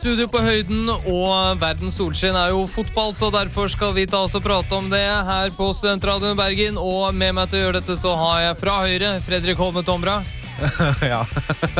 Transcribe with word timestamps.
studio 0.00 0.24
på 0.32 0.40
høyden, 0.40 0.88
og 0.88 1.60
verdens 1.60 1.98
solskinn 2.00 2.36
er 2.38 2.54
jo 2.54 2.62
fotball, 2.70 3.12
så 3.16 3.28
derfor 3.32 3.68
skal 3.68 3.92
vi 3.92 4.06
ta 4.08 4.22
oss 4.24 4.36
og 4.38 4.44
prate 4.46 4.72
om 4.78 4.88
det 4.88 5.02
her 5.04 5.52
på 5.52 5.66
Studentradioen 5.76 6.38
Bergen. 6.38 6.78
Og 6.80 7.12
med 7.12 7.34
meg 7.36 7.50
til 7.50 7.60
å 7.60 7.64
gjøre 7.66 7.80
dette 7.82 7.96
så 8.00 8.14
har 8.16 8.46
jeg 8.46 8.60
fra 8.62 8.78
Høyre 8.86 9.10
Fredrik 9.26 9.60
Holme 9.60 9.84
Tomra. 9.84 10.16
ja. 11.12 11.20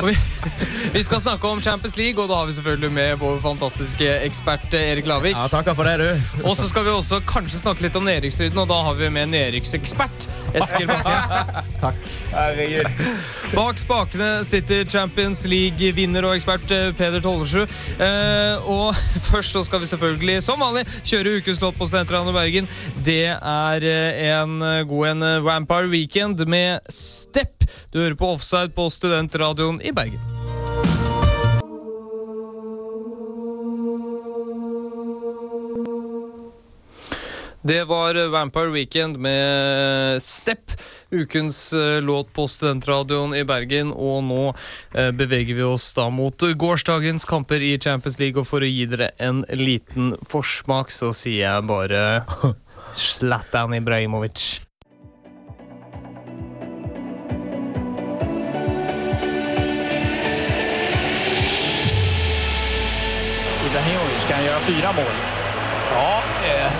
Vi, 0.04 0.14
vi 0.92 1.02
skal 1.04 1.22
snakke 1.22 1.48
om 1.48 1.62
Champions 1.64 1.96
League, 1.96 2.20
og 2.20 2.28
da 2.28 2.42
har 2.42 2.48
vi 2.48 2.56
selvfølgelig 2.58 2.92
med 2.96 3.18
vår 3.22 3.40
fantastiske 3.44 4.12
ekspert 4.26 4.76
Erik 4.76 5.08
Lavik. 5.08 5.36
ja, 5.36 5.48
takker 5.52 5.76
for 5.78 5.88
det, 5.88 5.96
du. 6.04 6.44
Og 6.44 6.56
så 6.58 6.68
skal 6.68 6.84
vi 6.88 6.92
også 6.92 7.22
kanskje 7.28 7.62
snakke 7.62 7.86
litt 7.86 7.96
om 7.96 8.04
nedrykksstriden, 8.08 8.60
og 8.60 8.68
da 8.68 8.82
har 8.90 9.00
vi 9.00 9.08
med 9.12 9.32
nedrykksekspert 9.32 10.28
Eskil 10.54 10.88
Bakke. 10.90 11.62
Herregud. 12.34 12.86
Bak 13.54 13.78
spakene 13.78 14.30
sitter 14.46 14.84
Champions 14.88 15.44
League-vinner 15.50 16.26
og 16.28 16.36
ekspert 16.36 16.70
eh, 16.74 16.90
Peder 16.96 17.22
Tollersrud. 17.24 17.70
Eh, 18.00 18.70
og 18.70 18.94
først 19.30 19.56
så 19.56 19.64
skal 19.66 19.82
vi 19.82 19.90
selvfølgelig, 19.90 20.40
som 20.46 20.60
vanlig, 20.62 20.86
kjøre 21.04 21.38
ukens 21.40 21.62
låt 21.62 21.78
på 21.78 21.88
Studentradioen 21.90 22.32
i 22.34 22.38
Bergen. 22.38 22.70
Det 23.06 23.22
er 23.36 23.88
eh, 23.90 24.26
en 24.34 24.58
eh, 24.62 24.82
god 24.90 25.14
en 25.14 25.30
Vampire 25.46 25.90
Weekend 25.92 26.46
med 26.50 26.92
Step. 26.92 27.66
Du 27.92 28.02
hører 28.02 28.18
på 28.18 28.34
Offside 28.36 28.74
på 28.76 28.90
Studentradioen 28.90 29.82
i 29.82 29.94
Bergen. 29.94 30.39
Det 37.62 37.84
var 37.84 38.28
Vampire 38.28 38.70
Weekend 38.70 39.18
med 39.18 40.22
Step, 40.22 40.72
ukens 41.10 41.72
eh, 41.72 42.02
låt 42.02 42.32
på 42.32 42.48
Studentradioen 42.48 43.34
i 43.34 43.44
Bergen. 43.44 43.92
Og 43.92 44.24
nå 44.24 44.54
eh, 44.94 45.10
beveger 45.12 45.58
vi 45.58 45.66
oss 45.68 45.90
da 45.94 46.06
mot 46.08 46.40
gårsdagens 46.40 47.28
kamper 47.28 47.60
i 47.60 47.74
Champions 47.76 48.16
League. 48.18 48.40
Og 48.40 48.48
for 48.48 48.64
å 48.64 48.70
gi 48.70 48.86
dere 48.88 49.10
en 49.20 49.44
liten 49.52 50.14
forsmak, 50.24 50.88
så 50.88 51.12
sier 51.12 51.44
jeg 51.44 51.68
bare 51.68 52.24
Zlatan 52.96 53.76
Ibrahimovic. 53.76 54.64
Ibrahimovic 63.68 64.24
kan 64.32 64.48
gjøre 64.48 64.64
fyra 64.64 64.96
mål. 64.96 65.20
Ja, 65.90 66.22
eh, 66.48 66.79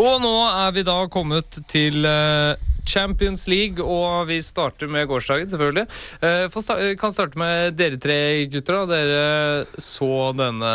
Og 0.00 0.20
nå 0.22 0.32
er 0.48 0.70
vi 0.72 0.82
da 0.86 0.96
kommet 1.12 1.58
til 1.68 2.06
eh, 2.08 2.56
Champions 2.88 3.42
League, 3.50 3.84
og 3.84 4.30
vi 4.30 4.38
starter 4.42 4.88
med 4.88 5.04
gårsdagen, 5.10 5.50
selvfølgelig. 5.50 5.84
Eh, 6.24 6.94
kan 7.00 7.12
starte 7.12 7.36
med 7.40 7.76
dere 7.76 7.98
tre 8.00 8.46
gutter. 8.48 8.78
da. 8.80 8.86
Dere 8.94 9.82
så 9.82 10.30
denne 10.38 10.70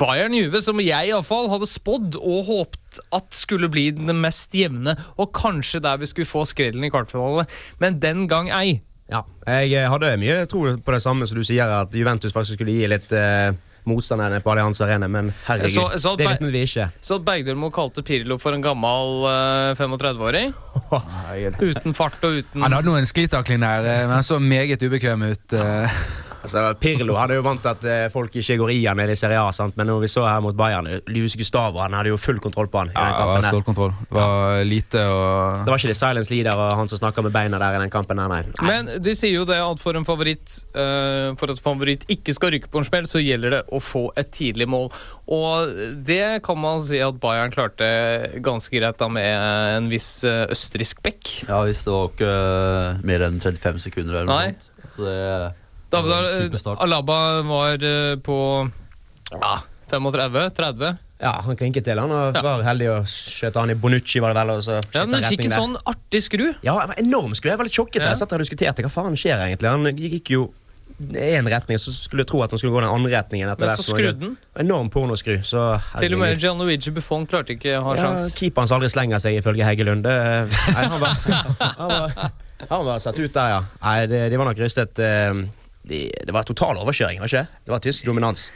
Bayern 0.00 0.36
Juve, 0.36 0.60
som 0.60 0.82
jeg 0.84 1.08
iallfall 1.08 1.48
hadde 1.54 1.70
spådd 1.70 2.18
og 2.20 2.50
håpet 2.50 3.00
at 3.16 3.32
skulle 3.32 3.70
bli 3.72 3.88
den 3.96 4.12
mest 4.20 4.52
jevne, 4.56 4.96
og 5.16 5.32
kanskje 5.36 5.80
der 5.84 6.02
vi 6.02 6.10
skulle 6.10 6.28
få 6.28 6.44
skrellen 6.48 6.84
i 6.84 6.92
kvartfinale, 6.92 7.46
men 7.80 7.96
den 8.02 8.26
gang 8.28 8.52
ei. 8.52 8.82
Ja, 9.08 9.22
jeg 9.48 9.72
eh, 9.72 9.88
hadde 9.88 10.18
mye 10.20 10.42
tro 10.50 10.66
på 10.84 10.92
det 10.92 11.00
samme 11.00 11.24
som 11.24 11.40
du 11.40 11.46
sier, 11.48 11.70
at 11.80 11.96
Juventus 11.96 12.34
faktisk 12.34 12.58
skulle 12.58 12.76
gi 12.76 12.92
litt 12.92 13.14
eh, 13.16 13.56
motstanderne 13.88 14.38
på 14.44 14.52
Allianz 14.52 14.80
Arena, 14.84 15.08
men 15.08 15.32
herregud, 15.46 15.74
Så- 15.74 15.98
så 16.04 16.12
det 16.20 16.28
vet 16.28 16.44
vi 16.52 16.62
ikke. 16.66 16.88
Så 17.00 17.18
at 17.18 17.24
Bergdølmo 17.26 17.70
kalte 17.74 18.02
Pirlo 18.06 18.38
for 18.38 18.54
en 18.56 18.62
gammel 18.62 19.24
uh, 19.24 19.74
35-åring. 19.78 20.52
Uten 21.60 21.94
fart 21.96 22.22
og 22.24 22.38
uten 22.42 22.62
Han 22.62 22.72
hadde 22.76 22.88
noen 22.90 23.06
sklitakling 23.08 23.60
der, 23.64 23.84
eh, 23.88 24.06
men 24.06 24.14
han 24.20 24.22
så 24.26 24.38
meget 24.38 24.82
ubekvem 24.82 25.22
ut. 25.32 25.52
eh. 25.52 25.90
Altså, 26.38 26.62
Pirlo 26.78 27.16
han 27.18 27.32
er 27.32 27.40
jo 27.40 27.44
vant 27.46 27.62
til 27.64 27.70
at 27.72 27.86
eh, 27.88 28.04
folk 28.12 28.36
ikke 28.38 28.56
går 28.60 28.72
i 28.74 28.78
han 28.86 28.98
nede 29.00 29.14
i 29.14 29.18
Serie 29.18 29.40
A, 29.40 29.50
sant? 29.54 29.76
men 29.78 29.88
når 29.90 30.04
vi 30.04 30.10
så 30.12 30.24
her 30.28 30.42
mot 30.44 30.56
Bayern, 30.56 30.86
Luis 31.10 31.34
Gustavo 31.38 31.82
han 31.82 31.96
hadde 31.96 32.12
jo 32.12 32.18
full 32.20 32.38
kontroll 32.42 32.70
på 32.70 32.82
han. 32.82 32.92
Ja, 32.94 33.08
det 33.18 33.26
var 33.30 33.48
stålkontroll. 33.48 33.92
Det 34.04 34.16
var 34.16 34.62
lite 34.68 35.04
og 35.10 35.64
Det 35.64 35.72
var 35.72 35.82
ikke 35.82 35.92
det 35.92 35.98
silence 35.98 36.34
leader 36.34 36.62
og 36.62 36.76
han 36.78 36.90
som 36.90 37.02
snakka 37.02 37.24
med 37.26 37.34
beina 37.34 37.60
der 37.60 37.78
i 37.78 37.82
den 37.82 37.92
kampen 37.92 38.20
nei. 38.20 38.28
nei. 38.30 38.42
Men 38.64 38.88
de 39.02 39.14
sier 39.18 39.34
jo 39.34 39.46
det 39.48 39.58
at 39.62 39.82
for 39.82 39.98
en 39.98 40.06
favoritt 40.06 40.54
uh, 40.74 41.34
For 41.38 41.52
at 41.52 41.60
favoritt 41.62 42.06
ikke 42.10 42.34
skal 42.34 42.52
rykke 42.54 42.70
på 42.72 42.80
en 42.80 42.86
smell, 42.86 43.06
så 43.10 43.22
gjelder 43.22 43.58
det 43.58 43.62
å 43.74 43.80
få 43.82 44.08
et 44.18 44.30
tidlig 44.34 44.68
mål. 44.70 44.88
Og 45.34 45.72
det 46.06 46.40
kan 46.46 46.58
man 46.60 46.80
si 46.84 47.00
at 47.04 47.18
Bayern 47.20 47.52
klarte 47.54 47.88
ganske 48.44 48.72
greit 48.74 48.98
da 49.00 49.10
med 49.12 49.28
en 49.76 49.88
viss 49.92 50.24
eh, 50.26 50.46
østerriksk 50.52 51.02
bekk. 51.04 51.32
Ja, 51.48 51.60
hvis 51.66 51.84
det 51.84 51.92
var 51.92 52.10
ikke 52.12 52.34
mer 53.08 53.24
enn 53.28 53.40
35 53.42 53.82
sekunder 53.88 54.22
eller 54.22 54.30
Nei. 54.30 54.52
noe 54.54 54.64
sånt. 54.64 54.94
Så 54.96 55.04
det, 55.04 55.18
Da, 55.90 56.02
superstart. 56.02 56.80
Alaba 56.84 57.18
var 57.48 57.84
eh, 57.84 58.16
på 58.20 58.38
ja, 59.32 59.54
35-30. 59.90 60.96
Ja, 61.18 61.32
han 61.44 61.56
klinket 61.58 61.84
til. 61.88 61.98
Han 61.98 62.12
og 62.14 62.36
Ja. 62.36 62.42
var 62.44 62.62
heldig 62.62 62.90
å 62.92 62.98
skjøte 63.08 63.58
han 63.58 63.72
i 63.72 63.74
Bonucci, 63.74 64.20
var 64.22 64.30
det 64.34 64.38
vel. 64.38 64.50
Og 64.54 64.62
så 64.62 64.78
Ja, 64.94 65.04
men 65.06 65.24
fikk 65.24 65.46
en 65.48 65.56
sånn 65.56 65.76
artig 65.88 66.22
skru. 66.22 66.54
Ja, 66.62 66.74
var 66.78 66.94
enorm 67.00 67.34
skru. 67.34 67.50
Jeg 67.50 67.58
var 67.58 67.66
litt 67.66 67.74
sjokket. 67.74 68.02
Ja. 68.04 68.12
Jeg 68.12 68.20
satt 68.20 68.30
der 68.30 68.38
og 68.38 68.46
diskuterte 68.46 68.84
hva 68.86 68.92
faen 68.92 69.16
skjer 69.18 69.42
egentlig. 69.48 69.68
Han 69.72 69.84
gikk 69.98 70.30
jo 70.36 70.52
én 70.98 71.46
retning, 71.46 71.78
så 71.78 71.92
skulle 71.94 72.22
jeg 72.24 72.30
tro 72.30 72.40
at 72.42 72.50
han 72.50 72.58
skulle 72.58 72.72
gå 72.74 72.80
den 72.82 72.90
andre 72.90 73.10
retningen. 73.18 73.50
Men 73.58 73.76
så 73.76 73.82
skrudde 73.86 74.20
han 74.28 74.36
Enorm 74.58 74.88
pornoskru. 74.90 75.40
Så 75.46 75.80
Til 75.98 76.14
og 76.14 76.20
med 76.20 76.38
John 76.38 76.58
Gianluigi 76.58 76.90
Buffon 76.94 77.26
klarte 77.26 77.54
ikke 77.56 77.78
å 77.78 77.84
ha 77.88 77.94
ja, 77.96 78.02
sjans. 78.02 78.32
Keeperen 78.38 78.68
som 78.70 78.78
aldri 78.78 78.90
slenger 78.90 79.18
seg, 79.22 79.38
ifølge 79.40 79.66
Heggelund. 79.66 80.02
Nei, 80.06 80.84
han, 80.84 81.00
var, 81.00 81.14
han, 81.78 81.88
var, 81.88 82.32
han 82.70 82.86
var 82.92 82.98
satt 83.02 83.18
ut 83.18 83.32
der, 83.34 83.56
ja. 83.56 83.60
Nei, 83.82 84.06
det, 84.10 84.24
de 84.30 84.38
var 84.40 84.50
nok 84.50 84.58
rystet. 84.62 84.98
eh, 85.02 85.34
De, 85.88 86.02
det 86.12 86.34
var 86.34 86.44
total 86.48 86.80
overkjøring, 86.82 87.22
var 87.22 87.30
ikke 87.30 87.44
det? 87.46 87.62
Det 87.64 87.74
var 87.74 87.84
tysk 87.84 88.04
dominans. 88.08 88.48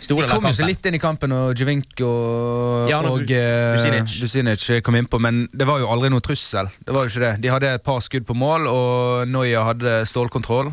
Store 0.00 0.24
De 0.24 0.32
kom 0.32 0.46
jo 0.48 0.54
så 0.56 0.64
litt 0.64 0.86
inn 0.88 0.96
i 0.96 1.00
kampen, 1.00 1.32
og 1.36 1.58
Jovink 1.60 2.00
og, 2.06 2.88
Ja, 2.88 3.02
og 3.04 3.28
eh, 3.28 3.74
Businic. 3.76 4.14
Businic 4.22 4.64
kom 4.84 4.96
innpå, 4.96 5.20
men 5.20 5.44
det 5.52 5.66
var 5.68 5.82
jo 5.82 5.90
aldri 5.92 6.08
noe 6.12 6.24
trussel. 6.24 6.70
Det 6.80 6.94
var 6.94 7.04
jo 7.04 7.12
ikke 7.12 7.24
det. 7.26 7.32
De 7.44 7.52
hadde 7.52 7.72
et 7.76 7.84
par 7.84 8.00
skudd 8.04 8.24
på 8.28 8.36
mål, 8.38 8.68
og 8.70 9.28
Noya 9.28 9.66
hadde 9.68 9.98
stålkontroll. 10.08 10.72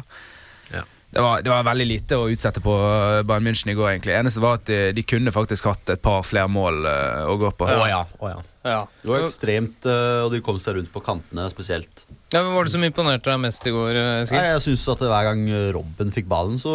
Ja. 0.71 0.85
Det 1.11 1.25
var, 1.25 1.43
det 1.43 1.51
var 1.51 1.67
veldig 1.67 1.89
lite 1.89 2.21
å 2.21 2.29
utsette 2.31 2.63
på 2.63 2.77
eh, 2.79 3.17
Bayern 3.27 3.49
München 3.49 3.73
i 3.73 3.75
går. 3.75 3.91
egentlig 3.97 4.15
Eneste 4.15 4.43
var 4.43 4.61
at 4.61 4.71
de, 4.71 4.79
de 4.95 5.03
kunne 5.03 5.35
faktisk 5.35 5.67
hatt 5.73 5.91
et 5.91 6.03
par 6.03 6.23
flere 6.27 6.47
mål 6.51 6.87
eh, 6.87 7.27
å 7.27 7.35
gå 7.41 7.51
på. 7.51 7.67
Å 7.67 7.91
ja. 7.91 8.05
Å 8.07 8.31
ja. 8.31 8.39
Ja. 8.63 8.81
det 9.03 9.11
var 9.11 9.27
ekstremt, 9.27 9.91
og 10.23 10.31
de 10.31 10.39
kom 10.45 10.59
seg 10.61 10.79
rundt 10.79 10.93
på 10.93 11.03
kantene 11.03 11.49
spesielt. 11.51 12.05
Ja, 12.31 12.41
men 12.43 12.53
Var 12.55 12.67
det 12.67 12.71
som 12.71 12.83
imponerte 12.87 13.27
deg 13.27 13.39
mest 13.43 13.65
i 13.67 13.73
går? 13.75 13.95
eh, 13.99 14.25
Nei, 14.31 14.43
jeg 14.53 14.61
synes 14.67 14.87
at 14.93 15.01
Hver 15.03 15.29
gang 15.29 15.41
Robben 15.75 16.13
fikk 16.15 16.29
ballen, 16.31 16.59
så 16.61 16.73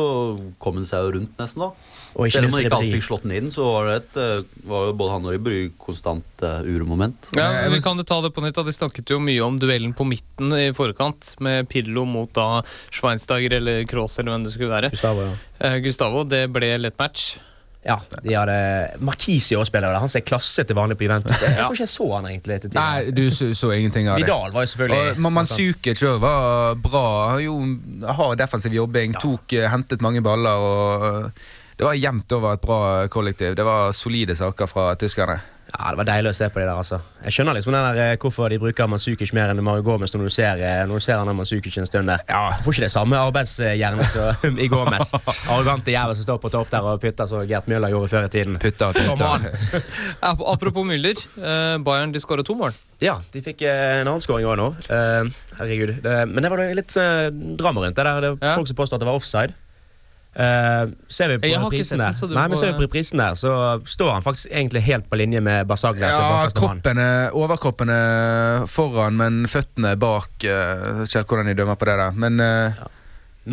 kom 0.63 0.77
han 0.81 0.89
seg 0.89 1.07
jo 1.07 1.15
rundt 1.17 1.39
nesten. 1.41 1.65
da 1.65 1.71
Og 2.17 2.27
ikke 2.27 2.37
Selv 2.37 2.49
om 2.49 2.57
han 2.57 2.65
ikke 2.65 2.77
alltid 2.79 2.95
fikk 2.97 3.07
slått 3.09 3.25
den 3.27 3.35
inn, 3.39 3.49
så 3.53 3.67
var 3.71 3.89
det 3.89 3.97
et, 4.03 4.21
eh, 4.21 4.69
var 4.69 4.87
jo 4.89 4.93
både 5.01 5.17
han 5.17 5.27
og 5.29 5.35
Ribéry 5.35 5.63
i 5.67 5.73
konstant 5.81 6.45
uh, 6.45 6.61
uromoment. 6.65 7.29
Ja, 7.37 7.49
men 7.73 7.83
kan 7.85 7.97
du 7.97 8.05
ta 8.09 8.21
det 8.25 8.33
på 8.37 8.45
nytt. 8.45 8.57
da 8.57 8.65
De 8.67 8.73
snakket 8.73 9.13
jo 9.13 9.21
mye 9.21 9.43
om 9.45 9.59
duellen 9.61 9.93
på 9.97 10.07
midten 10.09 10.53
i 10.57 10.71
forkant, 10.77 11.35
med 11.45 11.69
Pillo 11.73 12.07
mot 12.09 12.33
da 12.37 12.63
Schweinsteiger 12.93 13.59
eller 13.59 13.85
Kroos 13.89 14.17
eller 14.19 14.33
hvem 14.33 14.47
det 14.47 14.55
skulle 14.55 14.73
være. 14.73 14.93
Gustavo, 14.97 15.29
ja. 15.29 15.35
Uh, 15.61 15.77
Gustavo, 15.85 16.25
det 16.25 16.47
ble 16.53 16.73
lett 16.81 16.99
match. 17.01 17.37
Ja, 17.87 17.97
de 18.25 18.35
hadde 18.35 18.55
Markisio 19.07 19.61
spiller 19.65 19.93
der. 19.93 20.01
Han 20.03 20.11
som 20.11 20.19
er 20.19 20.25
klasse 20.27 20.65
til 20.67 20.75
vanlig 20.77 20.97
på 20.99 21.07
Juventus. 21.07 21.39
Jeg, 21.43 21.55
jeg 21.55 21.65
tror 21.69 21.77
ikke 21.77 21.85
jeg 21.87 21.93
så 21.93 22.07
han 22.17 22.27
egentlig 22.33 22.57
til 22.65 22.75
Nei, 22.75 23.11
du 23.15 23.23
så, 23.31 23.51
så 23.55 23.71
ingenting 23.77 24.09
av 24.11 24.19
det. 24.19 24.25
Vidal 24.27 24.51
var 24.57 24.67
jo 24.67 24.73
selvfølgelig 24.73 25.13
Og 25.15 25.21
Man- 25.23 25.37
Manzukic 25.39 26.03
også 26.03 26.17
var 26.23 26.75
bra. 26.83 27.05
Jo, 27.45 27.55
hard 28.19 28.39
defensiv 28.43 28.75
jobbing, 28.75 29.15
tok, 29.23 29.53
eh, 29.55 29.69
hentet 29.71 30.03
mange 30.03 30.23
baller. 30.27 30.51
og 30.67 31.07
eh, 31.27 31.31
Det 31.79 31.85
var 31.87 31.95
jevnt 31.95 32.33
over 32.33 32.53
et 32.57 32.61
bra 32.65 32.81
kollektiv. 33.13 33.55
Det 33.55 33.65
var 33.65 33.93
solide 33.93 34.35
saker 34.35 34.67
fra 34.67 34.95
tyskerne. 34.99 35.39
Ja, 35.67 35.91
Det 35.91 35.99
var 35.99 36.07
deilig 36.07 36.31
å 36.31 36.35
se 36.39 36.47
på 36.49 36.61
de 36.61 36.65
der, 36.69 36.77
altså. 36.79 37.01
Jeg 37.27 37.33
skjønner 37.35 37.57
liksom 37.59 37.75
den 37.75 37.85
der, 37.85 37.99
eh, 38.13 38.17
hvorfor 38.23 38.49
de 38.49 38.59
bruker 38.63 38.87
Manzukic 38.89 39.33
mer 39.35 39.51
enn 39.51 39.59
Mario 39.67 39.83
Gomez 39.83 40.13
når 40.15 40.23
du 40.29 40.31
ser, 40.31 40.61
eh, 40.63 40.85
når 40.87 41.01
du 41.01 41.05
ser 41.05 41.19
han 41.19 41.37
Manzukic 41.37 41.77
en 41.79 41.87
stund 41.91 42.07
der. 42.09 42.23
Ja. 42.29 42.51
Får 42.63 42.73
ikke 42.77 42.85
det 42.87 42.91
samme 42.95 43.19
arbeidshjerne 43.19 44.07
som 44.09 44.59
i 44.65 44.69
Gomez. 44.73 45.11
Arrogante 45.51 45.91
jævel 45.93 46.15
som 46.15 46.25
står 46.29 46.39
på 46.45 46.53
topp 46.55 46.71
der 46.71 46.87
og 46.87 47.01
putter 47.03 47.27
som 47.29 47.43
Gert 47.51 47.67
Müller 47.67 47.91
gjorde 47.93 48.09
før 48.15 48.29
i 48.29 48.33
tiden. 48.33 48.59
Putter, 48.63 48.95
putta. 48.95 49.33
Ap- 50.31 50.47
Apropos 50.55 50.87
Müller. 50.87 51.19
eh, 51.43 51.77
Bayern 51.83 52.13
de 52.15 52.23
skåra 52.23 52.45
to 52.47 52.55
mål. 52.55 52.73
Ja, 53.03 53.19
de 53.35 53.43
fikk 53.45 53.67
eh, 53.67 54.01
en 54.01 54.07
annen 54.09 54.23
skåring 54.25 54.47
òg 54.49 54.57
nå. 54.63 54.71
Eh, 54.89 55.29
herregud. 55.59 55.97
Det, 56.07 56.17
men 56.31 56.43
det 56.47 56.51
var 56.55 56.63
litt 56.79 56.95
drama 57.59 57.83
rundt 57.85 57.99
det 57.99 58.07
der. 58.07 58.21
Det 58.23 58.35
var 58.39 58.49
Ja. 58.53 58.55
Folk 58.57 58.69
som 58.71 58.77
påstod 58.79 58.97
at 59.01 59.05
det 59.05 59.11
var 59.11 59.19
offside. 59.19 59.53
Eh, 60.37 60.89
ser 61.09 61.31
vi 61.33 61.39
på 61.41 61.49
Jeg 61.49 61.63
reprisen 61.63 61.97
den, 61.97 62.03
der, 62.11 62.17
så 62.19 62.27
Nei, 62.29 62.43
men 62.53 62.59
ser 62.61 62.75
vi 62.75 62.77
på 62.77 62.85
reprisen 62.85 63.21
der, 63.23 63.39
så 63.41 63.53
står 63.89 64.11
han 64.19 64.25
faktisk 64.27 64.51
egentlig 64.51 64.83
helt 64.85 65.07
på 65.09 65.17
linje 65.17 65.41
med 65.41 65.65
Basaglia. 65.71 66.11
er 66.11 66.13
Ja, 66.13 66.51
kroppen 66.53 67.01
er, 67.01 67.31
overkroppen 67.33 67.93
er 67.95 68.67
foran, 68.69 69.17
men 69.17 69.47
føttene 69.49 69.95
er 69.95 70.03
bak. 70.03 70.29
Uh, 70.45 71.07
ikke 71.07 71.23
helt 71.23 71.33
hvordan 71.33 71.49
de 71.49 71.57
dømmer 71.57 71.81
på 71.81 71.89
det 71.89 71.97
der. 72.03 72.21
Men 72.21 72.45
eh, 72.45 72.85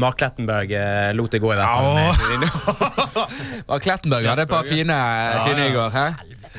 Mark 0.03 0.19
Klettenberg 0.19 0.75
eh, 0.75 1.13
lot 1.15 1.31
det 1.31 1.39
gå, 1.39 1.53
i 1.53 1.61
hvert 1.61 1.71
fall. 1.71 1.95
Ja. 2.03 3.25
med- 3.71 3.79
Klettenberg 3.87 4.27
hadde 4.33 4.43
et 4.43 4.51
par 4.51 4.67
fine, 4.67 4.99
fine 5.47 5.69
i 5.69 5.73
går. 5.77 5.89
Hæ? 5.95 6.05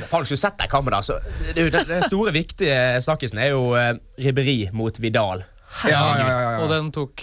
Faen, 0.09 0.25
skulle 0.25 0.41
sett 0.41 0.56
deg 0.59 0.73
kampen, 0.73 0.94
da. 0.97 1.05
Så, 1.05 1.20
det, 1.53 1.69
den, 1.75 1.88
den 1.91 2.05
store, 2.09 2.32
viktige 2.35 2.81
snakkisen 3.05 3.44
er 3.44 3.53
jo 3.53 3.75
eh, 3.77 3.93
ribberi 4.25 4.70
mot 4.73 4.97
Vidal. 5.05 5.44
Ja, 5.85 5.91
ja, 5.91 6.03
ja, 6.17 6.29
ja. 6.32 6.61
Og 6.65 6.70
den 6.73 6.88
tok 6.94 7.20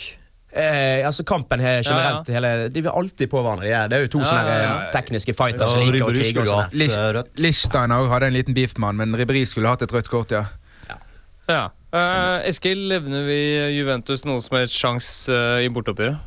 Eh, 0.51 1.05
altså 1.07 1.23
Kampen 1.23 1.61
her 1.63 1.77
generelt 1.79 2.27
hele, 2.27 2.49
De 2.69 2.81
vil 2.83 2.91
alltid 2.91 3.29
på 3.31 3.39
hverandre. 3.39 3.69
De 3.69 3.71
er, 3.71 3.91
det 3.91 3.97
er 3.97 4.01
jo 4.03 4.09
to 4.17 4.23
sånne 4.27 4.41
ja, 4.49 4.57
ja. 4.59 4.71
eh, 4.81 4.89
tekniske 4.91 5.35
fighters 5.37 5.71
som 5.71 5.79
Ja, 5.79 5.91
liker 5.93 6.09
å 6.09 6.15
krige. 6.15 6.43
og 6.43 6.75
eh. 6.75 7.29
Lichstein 7.39 7.93
også 7.95 8.11
hadde 8.11 8.27
en 8.31 8.35
liten 8.35 8.57
beef 8.57 8.75
med 8.75 8.91
han, 8.91 8.99
men 8.99 9.15
Ribéry 9.15 9.45
skulle 9.47 9.71
hatt 9.71 9.85
et 9.85 9.93
rødt 9.95 10.11
kort, 10.11 10.35
ja. 10.35 10.45
Ja. 11.47 11.61
Uh, 11.91 12.39
Eskil, 12.47 12.85
levner 12.87 13.25
vi 13.27 13.39
Juventus 13.75 14.21
noe 14.23 14.39
som 14.43 14.55
helst 14.55 14.75
sjanse 14.79 15.31
uh, 15.35 15.57
i 15.63 15.67
bortoppgjøret? 15.73 16.19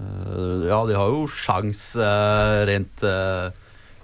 Uh, 0.00 0.64
ja, 0.66 0.80
de 0.88 0.96
har 0.98 1.12
jo 1.12 1.26
sjans 1.30 1.84
rent 2.66 3.04
uh, 3.06 3.50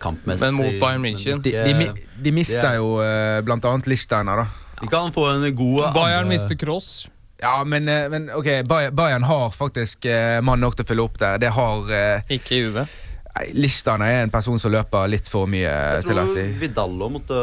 kampmessig. 0.02 0.42
Men 0.44 0.58
mot 0.58 0.78
Bayern 0.82 1.02
München? 1.02 1.42
De, 1.42 1.54
de, 1.54 1.88
de 2.22 2.34
mista 2.34 2.60
det 2.62 2.76
er- 2.76 2.82
jo 2.82 2.99
uh, 3.00 3.56
annet 3.70 3.90
Lichsteiner, 3.90 4.44
da. 4.44 4.46
De 4.82 4.90
kan 4.92 5.14
få 5.14 5.31
en 5.32 5.46
god 5.56 5.94
Bayern 5.96 6.28
mister 6.28 6.58
Cross. 6.58 7.06
Ja, 7.43 7.65
men, 7.69 7.88
eh, 7.88 8.06
men 8.12 8.31
ok, 8.33 8.49
Bayern, 8.69 8.94
Bayern 8.97 9.27
har 9.29 9.50
faktisk 9.53 10.05
eh, 10.09 10.38
mann 10.43 10.62
nok 10.65 10.77
til 10.77 10.87
å 10.87 10.88
fylle 10.88 11.05
opp 11.05 11.19
der. 11.21 11.41
Det 11.43 11.50
har 11.53 11.93
eh, 11.93 12.37
Ikke 12.38 12.62
Juve. 12.62 12.87
Lichsteiner 13.53 14.09
er 14.09 14.23
en 14.25 14.33
person 14.33 14.56
som 14.59 14.73
løper 14.73 15.11
litt 15.12 15.29
for 15.29 15.44
mye 15.50 15.69
Jeg 15.69 15.99
Jeg 15.99 16.06
til 16.09 16.21
at 16.23 16.31
tror 16.31 16.38
de 16.38 16.44
Vidal 16.62 16.94
måtte 17.12 17.41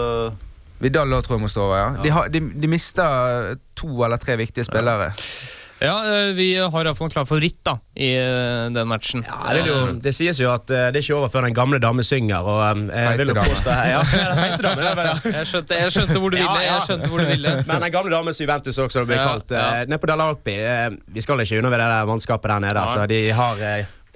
Vidallo 0.82 1.20
tror 1.22 1.38
jeg 1.38 1.44
må 1.46 1.50
stå 1.52 1.68
over, 1.68 1.78
ja. 1.78 1.92
De, 2.04 2.10
har, 2.12 2.32
de, 2.34 2.42
de 2.60 2.68
mister 2.68 3.54
to 3.78 3.92
eller 4.04 4.20
tre 4.20 4.36
viktige 4.42 4.66
spillere. 4.68 5.14
Ja, 5.14 5.63
eh, 5.84 6.34
vi 6.38 6.46
har 6.56 6.86
iallfall 6.86 7.10
en 7.10 7.12
klar 7.12 7.26
favoritt 7.28 7.58
da 7.68 7.74
i 8.00 8.10
eh, 8.16 8.70
den 8.72 8.88
matchen. 8.88 9.26
Ja, 9.28 9.54
det, 9.54 9.64
vil 9.66 9.72
jo, 9.74 9.88
det 10.06 10.14
sies 10.16 10.40
jo 10.40 10.52
at 10.54 10.72
eh, 10.72 10.86
det 10.94 11.02
er 11.02 11.04
ikke 11.04 11.18
over 11.18 11.32
før 11.34 11.48
den 11.50 11.54
gamle 11.58 11.80
dame 11.84 12.04
synger. 12.08 12.40
Og, 12.48 12.84
jeg 12.94 13.18
vil 13.20 13.34
påstå 13.36 13.70
ja, 13.70 14.00
ja, 14.00 14.58
dame, 14.64 14.86
er 14.94 15.12
Jeg 15.40 15.50
skjønte, 15.52 15.80
jeg 15.82 15.92
skjønte 15.98 16.20
hvor 16.22 16.32
du 16.32 16.38
ville. 16.38 16.48
Ja, 16.48 16.62
ja. 16.64 16.78
Jeg 16.78 16.86
skjønte 16.88 17.10
hvor 17.12 17.20
du 17.20 17.28
ville. 17.34 17.56
Men 17.68 17.82
den 17.88 17.92
gamle 17.92 18.16
dame 18.16 18.32
Juventus 18.40 18.80
også, 18.80 19.04
det 19.04 19.12
blir 19.12 19.24
kalt. 19.26 19.52
ja. 19.52 19.84
Nede 19.86 20.00
på 20.00 20.08
Dalaropi. 20.14 20.56
eh, 20.64 20.90
Vi 21.14 21.22
skal 21.26 21.44
ikke 21.44 21.60
undervurdere 21.60 21.90
det 21.92 22.00
der 22.00 22.12
mannskapet 22.14 22.54
der 22.56 22.60
nede. 22.64 22.74
Nei. 22.80 22.84
Altså, 22.88 23.06
de 23.12 23.22
har 23.42 23.64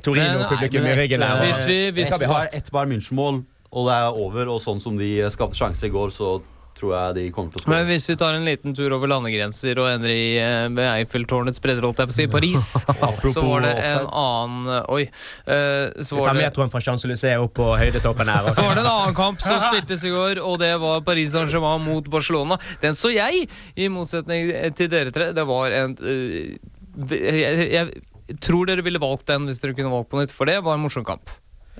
Torino-publikum 0.03 0.85
i 0.87 0.95
ryggen 1.01 1.19
der. 1.19 1.31
og- 1.39 1.45
Hvis 1.45 1.65
vi- 1.67 1.91
hvis- 1.91 1.95
vi 1.95 2.01
Hvis 2.01 2.19
det 2.19 2.27
ha. 2.31 2.43
er 2.43 2.47
ett 2.53 2.71
Bayern 2.71 2.91
München-mål, 2.91 3.43
og 3.71 3.87
det 3.87 3.95
er 3.95 4.07
over, 4.13 4.47
og 4.47 4.61
sånn 4.61 4.79
som 4.81 4.97
de 4.97 5.29
skapte 5.29 5.55
sjanser 5.57 5.87
i 5.87 5.89
går, 5.89 6.09
så 6.15 6.41
tror 6.77 6.93
jeg 6.93 7.15
de 7.17 7.23
kommer 7.35 7.53
til 7.53 7.63
å 7.63 7.71
Men 7.73 7.87
hvis 7.89 8.05
vi 8.09 8.15
tar 8.19 8.37
en 8.37 8.45
liten 8.47 8.75
tur 8.77 8.93
over 8.95 9.09
landegrenser 9.11 9.81
og 9.81 9.89
ender 9.89 10.13
i 10.13 10.27
eh, 10.41 10.67
ved 10.73 10.87
Eiffeltårnets 10.91 11.61
bredder, 11.63 11.87
holdt 11.87 12.03
jeg 12.03 12.11
på 12.11 12.15
å 12.15 12.17
si, 12.17 12.27
Paris, 12.31 12.65
så 13.35 13.43
var 13.45 13.65
det 13.65 13.73
en 13.89 14.07
annen 14.07 14.71
eh, 14.77 14.93
Oi. 14.97 15.03
eh, 15.49 16.03
Så 16.05 16.19
Vi 16.19 16.25
tar 16.27 16.37
metroen 16.37 16.73
fra 16.73 16.81
Champs-Élysées 16.85 17.41
opp 17.43 17.55
på 17.57 17.69
høydetoppen 17.81 18.31
her. 18.31 18.51
Så 18.53 18.65
var 18.65 18.77
det 18.77 18.85
en 18.85 18.91
annen 18.93 19.17
kamp 19.17 19.41
som 19.43 19.59
spiltes 19.67 20.05
i 20.07 20.13
går, 20.13 20.43
og 20.45 20.59
det 20.63 20.73
var 20.81 21.01
Paris 21.07 21.33
Saint-Germain 21.35 21.83
mot 21.85 22.11
Barcelona. 22.13 22.59
Den 22.83 22.97
så 22.97 23.11
jeg, 23.13 23.47
i 23.75 23.89
motsetning 23.91 24.53
til 24.77 24.91
dere 24.93 25.13
tre. 25.15 25.31
Det 25.35 25.47
var 25.47 25.73
en 25.81 25.97
uh, 25.97 26.75
jeg, 27.11 27.67
jeg 27.73 28.37
tror 28.43 28.67
dere 28.69 28.83
ville 28.85 29.01
valgt 29.01 29.27
den 29.29 29.45
hvis 29.47 29.61
dere 29.63 29.75
kunne 29.77 29.91
valgt 29.93 30.11
på 30.11 30.21
nytt, 30.21 30.33
for 30.33 30.49
det 30.49 30.59
var 30.65 30.77
en 30.77 30.83
morsom 30.85 31.05
kamp. 31.07 31.29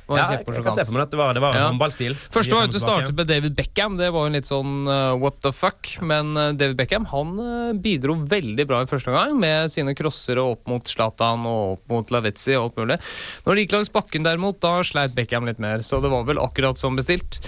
Det 0.08 0.14
en 0.16 0.18
Ja, 0.18 0.28
jeg 0.38 0.46
jeg, 0.48 0.64
kan 0.64 0.72
se 0.72 0.86
for 0.88 0.96
meg 0.96 1.02
at 1.04 1.12
det 1.12 1.18
var, 1.20 1.34
det 1.36 1.42
var 1.44 1.56
Ja. 1.58 1.66
håndballstil. 1.68 2.14
Første 2.32 2.56
var 2.56 2.68
ute 2.70 2.80
startet 2.80 3.10
og 3.10 3.12
tilbake. 3.12 3.16
med 3.18 3.28
David 3.28 3.56
Beckham. 3.58 3.98
Det 4.00 4.08
var 4.16 4.24
jo 4.24 4.30
en 4.32 4.38
litt 4.38 4.48
sånn 4.48 4.88
uh, 4.88 5.16
what 5.20 5.40
the 5.44 5.52
fuck. 5.52 5.90
Men 6.02 6.32
uh, 6.38 6.52
David 6.56 6.78
Beckham 6.80 7.06
han 7.12 7.34
uh, 7.40 7.74
bidro 7.76 8.16
veldig 8.24 8.66
bra 8.70 8.82
i 8.86 8.88
første 8.88 9.12
gang 9.12 9.36
med 9.40 9.70
sine 9.74 9.94
crossere 10.00 10.40
opp 10.44 10.64
mot 10.72 10.88
Zlatan 10.88 11.44
og 11.46 11.76
opp 11.78 11.92
mot 11.92 12.14
Lavetzi 12.16 12.56
og 12.56 12.70
alt 12.70 12.80
mulig. 12.80 13.00
Når 13.46 13.54
det 13.60 13.66
gikk 13.68 13.76
langs 13.76 13.92
bakken 13.92 14.24
derimot, 14.24 14.62
da 14.64 14.78
sleit 14.88 15.14
Beckham 15.18 15.46
litt 15.46 15.60
mer. 15.60 15.84
Så 15.84 16.00
det 16.02 16.10
var 16.14 16.24
vel 16.30 16.40
akkurat 16.40 16.80
som 16.80 16.96
bestilt. 16.96 17.42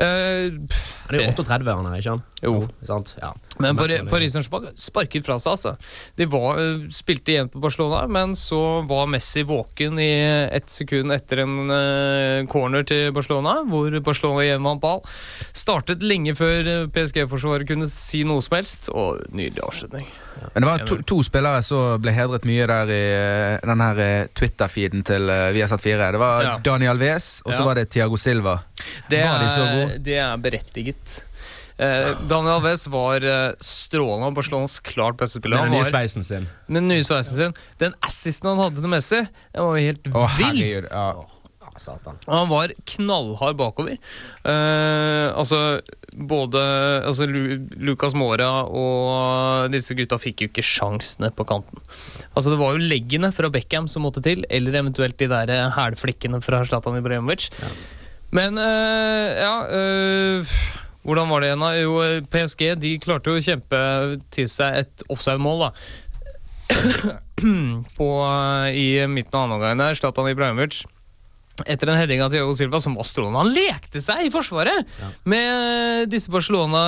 Uh, 0.00 0.48
pff, 0.64 0.88
Han 1.08 1.18
er 1.18 1.24
jo 1.24 1.30
38 1.44 1.76
han 1.76 1.86
er, 1.92 1.98
ikke 2.00 2.14
han? 2.16 2.22
Jo. 2.44 2.54
Sant? 2.86 3.14
Ja. 3.20 3.32
Men 3.58 3.76
Pari- 3.76 4.00
Paris 4.08 4.32
Saint-Germain 4.36 4.72
sparket 4.78 5.26
fra 5.26 5.38
seg, 5.42 5.54
altså. 5.56 5.72
De 6.18 6.26
var, 6.30 6.58
eh, 6.60 6.84
spilte 6.94 7.32
igjen 7.34 7.48
på 7.50 7.60
Barcelona, 7.62 8.04
men 8.06 8.34
så 8.38 8.60
var 8.86 9.08
Messi 9.10 9.42
våken 9.48 9.98
i 9.98 10.10
ett 10.52 10.68
sekund 10.70 11.10
etter 11.14 11.42
en 11.44 11.56
eh, 11.74 11.97
corner 12.50 12.84
til 12.88 13.12
Barcelona, 13.16 13.58
hvor 13.68 13.92
Barcelona 14.04 14.44
igjen 14.46 14.64
vant 14.66 14.80
ball. 14.82 15.02
Startet 15.56 16.02
lenge 16.06 16.34
før 16.38 16.70
eh, 16.72 16.86
PSG-forsvaret 16.94 17.68
kunne 17.68 17.88
si 17.90 18.24
noe 18.28 18.42
som 18.44 18.56
helst, 18.58 18.88
og 18.94 19.22
nydelig 19.34 19.62
avslutning. 19.66 20.08
Men 20.54 20.62
det 20.62 20.68
var 20.70 20.84
to, 20.86 21.00
to 21.02 21.18
spillere 21.26 21.62
som 21.66 21.96
ble 22.02 22.12
hedret 22.14 22.44
mye 22.46 22.66
der 22.70 22.92
i 22.94 23.00
eh, 23.18 23.66
den 23.66 23.82
her 23.82 24.02
eh, 24.04 24.26
Twitter-feeden 24.38 25.02
til 25.08 25.26
uh, 25.32 25.48
Viasat 25.56 25.82
4. 25.82 26.12
Det 26.14 26.20
var 26.22 26.42
Ja. 26.46 26.56
Daniel 26.62 27.00
Wes, 27.02 27.40
og 27.44 27.52
så 27.52 27.62
Ja. 27.62 27.66
var 27.72 27.74
det 27.80 27.88
Tiago 27.90 28.16
Silva. 28.16 28.58
Det 29.10 29.24
Var 29.24 29.40
de 29.42 29.48
så 29.50 29.64
gode? 29.72 29.98
det 30.06 30.18
er 30.22 30.36
berettiget. 30.38 31.22
Eh, 31.78 32.08
Daniel 32.26 32.56
Alves 32.56 32.88
var 32.90 33.22
eh, 33.22 33.52
strålende 33.62 34.26
og 34.26 34.34
Barcelonas 34.34 34.80
klart 34.82 35.14
beste 35.20 35.38
spiller. 35.38 35.60
Med 35.62 35.70
den 35.70 35.76
nye 35.78 35.86
sveisen 35.86 36.24
sin. 36.26 36.48
med 36.66 36.80
den 36.82 36.88
nye 36.90 37.04
sveisen 37.06 37.36
sin. 37.36 37.54
Den 37.78 37.94
assisten 38.02 38.48
han 38.50 38.58
hadde 38.58 38.82
til 38.82 38.90
Messi, 38.90 39.20
den 39.54 39.62
var 39.62 39.76
jo 39.78 39.84
helt 39.86 40.08
oh, 40.10 40.38
vill. 40.40 40.48
herregud. 40.48 40.88
Ja. 40.90 41.12
Ja, 41.78 41.82
satan. 41.94 42.18
Og 42.26 42.34
han 42.34 42.48
var 42.50 42.72
knallhard 42.94 43.58
bakover. 43.58 43.98
Eh, 44.42 45.26
altså 45.30 45.78
både 46.18 46.60
altså, 47.06 47.28
Lu 47.30 47.68
Lucas 47.78 48.16
Mora 48.18 48.64
og 48.66 49.70
disse 49.70 49.94
gutta 49.94 50.18
fikk 50.18 50.42
jo 50.42 50.48
ikke 50.50 50.64
sjansene 50.64 51.30
på 51.34 51.46
kanten. 51.46 51.78
Altså 52.34 52.50
Det 52.50 52.58
var 52.58 52.74
jo 52.74 52.88
leggene 52.90 53.30
fra 53.34 53.50
Beckham 53.52 53.86
som 53.90 54.02
måtte 54.06 54.24
til, 54.24 54.42
eller 54.50 54.80
eventuelt 54.82 55.18
de 55.20 55.30
der 55.30 55.54
eh, 55.54 55.70
hælflikkene 55.76 56.42
fra 56.42 56.64
Zlatan 56.66 56.98
Ibrahimovic. 56.98 57.50
Men 58.34 58.58
eh, 58.60 59.38
ja 59.38 59.54
eh, 59.72 60.58
Hvordan 61.06 61.30
var 61.30 61.40
det 61.40 61.48
igjen, 61.48 61.62
da? 61.62 61.70
Jo, 61.78 61.94
eh, 62.04 62.26
PSG 62.28 62.74
de 62.82 62.98
klarte 63.00 63.30
jo 63.32 63.38
å 63.38 63.44
kjempe 63.44 63.78
til 64.34 64.50
seg 64.50 64.82
et 64.82 65.08
offside-mål, 65.08 65.68
da. 65.68 65.70
på, 67.96 68.08
eh, 68.26 68.76
I 68.76 68.86
midten 69.08 69.38
av 69.38 69.46
andre 69.46 69.56
omgang 69.56 69.80
der. 69.80 69.96
Zlatan 69.96 70.28
Ibrahimovic 70.28 70.82
etter 71.66 71.90
en 71.90 71.98
heading 71.98 72.22
av 72.24 72.32
Thiago 72.32 72.54
Silva 72.56 72.80
som 72.82 72.96
var 72.98 73.06
strålende. 73.08 73.42
Han 73.42 73.52
lekte 73.54 74.02
seg 74.04 74.26
i 74.26 74.32
forsvaret 74.32 74.98
med 75.28 76.08
disse 76.12 76.30
Barcelona 76.32 76.80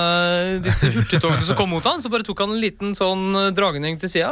Disse 0.63 0.89
hurtigtogene 0.93 1.45
som 1.45 1.57
kom 1.59 1.71
mot 1.73 1.85
han 1.87 2.01
Så 2.03 2.11
bare 2.11 2.25
tok 2.27 2.43
han 2.43 2.53
en 2.55 2.61
liten 2.61 2.95
sånn 2.97 3.53
dragning 3.55 3.97
til 4.01 4.11
sida. 4.11 4.31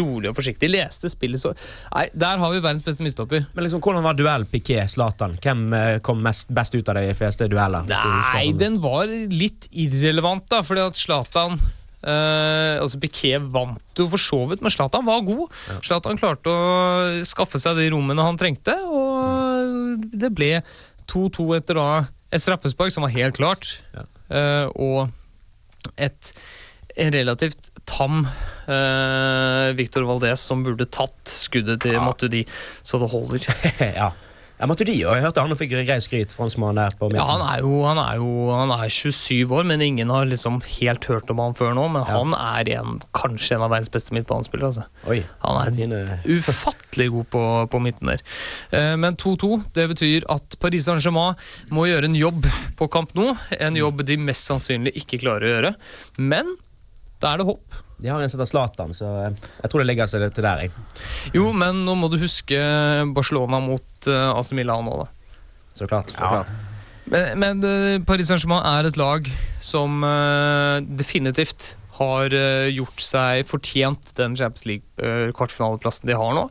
Rolig 0.00 0.30
og 0.30 0.38
forsiktig. 0.38 0.70
Leste 0.72 1.10
spillet 1.12 1.42
så 1.42 1.54
Nei, 1.94 2.06
der 2.14 2.38
har 2.40 2.52
vi 2.52 2.62
verdens 2.62 2.86
beste 2.86 3.04
mistopper. 3.04 3.44
Men 3.54 3.66
liksom, 3.66 3.82
hvordan 3.84 4.04
var 4.06 4.18
duell 4.18 4.46
Piquet-Zlatan? 4.50 5.36
Hvem 5.42 5.66
eh, 5.76 5.98
kom 6.04 6.22
mest, 6.24 6.50
best 6.54 6.76
ut 6.76 6.88
av 6.90 7.00
de 7.00 7.10
fleste 7.18 7.48
dueller? 7.50 7.86
Nei, 7.90 8.46
sånn? 8.46 8.60
den 8.60 8.80
var 8.82 9.10
litt 9.10 9.68
irrelevant, 9.70 10.46
da, 10.50 10.62
fordi 10.66 10.86
at 10.90 10.98
Zlatan 11.00 11.58
Uh, 12.00 12.80
altså 12.80 12.96
Piquet 12.96 13.44
vant 13.52 14.00
jo 14.00 14.06
for 14.08 14.20
så 14.20 14.38
vidt, 14.48 14.62
men 14.64 14.72
Zlatan 14.72 15.04
var 15.04 15.20
god. 15.26 15.52
Zlatan 15.84 16.16
klarte 16.16 16.48
å 16.48 17.24
skaffe 17.28 17.60
seg 17.60 17.76
de 17.76 17.90
rommene 17.92 18.24
han 18.24 18.40
trengte, 18.40 18.72
og 18.88 19.49
det 19.98 20.32
ble 20.36 20.52
2-2 21.10 21.48
etter 21.58 21.80
da 21.80 21.90
et 22.30 22.42
straffespark 22.42 22.94
som 22.94 23.06
var 23.06 23.14
helt 23.14 23.38
klart, 23.38 23.80
eh, 24.30 24.66
og 24.78 25.10
et 25.98 26.32
en 27.00 27.12
relativt 27.14 27.70
tam 27.86 28.24
uh, 28.24 29.70
Victor 29.78 30.04
Valdez 30.08 30.42
som 30.42 30.64
burde 30.66 30.86
tatt 30.90 31.30
skuddet 31.30 31.82
til 31.84 31.98
Matuidi, 32.02 32.42
så 32.82 33.00
det 33.02 33.10
holder. 33.12 33.46
ja. 34.00 34.10
Ja, 34.60 34.66
Matuidi 34.68 34.98
og 35.08 35.14
jeg 35.16 35.24
hørte 35.24 35.40
han 35.40 35.56
fikk 35.56 35.70
grei 35.72 35.96
skryt, 36.04 36.34
franskmannen 36.36 36.76
der 36.82 36.96
på 37.00 37.08
Ja, 37.14 37.24
han 37.30 37.40
er 37.40 37.62
jo 37.64 37.78
han 37.86 37.96
er, 38.02 38.18
jo, 38.20 38.50
han 38.52 38.72
er 38.74 38.92
27 38.92 39.54
år, 39.56 39.64
men 39.70 39.80
ingen 39.80 40.12
har 40.12 40.28
liksom 40.28 40.58
helt 40.76 41.06
hørt 41.08 41.32
om 41.32 41.40
han 41.40 41.56
før 41.56 41.72
nå. 41.78 41.86
Men 41.94 42.04
han 42.04 42.34
er 42.36 42.68
en, 42.76 42.98
kanskje 43.16 43.56
en 43.56 43.64
av 43.64 43.72
verdens 43.72 43.92
beste 43.94 44.12
midtbanespillere. 44.12 44.68
Altså. 44.68 44.84
Oi, 45.08 45.22
Han 45.46 45.60
er 45.62 45.72
fine 45.78 46.02
ufattelig 46.28 47.08
god 47.16 47.30
på, 47.32 47.44
på 47.72 47.82
midten 47.88 48.12
der. 48.12 48.24
Eh, 48.76 48.94
Men 49.00 49.16
2-2, 49.16 49.54
det 49.76 49.88
betyr 49.94 50.28
at 50.36 50.58
Paris 50.60 50.84
Saint-Germain 50.90 51.40
må 51.72 51.88
gjøre 51.88 52.10
en 52.10 52.18
jobb 52.20 52.44
på 52.76 52.90
Camp 52.92 53.16
Nou. 53.16 53.32
En 53.58 53.80
jobb 53.80 54.04
de 54.04 54.20
mest 54.20 54.44
sannsynlig 54.50 54.92
ikke 55.00 55.22
klarer 55.24 55.48
å 55.48 55.54
gjøre. 55.56 55.76
Men 56.20 56.52
da 57.20 57.32
er 57.32 57.40
det 57.40 57.48
håp. 57.48 57.80
De 58.00 58.08
har 58.08 58.20
en 58.20 58.30
som 58.30 58.40
heter 58.40 58.48
Zlatan, 58.48 58.94
så 58.96 59.10
eh, 59.26 59.46
jeg 59.60 59.70
tror 59.70 59.82
det 59.82 59.88
ligger 59.90 60.08
seg 60.10 60.24
til 60.34 60.46
der. 60.46 60.64
Jeg. 60.64 60.72
Jo, 61.36 61.50
men 61.56 61.84
nå 61.84 61.96
må 62.00 62.08
du 62.12 62.18
huske 62.20 62.58
Barcelona 63.16 63.60
mot 63.62 64.08
uh, 64.08 64.32
AC 64.34 64.54
Milan 64.56 64.88
nå, 64.88 65.02
da. 65.02 65.08
Så 65.76 65.88
klart. 65.90 66.12
Så 66.14 66.20
klart. 66.20 66.50
Men, 67.10 67.38
men 67.42 67.64
eh, 67.66 67.98
Paris 68.06 68.30
Saint-Germain 68.30 68.64
er 68.66 68.88
et 68.88 68.98
lag 69.00 69.26
som 69.60 70.00
uh, 70.04 70.78
definitivt 70.84 71.74
har 72.00 72.32
eh, 72.36 72.70
gjort 72.72 73.02
seg 73.04 73.44
fortjent 73.48 74.14
den 74.16 74.36
Champions 74.38 74.66
League-kvartfinaleplassen 74.68 76.08
de 76.08 76.16
har 76.16 76.32
nå. 76.36 76.46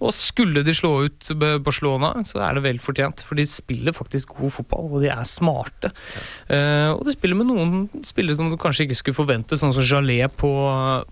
Og 0.00 0.14
skulle 0.16 0.62
de 0.64 0.72
slå 0.74 0.90
ut 1.04 1.30
Barcelona, 1.60 2.14
så 2.24 2.40
er 2.46 2.56
det 2.56 2.64
vel 2.64 2.80
fortjent, 2.82 3.20
for 3.26 3.36
de 3.36 3.44
spiller 3.48 3.94
faktisk 3.94 4.32
god 4.38 4.54
fotball, 4.54 4.88
og 4.88 5.04
de 5.04 5.10
er 5.12 5.28
smarte. 5.28 5.92
Eh, 6.48 6.88
og 6.94 7.04
de 7.06 7.14
spiller 7.14 7.38
med 7.38 7.50
noen 7.50 8.04
spillere 8.06 8.38
som 8.38 8.50
du 8.50 8.56
kanskje 8.60 8.88
ikke 8.88 8.98
skulle 8.98 9.20
forvente, 9.20 9.58
sånn 9.60 9.74
som 9.76 9.84
Jalé 9.84 10.22
på, 10.32 10.50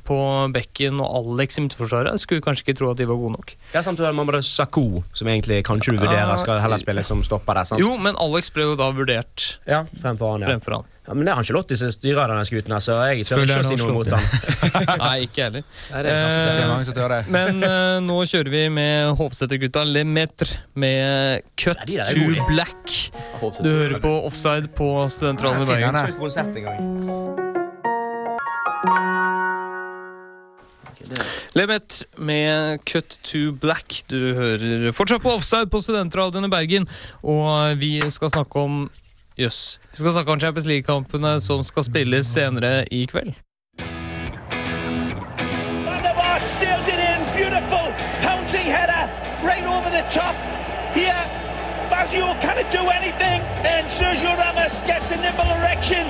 på 0.09 0.19
bekken 0.55 1.03
og 1.05 1.35
Alex 1.35 1.61
i 1.61 1.67
midtforsvaret. 1.67 2.17
Skulle 2.23 2.45
kanskje 2.45 2.67
ikke 2.67 2.79
tro 2.81 2.93
at 2.95 3.01
de 3.01 3.09
var 3.11 3.21
gode 3.21 3.37
nok. 3.37 3.55
Ja, 3.75 3.85
sant, 3.85 4.01
du 4.01 4.07
har 4.07 4.17
Mamadou 4.17 4.43
som 4.49 5.29
egentlig 5.29 5.61
kanskje 5.67 5.95
du 5.95 6.03
vurderer 6.03 6.37
skal 6.41 6.63
heller 6.63 6.81
spille 6.81 7.05
som 7.07 7.23
stopper 7.27 7.61
der. 7.61 7.69
sant? 7.69 7.83
Jo, 7.83 7.93
men 8.01 8.17
Alex 8.19 8.51
ble 8.55 8.71
jo 8.71 8.79
da 8.79 8.91
vurdert 8.95 9.59
ja, 9.69 9.85
fremfor 10.01 10.35
han, 10.35 10.47
ja. 10.47 10.55
fremfor 10.55 10.81
han. 10.81 10.95
Ja. 11.09 11.15
Men 11.17 11.25
det 11.25 11.33
er 11.33 11.41
Angelotti 11.41 11.77
som 11.81 11.89
styrer 11.93 12.29
denne 12.29 12.45
skuten, 12.45 12.75
så 12.85 12.99
jeg 13.09 13.25
tør 13.29 13.45
ikke 13.47 13.63
å 13.63 13.67
si 13.67 13.79
noe 13.81 13.95
mot 13.97 14.11
han. 14.13 14.25
Nei, 15.03 15.15
ikke 15.25 15.47
heller. 15.47 15.65
Nei, 15.95 16.03
det 16.05 16.13
er. 16.13 16.21
Det 16.89 17.05
er 17.05 17.15
det. 17.15 17.21
Men 17.33 17.65
eh, 17.65 17.97
nå 18.05 18.19
kjører 18.29 18.53
vi 18.53 18.63
med 18.77 19.15
Hovseter-gutta 19.19 19.87
Lemaitre 19.89 20.61
med 20.79 21.49
Cut 21.57 21.81
Ja, 21.81 21.85
de 21.89 21.97
der 21.97 22.05
er 22.05 22.13
to 22.13 22.21
gode. 22.29 22.45
Black. 22.53 22.85
Du 23.63 23.71
hører 23.71 23.99
på 24.05 24.13
Offside 24.29 24.69
på 24.77 24.93
Studentradioen 25.13 25.65
i 25.65 25.71
Bergen. 25.73 25.97
Nei. 25.97 27.39
Lemaitre 31.57 32.05
med 32.21 32.85
Cut 32.85 33.21
to 33.25 33.53
Black. 33.57 34.03
Du 34.13 34.35
hører 34.37 34.93
fortsatt 34.93 35.25
på 35.25 35.33
Offside 35.33 35.73
på 35.73 35.81
Studentradioen 35.81 36.51
i 36.51 36.53
Bergen, 36.53 36.89
og 37.25 37.81
vi 37.81 37.97
skal 38.13 38.37
snakke 38.37 38.61
om 38.61 38.83
Jøss. 39.39 39.79
Vi 39.91 39.97
skal 39.97 40.13
snakke 40.13 40.33
om 40.33 40.41
Champions 40.41 40.67
League-kampene 40.67 41.41
som 41.41 41.63
skal 41.63 41.85
spilles 41.85 42.27
senere 42.27 42.85
i 42.93 43.05
kveld. 43.13 43.33
Van 45.87 46.03
der 46.07 46.15
Vaart 46.21 46.49
sails 46.49 46.89
it 46.95 47.01
in. 47.11 47.21
Beautiful 47.41 47.87
pouncing 48.25 48.67
header 48.77 49.05
right 49.51 49.67
over 49.77 49.91
the 49.99 50.05
top. 50.19 50.35
Here, 50.99 51.23
Fazio 51.91 52.27
cannot 52.45 52.69
do 52.79 52.83
anything. 52.99 53.39
And 53.73 53.85
Sergio 53.99 54.33
Ramos 54.43 54.83
gets 54.91 55.09
a 55.15 55.17
nibble 55.25 55.51
erection. 55.59 56.05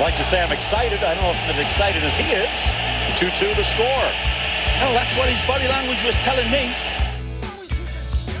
like 0.00 0.16
to 0.16 0.24
say 0.24 0.42
I'm 0.42 0.52
excited. 0.52 1.02
I 1.02 1.14
don't 1.14 1.24
know 1.24 1.30
if 1.30 1.42
I'm 1.44 1.56
as 1.56 1.66
excited 1.66 2.02
as 2.04 2.16
he 2.16 2.26
is. 2.32 2.54
2-2 3.16 3.56
the 3.56 3.64
score. 3.64 4.06
Well, 4.80 4.92
that's 4.92 5.16
what 5.16 5.28
his 5.28 5.40
body 5.46 5.68
language 5.68 6.02
was 6.04 6.16
telling 6.16 6.50
me. 6.50 6.74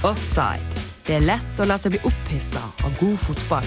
Offside. 0.04 0.75
Det 1.06 1.20
er 1.20 1.22
lett 1.22 1.60
å 1.62 1.66
la 1.70 1.76
seg 1.78 1.92
bli 1.94 2.00
opphissa 2.08 2.58
av 2.82 2.94
god 2.98 3.18
fotball. 3.22 3.66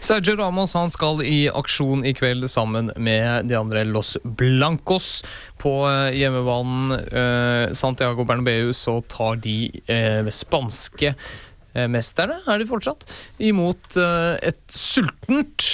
Sergio 0.00 0.36
Ramos 0.38 0.72
han 0.78 0.92
skal 0.94 1.18
i 1.26 1.48
aksjon 1.50 2.04
i 2.06 2.12
kveld 2.14 2.46
sammen 2.50 2.92
med 2.94 3.50
de 3.50 3.58
andre 3.58 3.82
Los 3.86 4.14
Blancos. 4.22 5.24
På 5.58 5.82
eh, 5.90 6.14
hjemmebanen 6.20 6.94
eh, 6.94 7.74
Santiago 7.74 8.22
Bernabeu 8.26 8.70
så 8.74 9.00
tar 9.10 9.42
de 9.42 9.56
eh, 9.90 10.30
spanske 10.30 11.10
eh, 11.10 11.90
mesterne, 11.90 12.38
er 12.46 12.62
de 12.62 12.70
fortsatt, 12.70 13.10
imot 13.50 13.98
eh, 13.98 14.38
et 14.52 14.62
sultent 14.70 15.72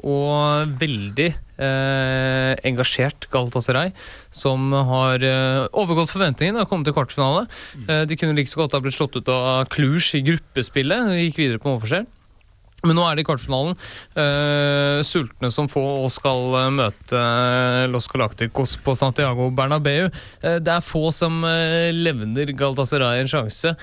og 0.00 0.72
veldig 0.80 1.30
eh, 1.60 2.52
engasjert 2.70 3.28
Galatasaray, 3.32 3.92
som 4.34 4.72
har 4.72 5.24
eh, 5.26 5.66
overgått 5.70 6.14
forventningene 6.14 6.64
og 6.64 6.70
kommet 6.70 6.88
til 6.88 6.96
kvartfinale. 6.96 7.46
Eh, 7.86 8.06
de 8.08 8.18
kunne 8.18 8.36
like 8.38 8.50
så 8.50 8.62
godt 8.62 8.78
ha 8.78 8.82
blitt 8.84 8.96
slått 8.96 9.20
ut 9.20 9.34
av 9.34 9.68
Cluj 9.72 10.16
i 10.16 10.24
gruppespillet 10.24 11.12
og 11.12 11.20
gikk 11.20 11.44
videre 11.44 11.62
på 11.62 11.70
målforskjell. 11.70 12.08
Men 12.86 12.96
nå 12.96 13.04
er 13.04 13.16
det 13.16 13.24
i 13.24 13.28
kvartfinalen. 13.28 13.76
Uh, 14.16 15.00
sultne 15.04 15.50
som 15.52 15.68
få 15.70 15.82
og 16.04 16.08
skal 16.12 16.56
eh, 16.56 16.68
møte 16.72 17.16
eh, 17.18 17.86
Los 17.92 18.08
Galacticos 18.10 18.76
på 18.84 18.94
Santiago 18.96 19.50
Bernabeu. 19.56 20.08
Uh, 20.40 20.56
det 20.64 20.72
er 20.72 20.84
få 20.84 21.10
som 21.14 21.42
uh, 21.44 21.90
levner 21.92 22.52
Galatasaray 22.56 23.20
en 23.20 23.30
sjanse. 23.30 23.74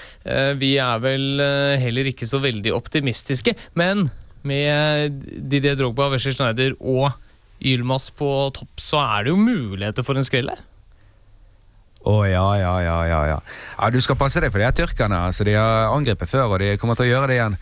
Vi 0.57 0.73
er 0.81 1.01
vel 1.01 1.41
heller 1.81 2.09
ikke 2.09 2.27
så 2.27 2.39
veldig 2.43 2.73
optimistiske, 2.75 3.53
men 3.79 4.07
med 4.47 5.21
Didier 5.49 5.77
Drogba, 5.77 6.09
Wesley 6.13 6.35
Schneider 6.35 6.75
og 6.79 7.11
Ylmas 7.65 8.09
på 8.13 8.27
topp, 8.55 8.73
så 8.81 8.99
er 9.01 9.25
det 9.27 9.33
jo 9.33 9.39
muligheter 9.41 10.05
for 10.05 10.17
en 10.19 10.25
skrell 10.27 10.51
her. 10.53 10.61
Å 12.07 12.13
ja, 12.29 12.45
ja, 12.61 12.73
ja, 12.85 12.97
ja, 13.09 13.19
ja. 13.33 13.39
ja. 13.41 13.89
Du 13.91 13.97
skal 14.03 14.15
passe 14.19 14.39
deg 14.39 14.53
for 14.53 14.61
de 14.61 14.67
her 14.69 14.75
tyrkerne. 14.77 15.17
Altså, 15.27 15.43
de 15.47 15.57
har 15.57 15.89
angrepet 15.91 16.29
før, 16.29 16.53
og 16.53 16.61
de 16.63 16.75
kommer 16.79 16.95
til 16.95 17.09
å 17.09 17.13
gjøre 17.15 17.27
det 17.33 17.39
igjen. 17.39 17.57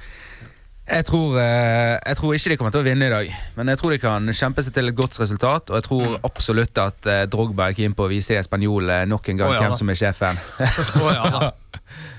Jeg 0.85 1.05
tror, 1.07 1.39
eh, 1.41 1.95
jeg 1.97 2.17
tror 2.19 2.35
ikke 2.35 2.51
de 2.51 2.57
kommer 2.59 2.73
til 2.75 2.83
å 2.83 2.85
vinne 2.85 3.07
i 3.07 3.13
dag, 3.15 3.29
men 3.57 3.71
jeg 3.71 3.79
tror 3.79 3.95
de 3.95 3.97
kan 4.03 4.27
kjempe 4.37 4.61
seg 4.61 4.75
til 4.75 4.91
et 4.91 4.97
godt 4.99 5.17
resultat. 5.17 5.71
Og 5.71 5.79
jeg 5.79 5.85
tror 5.87 6.03
Mm. 6.11 6.19
absolutt 6.29 6.77
at 6.77 7.09
eh, 7.09 7.23
Drogba 7.25 7.71
er 7.71 7.77
keen 7.79 7.95
på 7.97 8.05
å 8.05 8.11
vise 8.11 8.37
spanjolene 8.45 9.07
nok 9.09 9.31
en 9.33 9.39
gang 9.41 9.49
oh, 9.49 9.55
ja 9.57 9.63
hvem 9.63 9.73
som 9.79 9.89
er 9.89 9.97
sjefen. 10.03 10.37
Å 11.01 11.09
ja 11.15 11.25
da. 11.33 11.49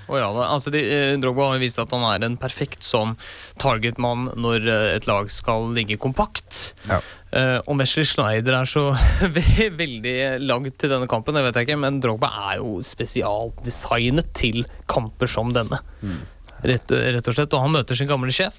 Oh, 0.09 0.16
ja 0.18 0.26
da. 0.35 0.49
Altså, 0.54 0.71
de, 0.75 0.83
eh, 0.83 1.14
Drogba 1.23 1.52
har 1.52 1.62
vist 1.62 1.78
at 1.83 1.95
han 1.95 2.02
er 2.11 2.26
en 2.26 2.37
perfekt 2.42 2.83
sånn 2.87 3.14
targetmann 3.62 4.33
når 4.35 4.66
eh, 4.66 4.90
et 4.99 5.06
lag 5.06 5.30
skal 5.30 5.71
ligge 5.76 5.99
kompakt. 6.02 6.46
Ja. 6.87 7.00
Uh, 7.37 7.59
om 7.69 7.81
Wesley 7.83 8.07
Schneider 8.07 8.61
er 8.61 8.71
så 8.71 8.85
veldig 9.83 10.16
lagd 10.45 10.78
til 10.81 10.93
denne 10.93 11.09
kampen, 11.11 11.37
det 11.37 11.45
vet 11.49 11.59
jeg 11.59 11.69
ikke, 11.69 11.81
men 11.83 12.00
Drogba 12.05 12.31
er 12.52 12.62
jo 12.62 12.78
spesialdesignet 12.87 14.33
til 14.37 14.62
kamper 14.90 15.31
som 15.31 15.52
denne. 15.57 15.83
Rett, 16.64 16.88
rett 16.88 17.28
og 17.28 17.35
slett, 17.37 17.52
og 17.52 17.62
han 17.66 17.75
møter 17.75 17.99
sin 17.99 18.09
gamle 18.09 18.33
sjef, 18.33 18.57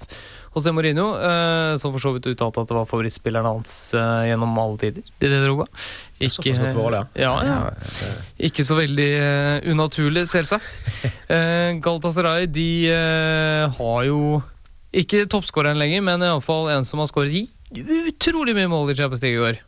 José 0.54 0.70
Mourinho, 0.74 1.08
eh, 1.18 1.72
som 1.80 1.92
for 1.94 2.02
så 2.02 2.12
vidt 2.14 2.28
uttalte 2.30 2.62
at 2.62 2.70
det 2.70 2.76
var 2.76 2.86
favorittspilleren 2.88 3.48
hans 3.48 3.72
eh, 3.98 4.28
gjennom 4.30 4.54
alle 4.62 4.78
tider. 4.80 5.08
Det 5.18 5.30
Drogba. 5.42 5.66
Ikke, 6.22 6.54
ja. 7.18 7.32
ja. 7.46 7.58
Ikke 8.48 8.66
så 8.66 8.78
veldig 8.78 9.08
eh, 9.18 9.72
unaturlig, 9.72 10.26
selvsagt. 10.30 10.70
Uh, 11.28 11.78
Galatasaray 11.84 12.48
de 12.50 12.70
eh, 12.92 13.80
har 13.80 14.06
jo 14.08 14.38
ikke 14.92 15.26
toppskåreren 15.30 15.78
lenger, 15.80 16.04
men 16.04 16.24
iallfall 16.24 16.70
en 16.72 16.86
som 16.88 17.02
har 17.02 17.10
skåret 17.10 17.48
utrolig 18.08 18.54
mye 18.56 18.70
mål 18.70 18.92
i 18.92 18.96
Champions 18.96 19.22
League 19.24 19.36
i 19.38 19.50
år. 19.50 19.64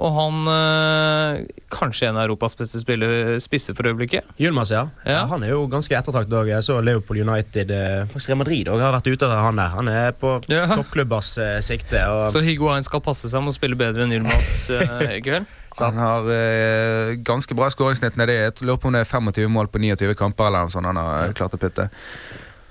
Og 0.00 0.14
han 0.16 0.46
øh, 0.48 1.40
kanskje 1.68 2.08
en 2.08 2.16
av 2.16 2.24
Europas 2.24 2.54
beste 2.56 2.80
spiller, 2.80 3.34
spisser 3.42 3.76
for 3.76 3.84
øyeblikket. 3.90 4.24
Yilmaz, 4.40 4.70
ja. 4.72 4.86
Ja. 5.04 5.10
ja. 5.18 5.24
Han 5.28 5.44
er 5.44 5.52
jo 5.52 5.66
ganske 5.68 5.92
ettertraktet 5.92 6.32
òg. 6.38 6.48
Jeg 6.48 6.64
så 6.64 6.78
Liverpool 6.80 7.20
United 7.20 7.72
eh, 7.76 8.06
Faktisk 8.08 8.30
Real 8.32 8.40
Madrid 8.40 8.70
også 8.72 8.86
har 8.86 8.96
vært 8.96 9.10
ute 9.12 9.28
av 9.28 9.44
han 9.44 9.60
der. 9.60 9.74
Han 9.74 9.92
er 9.92 10.16
på 10.16 10.38
Ja. 10.48 10.64
toppklubbers 10.72 11.34
eh, 11.44 11.58
sikte. 11.66 12.00
Og, 12.08 12.30
Så 12.32 12.40
Higuain 12.46 12.86
skal 12.86 13.04
passe 13.04 13.28
seg 13.28 13.44
med 13.44 13.52
å 13.52 13.58
spille 13.58 13.76
bedre 13.76 14.06
enn 14.06 14.16
Ylmas 14.16 14.70
uh, 14.72 15.04
i 15.18 15.20
kveld. 15.26 15.44
Han 15.78 15.98
har 16.02 16.26
eh, 16.34 17.12
ganske 17.22 17.54
bra 17.54 17.68
skåringssnitt 17.70 18.16
nedi. 18.18 18.34
Jeg 18.40 18.56
lurer 18.64 18.80
på 18.80 18.88
om 18.90 18.96
det 18.96 19.04
er 19.04 19.10
25 19.10 19.52
mål 19.54 19.68
på 19.70 19.78
29 19.78 20.16
kamper 20.18 20.48
eller 20.48 20.66
noe 20.66 20.72
sånt 20.74 20.88
han 20.88 20.98
har 20.98 21.28
eh, 21.28 21.34
klart 21.36 21.54
å 21.54 21.60
putte. 21.60 21.86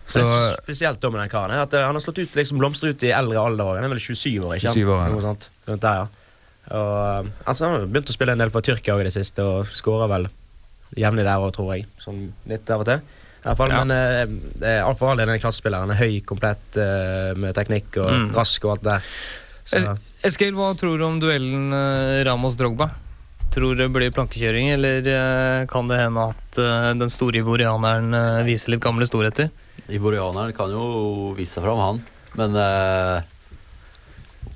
Så, 0.10 0.20
det 0.20 0.26
er 0.26 0.32
så 0.34 0.64
spesielt 0.64 1.00
da 1.04 1.10
med 1.14 1.22
den 1.22 1.30
karen 1.32 1.52
er 1.56 1.62
at 1.64 1.74
eh, 1.78 1.84
Han 1.86 1.96
har 1.98 2.04
slått 2.04 2.20
ut 2.24 2.36
liksom 2.40 2.58
blomstret 2.62 2.96
ut 2.98 3.04
i 3.06 3.12
eldre 3.14 3.40
alder. 3.44 3.76
Han 3.78 3.86
er 3.88 3.94
vel 3.94 4.02
27 4.02 4.40
år, 4.44 4.56
ikke 4.58 4.74
27 4.74 4.90
år, 4.96 5.04
ja. 5.06 5.10
Noe 5.14 5.22
sånt. 5.26 5.50
Rundt 5.70 5.86
der, 5.86 6.02
ja. 6.02 6.08
Og, 6.70 6.98
eh, 7.26 7.32
altså, 7.50 7.66
han 7.66 7.76
har 7.78 7.88
begynt 7.90 8.10
å 8.12 8.16
spille 8.18 8.36
en 8.36 8.44
del 8.44 8.52
for 8.54 8.66
Tyrkia 8.66 8.98
i 9.00 9.08
det 9.08 9.14
siste, 9.16 9.46
og 9.46 9.70
skårer 9.74 10.10
vel 10.12 10.28
jevnlig 10.98 11.26
der 11.30 11.42
òg, 11.46 11.52
tror 11.56 11.72
jeg. 11.76 11.86
Sånn 12.02 12.28
litt 12.50 12.70
av 12.74 12.82
og 12.84 12.90
til. 12.90 13.02
I 13.40 13.44
hvert 13.48 13.58
fall, 13.62 13.72
Ja. 13.72 13.84
Men 13.86 13.94
eh, 13.96 14.26
det 14.60 14.72
er 14.78 14.82
alt 14.84 15.00
for 15.00 15.12
all 15.14 15.18
del 15.22 15.30
en 15.32 15.40
klassespiller. 15.40 15.86
Han 15.86 15.94
er 15.96 16.02
høy, 16.02 16.18
komplett 16.28 16.76
eh, 16.82 17.34
med 17.40 17.56
teknikk 17.56 18.02
og 18.04 18.10
Mm. 18.12 18.26
rask 18.36 18.66
og 18.66 18.74
alt 18.78 18.84
det 18.84 18.98
der. 18.98 19.12
Es- 19.80 20.08
Eskil, 20.26 20.52
hva 20.58 20.74
tror 20.76 20.98
du 21.00 21.06
om 21.06 21.20
duellen 21.22 21.70
eh, 21.72 22.24
Ramos-Drogba? 22.28 22.90
Tror 23.54 23.78
det 23.80 23.88
blir 23.94 24.12
plankekjøring, 24.14 24.68
eller 24.76 25.08
eh, 25.08 25.66
kan 25.72 25.88
det 25.90 25.98
hende 26.02 26.26
at 26.34 26.58
eh, 26.62 26.90
den 27.00 27.10
store 27.10 27.40
ivorianeren 27.42 28.14
eh, 28.14 28.44
viser 28.46 28.74
litt 28.76 28.84
gamle 28.84 29.08
storheter? 29.10 29.48
Ivorianeren 29.88 30.54
kan 30.58 30.72
jo 30.74 31.32
vise 31.38 31.58
seg 31.58 31.66
fram, 31.66 31.80
han. 31.84 32.02
Men 32.40 32.56
eh, 32.60 33.22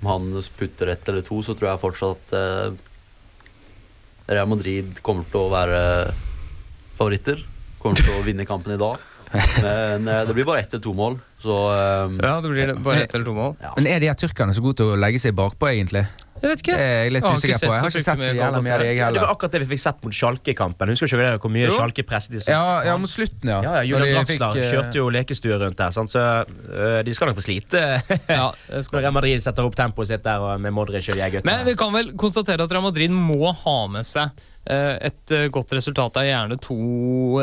om 0.01 0.09
han 0.11 0.27
putter 0.57 0.91
ett 0.93 1.07
eller 1.09 1.23
to, 1.25 1.39
så 1.45 1.55
tror 1.57 1.71
jeg 1.71 1.81
fortsatt 1.83 2.35
eh, 2.37 2.75
Real 4.33 4.47
Madrid 4.51 4.99
kommer 5.03 5.25
til 5.31 5.45
å 5.45 5.51
være 5.53 5.79
favoritter. 6.97 7.41
Kommer 7.83 7.99
til 7.99 8.15
å 8.15 8.23
vinne 8.25 8.45
kampen 8.47 8.75
i 8.75 8.79
dag. 8.79 9.01
Men 9.63 10.07
eh, 10.07 10.23
det 10.27 10.35
blir 10.37 10.45
bare 10.45 10.61
ett 10.61 10.73
eller 10.75 10.83
to 10.85 10.93
mål, 10.97 11.15
så 11.41 11.55
eh, 11.73 12.19
Ja, 12.21 12.35
det 12.43 12.51
blir 12.53 12.75
bare 12.85 13.01
ett 13.07 13.15
eller 13.17 13.25
to 13.25 13.33
mål. 13.37 13.55
ja. 13.63 13.71
Men 13.79 13.89
er 13.89 14.03
de 14.03 14.11
her 14.11 14.19
tyrkerne 14.19 14.53
så 14.53 14.61
gode 14.63 14.77
til 14.83 14.93
å 14.93 14.99
legge 14.99 15.19
seg 15.23 15.33
bakpå, 15.39 15.71
egentlig? 15.71 16.05
Jeg 16.41 16.49
vet 16.49 16.61
ikke. 16.63 16.75
Jeg 16.75 17.07
er 17.07 17.11
litt 17.13 17.25
usikker 17.27 17.53
ikke 17.53 17.67
på. 17.67 17.73
Jeg 17.73 17.83
har 17.83 17.91
så 17.93 17.99
ikke 17.99 18.05
sett 18.07 18.21
så 18.23 18.29
jævla 18.29 18.61
mye 18.63 18.73
av 18.73 18.81
det, 18.81 18.87
jeg 18.87 18.97
Ja, 18.97 19.09
det 19.13 19.21
var 19.21 19.33
akkurat 19.35 19.53
det 19.53 19.61
vi 19.63 19.67
fikk 19.73 19.81
sett 19.83 19.99
mot 20.03 20.15
Sjalke-kampen. 20.17 20.91
Husker 20.93 21.09
ikke 21.09 21.19
det, 21.21 21.29
hvor 21.43 21.53
mye 21.53 21.67
Jo. 21.67 21.75
Schalke 21.77 22.05
presset 22.07 22.35
de? 22.35 22.41
Ja, 22.49 22.63
ja, 22.87 22.95
mot 22.97 23.11
slutten, 23.11 23.51
ja. 23.51 23.59
Ja, 23.63 23.75
ja, 23.79 23.83
Julian 23.87 24.17
Draxler 24.17 24.57
fikk, 24.57 24.63
eh, 24.63 24.71
kjørte 24.73 24.99
jo 24.99 25.09
lekestue 25.13 25.59
rundt 25.61 25.79
der, 25.79 25.93
sant? 25.95 26.13
så 26.13 26.23
uh, 26.43 26.99
de 27.05 27.13
skal 27.15 27.29
nok 27.29 27.37
få 27.39 27.45
slite 27.45 27.83
Ja, 28.27 28.49
når 28.73 28.99
Real 28.99 29.15
Madrid 29.15 29.45
setter 29.45 29.67
opp 29.67 29.77
tempoet 29.77 30.09
sitt 30.09 30.25
der 30.25 30.43
og 30.43 30.59
med 30.61 30.73
Modric 30.75 31.07
og 31.13 31.21
de 31.21 31.29
gutta. 31.37 31.47
Men 31.47 31.63
vi 31.69 31.77
kan 31.79 31.93
vel 31.95 32.11
konstatere 32.19 32.65
at 32.65 32.73
Real 32.73 32.85
Madrid 32.85 33.13
må 33.13 33.53
ha 33.63 33.77
med 33.93 34.07
seg 34.07 34.33
et 34.71 35.31
eh, 35.35 35.47
godt 35.51 35.73
resultat. 35.75 36.15
Er 36.21 36.29
gjerne 36.29 36.57
to, 36.63 36.77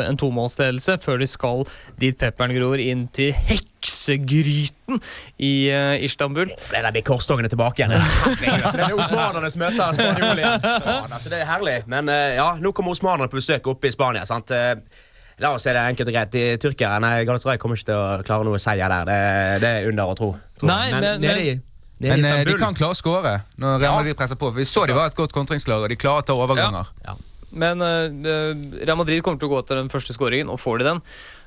en 0.01 0.17
tomålsledelse 0.17 0.97
før 1.03 1.21
de 1.21 1.27
skal 1.29 1.65
dit 2.01 2.17
pepperen 2.17 2.55
gror, 2.57 2.81
inn 2.81 3.07
til 3.13 3.33
heksegryten 3.49 5.01
i 5.41 5.51
eh, 5.69 6.03
Istanbul. 6.07 6.49
Det 6.71 6.81
der 6.81 6.91
blir 6.95 7.05
korstogene 7.05 7.51
tilbake 7.51 7.83
igjen. 7.83 7.93
Altså, 8.01 8.77
det 8.77 8.87
er 8.87 8.97
osmanernes. 8.97 9.57
Faen, 9.61 11.13
altså, 11.13 11.29
det 11.29 11.39
er 11.43 11.47
herlig. 11.51 11.77
Men 11.91 12.09
eh, 12.09 12.35
ja, 12.39 12.51
nå 12.61 12.73
kommer 12.73 12.95
osmanerne 12.95 13.29
på 13.31 13.39
besøk 13.41 13.67
oppe 13.73 13.91
i 13.91 13.95
Spania. 13.95 14.25
sant? 14.29 14.51
Eh, 14.55 14.75
La 15.41 15.55
oss 15.55 15.63
se 15.65 15.71
det 15.73 15.81
enkelt 15.81 16.09
og 16.11 16.13
greit. 16.13 16.29
De 16.35 16.41
Tyrkere 16.61 16.99
nei, 17.01 17.23
Galatasaray 17.25 17.57
kommer 17.57 17.79
ikke 17.79 17.87
til 17.89 17.97
å 17.97 18.21
klare 18.27 18.45
noe 18.45 18.59
seier 18.61 18.91
der. 18.93 19.07
Det, 19.09 19.61
det 19.63 19.71
er 19.79 19.87
under 19.89 20.11
å 20.11 20.17
tro. 20.19 20.27
tror. 20.59 20.69
Nei, 20.69 20.91
men- 20.93 21.01
men, 21.01 21.21
nede 21.23 21.70
Men 22.01 22.25
eh, 22.25 22.43
de 22.47 22.55
kan 22.59 22.77
klare 22.77 22.95
å 22.95 22.97
skåre 22.97 23.33
når 23.61 23.81
Real 23.83 23.99
Madrid 23.99 24.17
presser 24.17 24.39
på. 24.39 24.49
For 24.49 24.57
Vi 24.57 24.65
så 24.69 24.85
de 24.89 24.95
var 24.97 25.11
et 25.11 25.17
godt 25.17 25.35
kontringslag, 25.35 25.83
og 25.85 25.91
de 25.91 25.99
klarer 25.99 26.23
å 26.23 26.27
ta 26.31 26.37
overganger. 26.37 26.89
Men 27.51 27.83
uh, 27.83 28.07
Real 28.79 28.95
Madrid 28.95 29.19
kommer 29.25 29.41
til 29.41 29.49
å 29.49 29.51
gå 29.51 29.59
etter 29.59 29.81
den 29.81 29.91
første 29.91 30.15
skåringen, 30.15 30.49
og 30.53 30.59
får 30.61 30.81
de 30.81 30.87
den, 30.87 31.01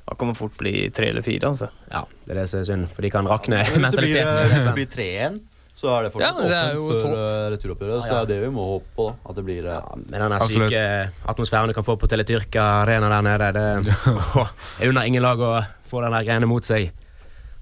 da 0.04 0.16
kan 0.20 0.28
det 0.28 0.36
fort 0.36 0.56
bli 0.60 0.90
tre 0.92 1.08
eller 1.14 1.24
fire. 1.24 1.48
altså. 1.48 1.70
Ja, 1.88 2.04
det 2.26 2.34
er 2.34 2.42
det 2.42 2.46
som 2.52 2.60
er 2.60 2.68
synd, 2.68 2.90
for 2.92 3.06
de 3.06 3.10
kan 3.14 3.28
rakne 3.28 3.62
ja, 3.62 3.70
Hvis 3.72 3.96
det 3.96 4.02
blir, 4.02 4.18
mentaliteten. 4.20 4.52
hvis 4.52 4.68
det 4.68 4.74
blir 4.76 4.90
3-1, 4.92 5.38
så 5.80 5.90
er 5.94 6.06
det 6.06 6.10
fortsatt 6.12 6.42
Ja, 6.42 6.44
det 6.44 6.58
er 6.58 6.82
åpent 6.82 7.16
eh, 7.16 7.46
returoppgjøret. 7.54 8.04
Så 8.04 8.12
det 8.12 8.20
er 8.20 8.28
det 8.30 8.38
vi 8.44 8.52
må 8.52 8.66
håpe 8.68 8.92
på. 8.96 9.08
At 9.24 9.40
det 9.40 9.46
blir 9.48 9.66
ja, 9.68 9.80
Med 10.04 10.22
den 10.22 10.36
syke 10.52 10.84
atmosfæren 11.32 11.72
du 11.72 11.76
kan 11.76 11.86
få 11.88 11.96
på 12.00 12.08
Teletyrka 12.08 12.68
Arena 12.84 13.10
der 13.10 13.26
nede. 13.26 13.50
Det, 13.56 13.96
er 14.84 14.92
under 14.92 15.08
ingen 15.08 15.24
lag 15.24 15.40
å 15.40 15.56
få 15.88 16.04
den 16.04 16.14
der 16.14 16.28
greiene 16.28 16.48
mot 16.48 16.68
seg. 16.68 16.92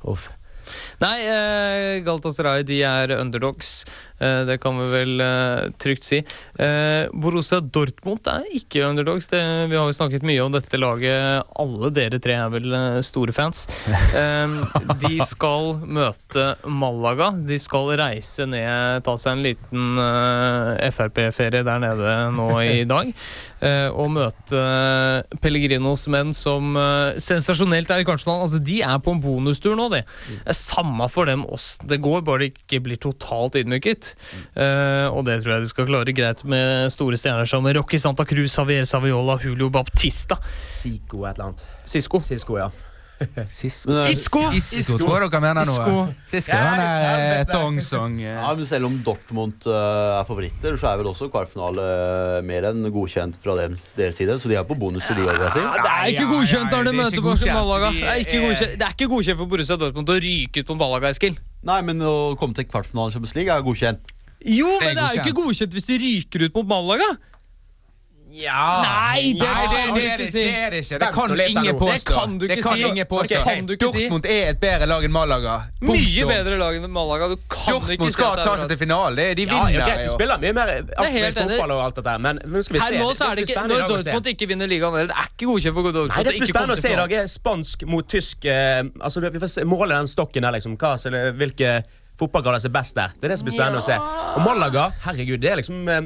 Uff. 0.03 0.29
Nei, 1.03 1.19
eh, 1.27 2.03
Galatasaray 2.05 2.63
de 2.63 2.83
er 2.83 3.17
underdogs. 3.19 3.83
Eh, 4.23 4.41
det 4.47 4.59
kan 4.63 4.79
vi 4.79 4.89
vel 4.93 5.21
eh, 5.21 5.71
trygt 5.83 6.07
si. 6.07 6.21
Eh, 6.55 7.11
Borussia 7.13 7.61
Dortmund 7.61 8.29
er 8.31 8.47
ikke 8.55 8.85
underdogs. 8.87 9.29
Det, 9.33 9.43
vi 9.71 9.79
har 9.79 9.89
jo 9.89 9.97
snakket 9.97 10.27
mye 10.27 10.43
om 10.45 10.53
dette 10.55 10.79
laget. 10.79 11.49
Alle 11.59 11.91
dere 11.95 12.21
tre 12.23 12.39
er 12.39 12.53
vel 12.53 12.77
store 13.05 13.35
fans. 13.35 13.65
De 15.03 15.13
skal 15.27 15.83
møte 15.83 16.47
Malaga. 16.67 17.33
De 17.37 17.59
skal 17.63 17.93
reise 17.99 18.47
ned, 18.49 19.03
ta 19.07 19.17
seg 19.19 19.37
en 19.39 19.47
liten 19.47 20.03
Frp-ferie 20.93 21.65
der 21.67 21.83
nede 21.83 22.15
nå 22.37 22.49
i 22.63 22.85
dag. 22.89 23.11
og 23.93 24.11
møte 24.15 24.63
Pellegrinos 25.43 26.07
menn 26.13 26.33
som 26.37 26.77
sensasjonelt 27.23 27.91
er 27.91 28.03
i 28.03 28.07
kvartfinalen. 28.09 28.47
Altså, 28.47 28.63
de 28.63 28.81
er 28.87 29.03
på 29.03 29.15
en 29.15 29.23
bonustur 29.23 29.77
nå, 29.79 29.89
de. 29.93 30.03
Det 30.47 30.57
samme 30.59 31.09
for 31.13 31.29
dem 31.31 31.45
åssen 31.47 31.89
Det 31.91 32.01
går, 32.03 32.23
bare 32.27 32.47
de 32.47 32.53
ikke 32.53 32.83
blir 32.85 33.01
totalt 33.01 33.59
ydmyket. 33.61 34.12
Eh, 34.55 35.09
og 35.09 35.25
det 35.29 35.41
tror 35.43 35.57
jeg 35.57 35.67
de 35.67 35.73
skal 35.73 35.89
klare 35.91 36.15
greit 36.17 36.45
med 36.49 36.93
store 36.95 37.19
stjerner 37.21 37.49
som 37.49 37.67
Rocky 37.67 38.01
Santa 38.01 38.27
Cruz, 38.29 38.55
Javier 38.59 38.87
Saviola, 38.89 39.39
Julio 39.43 39.71
Baptista. 39.73 40.39
Sico 40.71 41.27
et 41.27 41.37
eller 41.37 41.53
annet. 41.53 41.67
Sisko. 41.85 42.23
Sisko, 42.27 42.59
ja. 42.61 42.71
Sisko, 43.47 43.93
eh, 44.05 44.11
Isco! 44.13 44.41
Isco 44.57 44.97
tror 45.01 45.25
jeg 45.25 45.31
dere 45.33 45.41
mener 45.45 45.67
noe. 45.69 46.05
Sisko, 46.31 46.57
han 46.57 46.81
er 46.83 47.45
tongsong. 47.51 48.17
eh. 48.23 48.37
Ja, 48.39 48.53
men 48.59 48.67
Selv 48.69 48.89
om 48.89 48.97
Dortmund 49.07 49.67
eh, 49.67 50.19
er 50.21 50.25
favoritter, 50.29 50.79
så 50.81 50.91
er 50.93 51.01
vel 51.03 51.11
også 51.13 51.29
kvartfinale 51.33 51.87
eh, 51.89 52.39
mer 52.49 52.69
enn 52.71 52.87
godkjent 52.95 53.37
fra 53.43 53.57
deres 53.61 54.17
side. 54.19 54.39
Så 54.43 54.49
de 54.51 54.57
er 54.61 54.65
på 54.69 54.77
bonus 54.79 55.05
til 55.09 55.21
de 55.21 55.27
òg, 55.27 55.35
vil 55.37 55.47
jeg 55.49 55.57
si. 55.59 55.65
Det 55.67 55.93
er 55.93 56.13
ikke 56.15 56.29
godkjent 56.33 56.73
når 56.73 56.83
de 56.89 56.95
er 56.95 56.99
møter 57.03 57.27
godkjent. 57.29 57.51
Det 57.93 58.87
er, 58.87 58.95
ikke 58.97 59.11
godkjent, 59.13 59.39
for 59.43 59.53
Borussia 59.53 59.77
Dortmund 59.81 60.09
å 60.15 60.19
ryke 60.23 60.63
ut 60.65 60.73
på 60.73 60.79
Malaga, 60.81 61.13
Eskil. 61.13 61.37
Nei, 61.63 61.79
men 61.87 62.01
å 62.03 62.35
komme 62.41 62.57
til 62.59 62.67
kvartfinalen 62.67 63.13
i 63.13 63.17
Champions 63.19 63.37
League 63.39 63.53
er 63.55 63.63
godkjent. 63.63 64.01
Jo, 64.43 64.67
men 64.83 64.97
det 64.97 65.03
er 65.05 65.15
jo 65.15 65.23
ikke 65.23 65.37
godkjent 65.39 65.77
hvis 65.77 65.87
de 65.87 65.99
ryker 66.03 66.49
ut 66.49 66.57
mot 66.59 66.67
Malaga. 66.73 67.07
Ja 68.33 68.83
Nei, 68.83 69.33
det 69.37 69.45
Nei, 69.45 69.65
det, 69.69 69.81
kan 69.87 69.95
det, 69.97 70.17
det, 70.19 70.27
si. 70.31 70.43
det 70.43 70.53
er 70.57 70.71
det 70.73 70.79
ikke. 70.83 70.99
Det 71.03 71.09
kan 71.15 71.33
nå 71.33 71.47
ingen 71.53 71.79
påstå. 71.79 72.13
Det 72.13 72.17
kan 72.17 72.39
du 72.39 72.45
ikke 72.47 72.55
det 72.57 72.65
kan 72.65 72.77
si. 72.77 72.87
ingen 72.89 73.07
påstå. 73.11 73.37
Ok, 73.39 73.45
kan 73.45 73.67
du 73.69 73.73
ikke 73.75 73.91
si. 73.93 74.03
Dortmund 74.07 74.29
er 74.33 74.51
et 74.55 74.61
bedre 74.63 74.89
lag 74.89 75.05
enn 75.05 75.13
Malaga. 75.13 75.57
Mye 75.85 76.27
bedre 76.31 76.59
lag 76.63 76.79
enn 76.79 76.89
Malaga. 76.97 77.29
Du 77.29 77.37
kan 77.53 77.77
ikke 77.77 77.99
Dortmund 77.99 78.09
si 78.09 78.17
skal 78.17 78.41
ta 78.41 78.57
seg 78.63 78.73
til 78.73 78.81
finalen. 78.81 79.21
De 79.37 79.47
Ja, 79.47 79.53
vinner 79.69 79.85
ok, 79.85 80.03
de 80.03 80.11
spiller 80.15 80.43
mye 80.47 80.57
mer 80.57 80.75
aktiv 80.81 81.41
fotball 81.43 81.77
og 81.77 81.85
alt 81.87 82.01
det 82.01 82.07
der, 82.09 82.23
men 82.29 82.43
nå 82.47 82.63
skal 82.65 82.79
vi 82.79 82.85
Her 82.87 82.97
se. 82.97 83.01
nå 83.05 83.13
så 83.21 83.31
er 83.31 83.41
det 83.41 83.49
ikke 83.49 83.67
Når 83.69 83.75
dag 83.77 83.85
å 83.85 83.97
se. 83.99 84.11
Dortmund 84.11 84.33
ikke 84.35 84.51
vinner 84.55 84.73
ligaen. 84.75 85.01
Det 85.03 85.19
er 85.21 85.33
ikke 85.33 85.51
godkjent 85.53 85.77
for 85.77 85.91
Dortmund. 85.91 86.15
Nei, 86.17 86.23
det 86.29 86.37
blir 86.39 86.53
spennende 86.55 86.79
å 86.79 86.83
se 86.83 86.93
i 86.93 87.01
dag, 87.03 87.17
spansk 87.37 87.85
mot 87.91 88.09
tysk. 88.17 88.45
Eh, 88.49 88.85
altså, 89.01 89.27
Vi 89.29 89.43
får 89.45 89.65
måle 89.69 89.93
den 89.99 90.09
stokken 90.09 90.43
der, 90.49 90.57
liksom. 90.57 90.79
Hva, 90.81 90.97
så, 90.97 91.13
hvilke 91.37 91.83
fotballgrader 92.21 92.61
som 92.61 92.71
er 92.71 92.75
best 92.77 92.95
der. 92.97 93.13
Det 93.19 93.25
er 93.27 93.33
det 93.33 93.39
som 93.41 93.49
blir 93.49 93.57
spennende 93.57 93.81
å 93.81 93.85
se. 93.87 93.97
Og 94.37 94.43
Malaga, 94.45 94.91
herregud, 95.07 95.41
det 95.43 95.51
er 95.53 95.61
liksom 95.63 95.89
eh, 95.89 96.03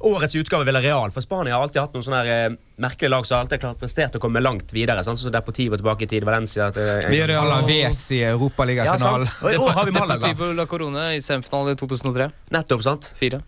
årets 0.00 0.34
utgave 0.36 0.64
ville 0.64 0.80
Villarreal. 0.80 1.10
For 1.10 1.20
Spania 1.24 1.54
har 1.54 1.62
alltid 1.62 1.80
hatt 1.82 1.92
noen 1.96 2.04
sånne 2.04 2.20
her, 2.24 2.50
eh, 2.50 2.56
merkelige 2.78 3.10
lag 3.10 3.26
som 3.26 3.36
har 3.36 3.44
alltid 3.46 3.60
klart 3.60 3.78
prestert 3.80 4.14
å 4.16 4.20
komme 4.20 4.40
langt 4.42 4.72
videre. 4.72 5.02
Sant? 5.04 5.18
Så 5.18 5.30
Deportivo 5.32 5.76
tilbake 5.76 6.02
i 6.02 6.06
tid, 6.06 6.24
Valencia 6.24 6.70
til, 6.70 6.82
Villarreal. 7.08 7.46
Alaves 7.46 8.10
i 8.12 8.20
Ja, 8.20 8.32
Europaligafinalen. 8.34 9.24
sant. 9.24 9.42
Og 9.42 9.52
i 9.52 9.56
år 9.56 9.70
har 9.72 9.84
vi 9.84 9.90
Malaga. 9.92 10.18
Deportivo 10.20 10.52
La 10.56 10.66
Corona 10.66 11.14
i 11.14 11.20
semifinalen 11.20 11.72
i 11.72 11.76
2003. 11.76 12.30
Nettopp, 12.50 12.82
sant? 12.82 13.12
Fire. 13.16 13.40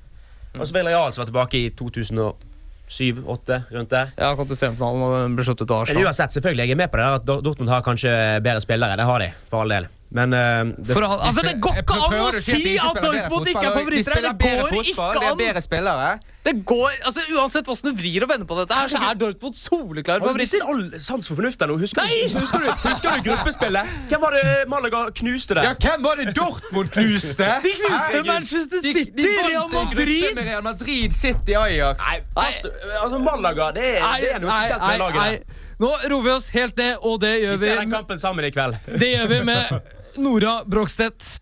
Og 0.59 0.67
så 0.67 0.73
Villarreal 0.73 1.13
som 1.13 1.25
var 1.25 1.31
tilbake 1.33 1.55
i 1.59 1.71
2007-2008, 1.71 3.63
rundt 3.73 3.91
der. 3.91 4.13
Ja, 4.17 4.35
kom 4.35 4.47
til 4.49 4.57
semifinalen 4.57 5.03
og 5.05 5.37
ble 5.37 5.45
slått 5.45 5.63
ut 5.63 5.71
av 5.71 5.83
Arsenal. 5.85 6.05
uansett, 6.09 6.33
selvfølgelig, 6.33 6.65
jeg 6.69 6.71
er 6.71 6.77
med 6.77 6.91
på 6.91 6.97
det 6.97 7.05
der 7.07 7.15
at 7.39 7.45
Dortmund 7.45 7.69
har 7.71 7.83
kanskje 7.83 8.43
bedre 8.43 8.61
spillere. 8.65 8.97
Det 8.97 9.05
har 9.05 9.19
de, 9.19 9.31
for 9.51 9.61
all 9.61 9.69
del. 9.69 9.87
Men 10.11 10.33
uh, 10.33 10.39
det, 10.73 10.95
For, 10.97 11.05
altså, 11.05 11.43
det 11.45 11.59
går 11.61 11.83
ikke 11.83 11.97
an 12.01 12.19
å 12.25 12.29
si 12.33 12.77
at 12.81 13.01
Dortmund 13.05 13.51
ikke 13.53 13.61
er. 13.61 13.71
De 13.71 13.79
favoritter! 13.79 14.19
Det 14.25 14.35
går 14.41 14.61
fotball, 14.65 14.85
ikke 14.89 15.25
er 15.29 15.33
an! 15.33 15.69
bedre. 15.69 16.13
Det 16.49 16.55
går, 16.65 16.91
altså 17.05 17.21
Uansett 17.37 17.67
hvordan 17.69 17.93
du 17.93 17.99
vrir 17.99 18.25
og 18.25 18.31
vender 18.31 18.47
på 18.49 18.57
dette, 18.57 18.77
her, 18.79 18.89
så 18.89 19.01
er 19.05 19.19
Dortmund 19.21 19.57
soleklare 19.59 20.23
Har 20.23 20.25
du 20.25 20.31
favoritter. 20.31 20.65
all 20.65 21.01
sans 21.03 21.29
for 21.29 21.37
fornuft 21.37 21.61
der 21.61 21.69
nå? 21.69 21.77
Husker, 21.83 22.09
du, 22.09 22.39
husker, 22.41 22.63
du, 22.65 22.71
husker 22.89 23.19
du 23.19 23.27
gruppespillet? 23.29 23.91
Hvem 24.09 24.23
var 24.23 24.37
det 24.39 24.55
Malaga 24.73 25.03
knuste 25.19 25.59
der? 25.59 25.69
Ja, 25.69 25.75
hvem 25.83 26.07
var 26.07 26.23
det 26.23 26.33
Dortmund 26.39 26.89
knuste? 26.95 27.51
De 27.67 27.75
knuste. 27.83 28.23
Manchester 28.31 28.81
City, 28.87 29.05
de 29.13 29.29
de 29.29 29.35
Real 29.51 29.69
Madrid! 29.75 30.25
med 30.35 30.49
Real 30.49 30.65
Madrid, 30.65 31.13
City, 31.13 31.53
Ajax. 31.53 32.01
Nei, 32.07 32.19
pass, 32.37 32.65
altså 33.03 33.21
Malaga, 33.29 33.69
det 33.77 33.93
det 33.99 34.33
er 34.33 34.41
noe 34.41 34.57
spesielt 34.57 34.89
med 34.89 34.99
laget 35.05 35.21
der. 35.21 35.65
Nå 35.79 35.93
roer 36.11 36.25
vi 36.25 36.31
oss 36.33 36.49
helt 36.57 36.81
ned, 36.81 36.97
og 37.07 37.21
det 37.23 37.37
gjør 37.43 37.55
Vi 37.55 37.61
Vi 37.61 37.69
ser 37.69 37.85
den 37.85 37.93
kampen 37.93 38.19
sammen 38.19 38.49
i 38.49 38.51
kveld. 38.51 38.81
det 38.99 39.13
gjør 39.13 39.31
vi 39.37 39.45
med 39.53 39.79
Nora 40.19 40.65
Brogstedt. 40.67 41.39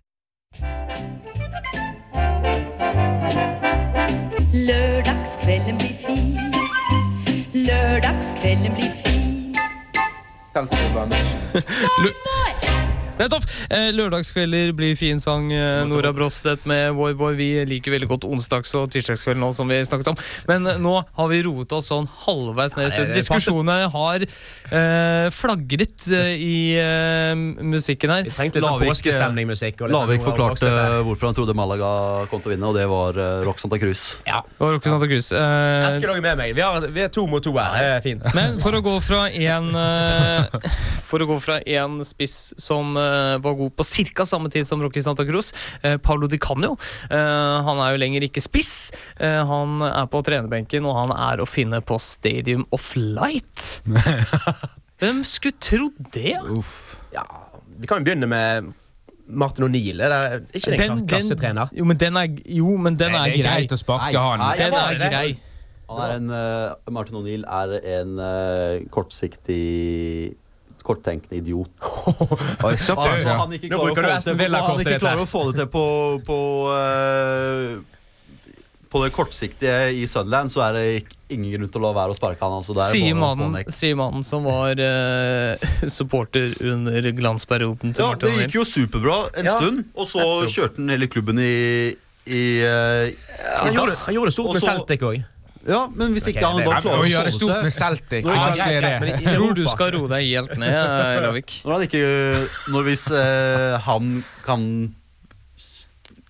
Lørdagskvelden 4.52 5.78
blir 5.78 5.96
fin. 6.06 6.38
Lørdagskvelden 7.54 8.74
blir 8.74 8.92
fin. 9.04 9.56
Nettopp! 13.16 13.44
Eh, 13.72 13.88
lørdagskvelder 13.96 14.74
blir 14.76 14.96
fin 14.98 15.20
sang. 15.22 15.48
Eh, 15.52 15.86
Nora 15.88 16.12
Brostedt 16.12 16.66
med 16.68 16.92
Voi 16.98 17.14
Voi. 17.16 17.32
Vi 17.38 17.48
liker 17.64 17.94
veldig 17.94 18.08
godt 18.10 18.26
onsdags- 18.28 18.74
og 18.76 18.90
tirsdagskvelden 18.92 19.40
nå, 19.40 19.48
som 19.56 19.68
vi 19.72 19.78
snakket 19.88 20.10
om. 20.12 20.18
Men 20.50 20.68
eh, 20.68 20.80
nå 20.82 20.92
har 21.00 21.30
vi 21.30 21.38
roet 21.46 21.72
oss 21.72 21.88
sånn 21.92 22.08
halvveis 22.26 22.76
ned 22.76 22.90
i 22.90 22.90
stund 22.92 23.08
studio. 23.08 23.16
Diskusjonene 23.16 23.88
har 23.94 24.26
eh, 24.26 25.28
flagret 25.32 26.08
eh, 26.12 26.34
i 26.36 26.58
eh, 26.82 27.32
musikken 27.64 28.12
her. 28.12 28.28
Vi 28.28 28.34
tenkte 28.36 28.60
sånn 28.64 28.84
påskestemningmusikk. 28.84 29.80
Liksom, 29.80 29.96
Lavik 29.96 30.26
forklarte 30.26 30.74
hvorfor 31.06 31.30
han 31.30 31.38
trodde 31.40 31.56
Malaga 31.56 31.90
kom 32.28 32.44
til 32.44 32.52
å 32.52 32.56
vinne, 32.56 32.68
og 32.68 32.76
det 32.76 32.84
var 32.90 33.16
Rock 33.48 33.64
Santa 33.64 33.80
Cruz. 33.80 34.04
Ja. 34.28 34.42
Og 34.60 34.76
Rocky 34.76 34.92
Santa 34.92 35.08
Cruz. 35.08 35.30
Eh, 35.32 35.88
Eskil 35.88 36.10
er 36.10 36.14
også 36.18 36.26
med 36.28 36.40
meg. 36.42 36.52
Vi, 36.56 36.64
har, 36.66 36.84
vi 36.92 37.06
er 37.06 37.10
to 37.16 37.24
mot 37.30 37.44
to 37.44 37.56
her. 37.56 37.80
Det 37.80 37.96
er 37.96 38.04
fint. 38.04 38.28
Men 38.36 38.60
for 38.60 38.76
å 38.76 38.84
gå 38.84 38.98
fra 39.04 39.24
en 39.32 39.72
eh, 39.72 40.60
For 41.06 41.22
å 41.22 41.26
gå 41.28 41.36
fra 41.38 41.60
en 41.62 42.00
spiss 42.04 42.50
som 42.58 42.96
eh, 42.98 43.05
var 43.44 43.56
god 43.58 43.74
på 43.78 43.86
ca. 44.14 44.26
samme 44.28 44.50
tid 44.52 44.66
som 44.68 44.82
Rocky 44.84 45.02
Santa 45.04 45.24
Cruz, 45.28 45.52
eh, 45.82 45.96
Paulo 45.98 46.26
Di 46.30 46.38
Canio 46.42 46.76
eh, 47.10 47.56
Han 47.66 47.80
er 47.84 47.94
jo 47.94 48.00
lenger 48.02 48.26
ikke 48.28 48.42
spiss. 48.44 48.90
Eh, 49.20 49.40
han 49.48 49.82
er 49.88 50.06
på 50.12 50.22
trenerbenken, 50.26 50.84
og 50.88 50.96
han 51.02 51.14
er 51.16 51.42
å 51.42 51.48
finne 51.48 51.80
på 51.84 51.98
Stadium 52.02 52.66
of 52.76 52.92
Light. 52.96 53.80
Hvem 55.00 55.22
skulle 55.28 55.58
trodd 55.60 55.98
det? 56.14 56.36
Ja, 57.12 57.24
vi 57.76 57.88
kan 57.90 58.00
jo 58.00 58.06
begynne 58.08 58.28
med 58.30 58.70
Martin 59.26 59.66
O'Neill. 59.66 60.00
Er 60.06 60.38
ikke 60.54 60.70
den, 60.72 60.80
en 60.86 61.02
kla- 61.02 61.08
klassetrener? 61.16 61.72
jo, 61.74 61.84
men 61.84 61.98
den 62.00 62.16
er, 62.16 62.30
jo, 62.46 62.76
men 62.80 62.96
den 62.96 63.12
er 63.14 63.26
Det 63.26 63.40
er 63.40 63.42
grei. 63.42 63.58
greit 63.66 63.74
å 63.74 63.78
sparke 63.80 64.12
Nei, 64.14 64.22
han. 64.22 64.38
nei, 64.40 64.56
Den 64.60 64.76
er 64.80 64.98
det 65.02 65.10
grei. 65.12 65.28
Han 65.90 66.00
er 66.02 66.14
en, 66.16 66.30
uh, 66.34 66.92
Martin 66.94 67.18
O'Neill 67.20 67.44
er 67.46 67.74
en 68.00 68.16
uh, 68.18 68.86
kortsiktig 68.94 70.32
korttenkende 70.86 71.40
idiot. 71.40 71.72
Oi, 72.66 72.76
såpass, 72.78 73.26
ja. 73.26 73.36
han 73.42 73.52
ikke 73.58 73.72
klarer 73.74 73.90
å 73.90 73.96
få 73.96 74.06
det 74.06 74.22
til- 74.22 74.56
han 74.56 74.86
ikke 74.86 75.02
klarer 75.02 75.24
å 75.24 75.28
få 75.30 75.44
det 75.50 75.60
til 75.60 75.70
på, 75.74 75.84
på 76.26 76.40
uh, 76.70 77.96
på 78.96 79.02
det 79.04 79.12
kortsiktige 79.14 79.90
i 79.98 80.06
Sunderland 80.08 80.52
så 80.52 80.62
er 80.68 80.76
det 80.76 80.84
ingen 81.34 81.50
grunn 81.52 81.70
til 81.72 81.82
å 81.82 81.88
la 81.88 81.92
være 81.96 82.14
å 82.14 82.16
sparke 82.16 82.40
han. 82.46 82.54
Altså, 82.60 82.76
er 82.78 82.90
Sier 82.92 83.16
mannen, 83.18 83.56
mannen 83.98 84.26
som 84.26 84.46
var 84.46 84.78
uh, 84.80 85.68
supporter 85.98 86.54
under 86.64 87.10
glansperioden 87.18 87.92
til 87.96 88.04
Ja, 88.04 88.12
Martin 88.14 88.30
det 88.30 88.46
gikk 88.46 88.58
jo 88.60 88.66
superbra 88.68 89.18
en 89.34 89.50
Ja. 89.50 89.56
stund, 89.58 89.84
og 89.96 90.08
så 90.10 90.26
kjørte 90.52 90.80
han 90.80 90.94
hele 90.94 91.10
klubben 91.12 91.42
i, 91.42 91.52
i, 92.26 92.42
uh, 92.62 93.08
i 93.10 93.16
Han 93.64 93.74
gjorde, 93.74 93.98
han 94.06 94.20
gjorde 94.20 94.36
stort 94.38 94.52
Også, 94.54 94.60
med 94.60 94.68
Celtic 94.70 95.06
òg. 95.10 95.24
Ja, 95.66 95.80
men 95.90 96.12
hvis 96.14 96.28
ikke 96.30 96.44
okay, 96.44 96.60
han 96.62 96.66
da 96.66 96.80
klarer 96.84 97.02
Å 97.02 97.08
gjøre 97.10 97.32
stort 97.34 97.64
med 97.66 97.74
Celtic, 97.74 98.26
Jeg 98.26 99.26
tror 99.26 99.56
du 99.58 99.64
skal 99.66 99.90
roe 99.96 100.10
deg 100.12 100.28
helt 100.30 100.54
ned, 100.60 100.76
eh, 100.76 101.18
Lavik. 101.24 101.56
Når 101.66 101.74
han 101.74 101.86
ikke 101.88 102.02
Når 102.70 102.86
hvis 102.86 103.06
eh, 103.10 103.74
han 103.88 104.12
kan 104.46 104.66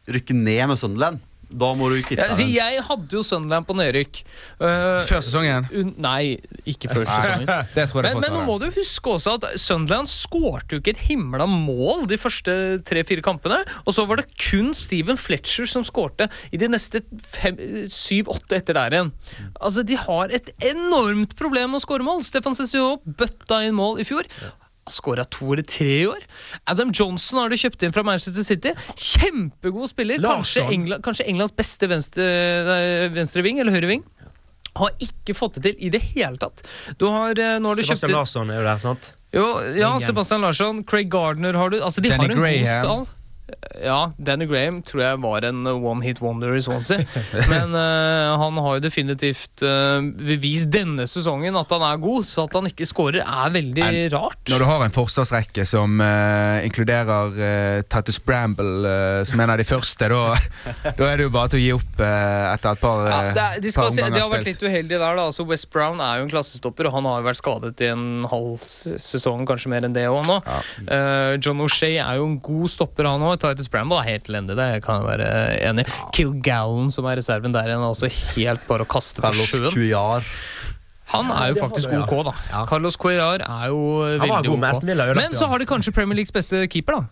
rykke 0.07 0.37
ned 0.39 0.63
med 0.71 0.79
Sunderland, 0.81 1.21
da 1.57 1.71
må 1.79 1.89
du 1.93 1.97
kvitte 2.05 2.21
Ja, 2.23 2.29
altså, 2.31 2.45
deg. 2.45 2.55
jeg 2.57 2.83
hadde 2.89 3.17
jo 3.17 3.23
Sunderland 3.27 3.67
på 3.69 3.77
nedrykk. 3.79 4.21
Uh, 4.61 5.01
Før 5.09 5.23
sesongen? 5.25 5.67
nei, 6.03 6.37
ikke 6.69 6.91
før 6.93 7.07
sesongen. 7.15 7.47
Men, 7.97 8.21
men 8.21 8.33
nå 8.35 8.43
må 8.47 8.59
du 8.61 8.67
huske 8.75 9.13
også 9.17 9.37
at 9.39 9.47
Sunderland 9.61 10.09
skårte 10.11 10.77
jo 10.77 10.83
ikke 10.83 10.95
et 10.95 11.03
himla 11.09 11.47
mål 11.49 12.05
de 12.11 12.19
første 12.21 12.53
tre-fire 12.89 13.25
kampene. 13.25 13.63
Og 13.87 13.95
så 13.97 14.05
var 14.09 14.21
det 14.21 14.29
kun 14.37 14.73
Steven 14.77 15.17
Fletcher 15.21 15.69
som 15.71 15.85
skårte 15.87 16.29
i 16.53 16.61
de 16.61 16.69
neste 16.73 17.03
syv-åtte 17.93 18.59
etter 18.61 18.77
der 18.79 18.97
igjen. 18.99 19.13
Altså, 19.61 19.85
De 19.87 19.97
har 20.01 20.33
et 20.35 20.51
enormt 20.73 21.35
problem 21.39 21.73
med 21.75 21.81
å 21.81 21.85
skåre 21.87 22.07
mål. 22.07 22.23
Stefan 22.27 22.57
Cecilio 22.59 22.99
bøtta 23.07 23.63
inn 23.67 23.77
mål 23.79 24.01
i 24.03 24.07
fjor. 24.09 24.27
Skåra 24.87 25.25
to 25.27 25.49
eller 25.53 25.67
tre 25.67 25.97
i 26.03 26.07
år. 26.07 26.21
Adam 26.71 26.93
Johnson 26.95 27.41
har 27.43 27.51
du 27.51 27.57
kjøpt 27.59 27.83
inn 27.83 27.95
fra 27.95 28.05
Manchester 28.07 28.45
City. 28.47 28.71
Kjempegod 28.95 29.91
spiller. 29.91 30.21
Kanskje. 30.23 30.63
England, 30.71 31.03
kanskje 31.03 31.27
Englands 31.27 31.55
beste 31.59 31.89
venstre, 31.91 32.27
venstreving 33.17 33.59
eller 33.63 33.75
høyreving. 33.75 34.05
Har 34.77 34.93
ikke 35.01 35.35
fått 35.35 35.57
det 35.59 35.73
til 35.73 35.87
i 35.89 35.91
det 35.91 36.03
hele 36.13 36.37
tatt. 36.39 36.63
Du 37.01 37.07
har, 37.09 37.31
eh, 37.33 37.57
nå 37.59 37.71
har 37.73 37.79
du 37.79 37.83
Sebastian 37.83 38.13
Larsson 38.13 38.51
er 38.53 38.61
jo 38.61 38.67
der, 38.69 38.79
sant? 38.79 39.13
jo, 39.33 39.47
ja. 39.77 39.91
Sebastian 39.99 40.45
Larsson, 40.45 40.85
Craig 40.85 41.09
Gardner 41.11 41.57
har 41.57 41.71
du. 41.73 41.81
Altså, 41.81 42.01
de 42.05 42.11
Danny 42.13 42.29
har 42.29 42.31
en 42.31 42.43
Graham. 42.43 42.61
god 42.61 42.85
stall. 42.85 43.07
Ja, 43.85 44.11
Danny 44.19 44.47
Graham 44.49 44.81
tror 44.87 45.03
jeg 45.05 45.21
var 45.23 45.47
en 45.47 45.67
one 45.69 46.03
hit 46.05 46.21
wonder 46.25 46.55
i 46.57 46.63
Swansea. 46.65 47.05
Men 47.53 47.75
uh, 47.77 48.37
han 48.41 48.61
har 48.65 48.79
jo 48.79 48.85
definitivt 48.85 49.63
uh, 49.63 50.01
bevist 50.03 50.71
denne 50.75 51.07
sesongen 51.11 51.57
at 51.59 51.73
han 51.75 51.85
er 51.87 52.01
god, 52.03 52.27
så 52.27 52.47
at 52.49 52.57
han 52.59 52.71
ikke 52.71 52.89
skårer 52.89 53.23
er 53.23 53.55
veldig 53.55 53.85
en, 53.87 54.01
rart. 54.17 54.41
Når 54.51 54.63
du 54.63 54.69
har 54.69 54.87
en 54.87 54.97
forsvarsrekke 54.97 55.67
som 55.69 56.01
uh, 56.03 56.65
inkluderer 56.67 57.37
uh, 57.37 57.83
Titus 57.87 58.19
Bramble 58.27 58.87
eh, 58.89 59.25
som 59.25 59.41
en 59.41 59.51
av 59.51 59.59
de 59.59 59.65
første, 59.67 60.09
da 60.99 61.09
er 61.09 61.19
det 61.19 61.27
jo 61.27 61.33
bare 61.35 61.53
til 61.53 61.61
å 61.61 61.63
gi 61.63 61.71
opp 61.77 62.03
eh, 62.03 62.47
etter 62.53 62.77
et 62.77 62.83
par, 62.83 63.03
Ja, 63.07 63.21
det, 63.37 63.45
er, 63.45 63.63
de, 63.65 63.73
par 63.77 63.93
si, 63.95 64.03
de 64.03 64.21
har 64.21 64.31
vært 64.33 64.49
litt 64.49 64.63
uheldige 64.63 65.01
der. 65.01 65.19
da 65.19 65.27
altså 65.31 65.47
West 65.49 65.69
Brown 65.73 66.03
er 66.05 66.21
jo 66.21 66.27
en 66.27 66.33
klassestopper, 66.33 66.91
og 66.91 66.97
han 66.99 67.09
har 67.09 67.23
jo 67.23 67.29
vært 67.29 67.41
skadet 67.41 67.85
i 67.85 67.91
en 67.93 68.27
halv 68.31 68.63
sesong, 68.63 69.47
kanskje 69.49 69.73
mer 69.73 69.87
enn 69.89 69.97
det 69.97 70.07
òg 70.11 70.27
nå. 70.29 70.39
Eh, 70.85 71.37
John 71.43 71.63
O'Shea 71.65 72.03
er 72.03 72.21
jo 72.21 72.29
en 72.31 72.39
god 72.43 72.73
stopper, 72.73 73.11
han 73.11 73.25
òg. 73.27 73.36
Titus 73.43 73.69
Bramble 73.73 73.99
er 74.03 74.09
helt 74.13 74.29
elendig, 74.31 74.57
det 74.59 74.69
kan 74.85 75.01
jeg 75.03 75.07
være 75.11 75.31
enig 75.71 75.85
i. 75.87 75.97
Kill 76.17 76.33
Gallen, 76.45 76.91
som 76.95 77.07
er 77.11 77.19
reserven 77.21 77.55
der 77.55 77.69
igjen, 77.71 77.83
er 77.83 77.93
også 77.95 78.11
helt 78.37 78.65
bare 78.69 78.87
å 78.87 78.91
kaste 78.91 79.21
på 79.23 79.29
Carlos 79.31 79.51
sjøen. 79.53 79.71
Cuillar. 79.75 80.25
Han 81.13 81.29
er 81.31 81.53
jo 81.53 81.61
faktisk 81.61 81.93
OK, 81.95 82.15
da. 82.27 82.33
Ja. 82.51 82.65
Carlos 82.67 82.97
Cuellar 82.99 83.45
er 83.47 83.69
jo 83.71 83.83
veldig 84.19 84.49
god 84.51 84.59
med 84.65 84.89
Villa, 84.91 85.05
OK. 85.13 85.21
Men 85.21 85.37
så 85.37 85.47
har 85.53 85.63
de 85.63 85.69
kanskje 85.71 85.93
Premier 85.95 86.19
Leagues 86.19 86.35
beste 86.35 86.65
keeper, 86.73 86.99
da. 86.99 87.07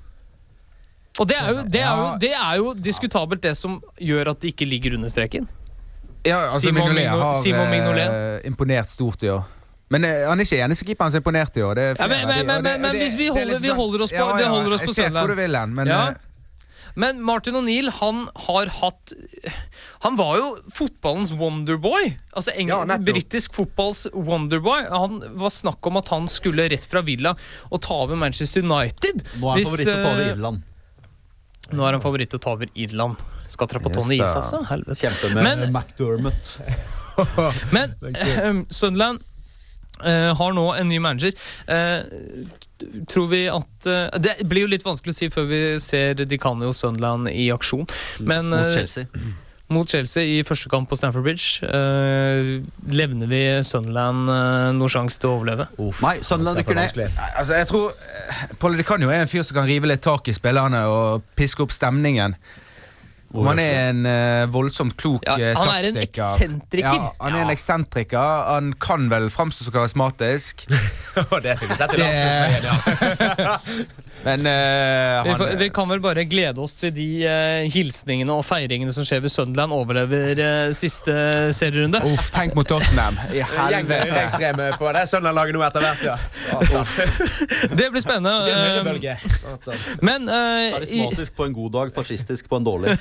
Og 1.22 1.28
det 1.30 1.36
er, 1.38 1.50
jo, 1.52 1.60
det, 1.70 1.80
er 1.86 1.98
jo, 2.00 2.06
det 2.18 2.30
er 2.34 2.56
jo 2.58 2.72
diskutabelt, 2.74 3.42
det 3.44 3.52
som 3.56 3.76
gjør 4.02 4.32
at 4.32 4.40
de 4.42 4.50
ikke 4.50 4.66
ligger 4.66 4.96
under 4.98 5.12
streken. 5.12 5.46
Ja, 6.26 6.40
altså, 6.48 6.64
Simon 6.64 6.80
Mignolet 6.88 7.04
Migno- 7.04 7.20
har 7.22 7.34
Simon 7.38 7.70
Mignolet. 7.70 8.08
eh, 8.42 8.48
imponert 8.50 8.88
stort 8.90 9.22
i 9.22 9.30
år. 9.30 9.44
Men 9.92 10.04
eh, 10.04 10.26
han 10.28 10.40
er 10.40 10.44
ikke 10.48 10.62
eneste 10.64 10.86
keeperen 10.88 11.10
som 11.12 11.18
er 11.20 11.22
imponert 11.22 11.56
i 11.56 11.62
år. 11.62 11.74
Det 11.74 11.82
er 11.90 11.96
Ja, 12.00 12.06
men- 12.08 12.26
men- 12.28 12.46
men- 12.46 12.62
men- 12.62 12.80
men 12.82 12.94
hvis 12.96 13.16
vi 13.16 13.26
er 13.28 13.32
holder- 13.36 13.60
vi 13.60 13.68
sånn- 13.68 13.76
holder 13.76 14.02
oss 14.02 14.12
på- 14.12 14.36
vi 14.36 14.44
holder 14.44 14.72
oss 14.72 14.80
på 14.80 14.86
Jeg 14.86 14.94
ser 14.94 15.10
hvor 15.10 15.28
du 15.28 15.34
vil 15.34 15.54
hen, 15.54 15.74
men 15.74 15.86
Ja. 15.86 16.08
eh, 16.08 16.14
Men 16.96 17.20
Martin 17.22 17.54
O'Neill, 17.54 17.88
han 17.90 18.28
har 18.36 18.66
hatt 18.66 19.12
Han 20.02 20.14
var 20.16 20.36
jo 20.36 20.58
fotballens 20.72 21.32
wonderboy. 21.32 22.16
Altså 22.36 22.52
Ja, 22.54 22.60
England, 22.60 22.88
nettopp. 22.90 23.04
britisk 23.14 23.52
fotballs 23.52 24.06
wonderboy. 24.12 24.86
Han 24.90 25.18
var 25.34 25.48
snakk 25.50 25.84
om 25.86 25.96
at 25.96 26.08
han 26.08 26.28
skulle 26.28 26.68
rett 26.70 26.84
fra 26.84 27.00
Villa 27.02 27.34
og 27.72 27.80
ta 27.80 27.94
over 27.94 28.14
Manchester 28.16 28.60
United. 28.62 29.24
Nå 29.40 29.46
er 29.46 29.50
han 29.50 29.58
Hvis, 29.58 29.68
favoritt 29.68 29.88
å 29.88 30.02
ta 30.02 30.10
over 30.12 30.22
eh, 30.22 30.32
Irland. 30.36 30.62
Nå 31.72 31.88
er 31.88 31.92
han 31.92 32.00
favoritt 32.00 32.30
til 32.30 32.38
å 32.38 32.42
ta 32.42 32.50
over 32.52 32.66
Irland. 32.76 33.16
Skal 33.48 33.66
dere 33.66 33.80
på 33.80 33.92
Tony. 33.94 34.20
Is, 34.20 34.34
altså? 34.36 34.64
Helvete. 34.66 34.98
Kjempe 35.00 35.34
med 35.34 35.42
Men- 35.42 35.72
McDermott. 35.72 36.60
Men 37.72 38.66
Sunderland 38.70 39.20
eh, 40.02 40.32
har 40.36 40.56
nå 40.56 40.66
en 40.74 40.90
ny 40.90 40.98
manager. 41.02 41.34
Uh, 41.68 42.02
tror 43.08 43.30
vi 43.30 43.44
at 43.48 43.86
uh, 43.88 44.10
Det 44.20 44.34
blir 44.50 44.66
jo 44.66 44.72
litt 44.72 44.84
vanskelig 44.84 45.14
å 45.14 45.16
si 45.16 45.30
før 45.32 45.48
vi 45.48 45.62
ser 45.82 46.18
Dicanio 46.24 46.74
Sunderland 46.74 47.30
i 47.30 47.48
aksjon. 47.54 47.86
Men 48.26 48.50
Mot 48.52 48.74
Chelsea. 48.74 49.06
mot 49.72 49.88
Chelsea 49.88 50.26
i 50.28 50.42
første 50.46 50.68
kamp 50.68 50.90
på 50.90 50.98
Stamford 50.98 51.24
Bridge 51.24 51.64
eh, 51.64 52.50
levner 52.92 53.30
vi 53.30 53.40
Sunderland 53.64 54.28
noen 54.76 54.92
sjanse 54.92 55.22
til 55.22 55.30
å 55.30 55.38
overleve. 55.38 55.66
Nei, 56.04 56.18
Sunderland 56.26 56.60
rykker 56.60 56.76
ned. 56.76 57.16
Altså, 57.32 57.56
jeg 57.56 57.70
tror 57.70 57.94
eh, 57.94 58.44
Polly 58.60 58.82
Di 58.82 58.84
er 58.84 59.22
en 59.22 59.30
fyr 59.30 59.46
som 59.46 59.56
kan 59.56 59.70
rive 59.70 59.88
litt 59.88 60.04
tak 60.04 60.28
i 60.28 60.36
spillerne 60.36 60.84
og 60.90 61.24
piske 61.38 61.64
opp 61.64 61.72
stemningen. 61.74 62.36
Om 63.34 63.48
han 63.50 63.58
er 63.58 63.88
en 63.90 64.04
uh, 64.06 64.52
voldsomt 64.54 64.94
klok 65.00 65.24
Ja, 65.26 65.34
taktiker. 65.34 65.58
han 65.58 65.72
er 65.74 65.88
en 65.88 65.96
eksentriker. 66.04 67.00
Ja, 67.00 67.08
han 67.20 67.34
er 67.34 67.46
en 67.48 67.50
eksentriker. 67.54 68.44
Han 68.52 68.72
kan 68.78 69.08
vel 69.10 69.26
framstå 69.34 69.66
som 69.66 69.74
karismatisk. 69.74 70.66
det 71.44 71.56
fikk 71.60 71.70
vi 71.70 71.76
sett 71.76 71.94
i 71.94 71.96
Det- 71.96 72.04
landslagstrøyen, 72.04 72.64
ja. 72.68 73.58
Men 74.24 74.46
eh, 74.46 75.24
Vi, 75.24 75.30
han, 75.30 75.38
får, 75.38 75.56
vi 75.60 75.68
kan 75.70 75.88
vel 75.88 76.00
bare 76.00 76.24
glede 76.24 76.60
oss 76.64 76.74
til 76.80 76.92
de 76.96 77.06
uh, 77.28 77.66
hilsningene 77.68 78.32
og 78.32 78.44
feiringene 78.46 78.92
som 78.96 79.04
skjer 79.04 79.20
ved 79.20 79.32
Sunderland 79.32 79.74
overlever 79.76 80.40
uh, 80.40 80.70
siste 80.76 81.12
serierunde. 81.52 82.00
Uff, 82.08 82.30
tenk 82.32 82.54
mot 82.56 82.64
Tottenham. 82.68 83.18
I 83.36 83.42
helvete. 83.44 84.14
ekstreme 84.22 84.70
på 84.80 84.92
det 84.96 85.04
Sunderland-laget 85.10 85.58
nå 85.58 85.64
etter 85.66 85.84
hvert, 85.84 86.02
ja. 86.08 86.16
Det 87.78 87.90
blir 87.92 88.00
spennende. 88.00 88.32
Det 88.48 88.94
blir. 88.96 90.00
Men 90.04 90.28
eh, 90.28 90.70
i, 90.70 90.72
Karismatisk 90.78 91.36
på 91.36 91.48
en 91.50 91.56
god 91.58 91.74
dag, 91.76 91.92
fascistisk 91.96 92.48
på 92.48 92.56
en 92.62 92.64
dårlig. 92.64 92.96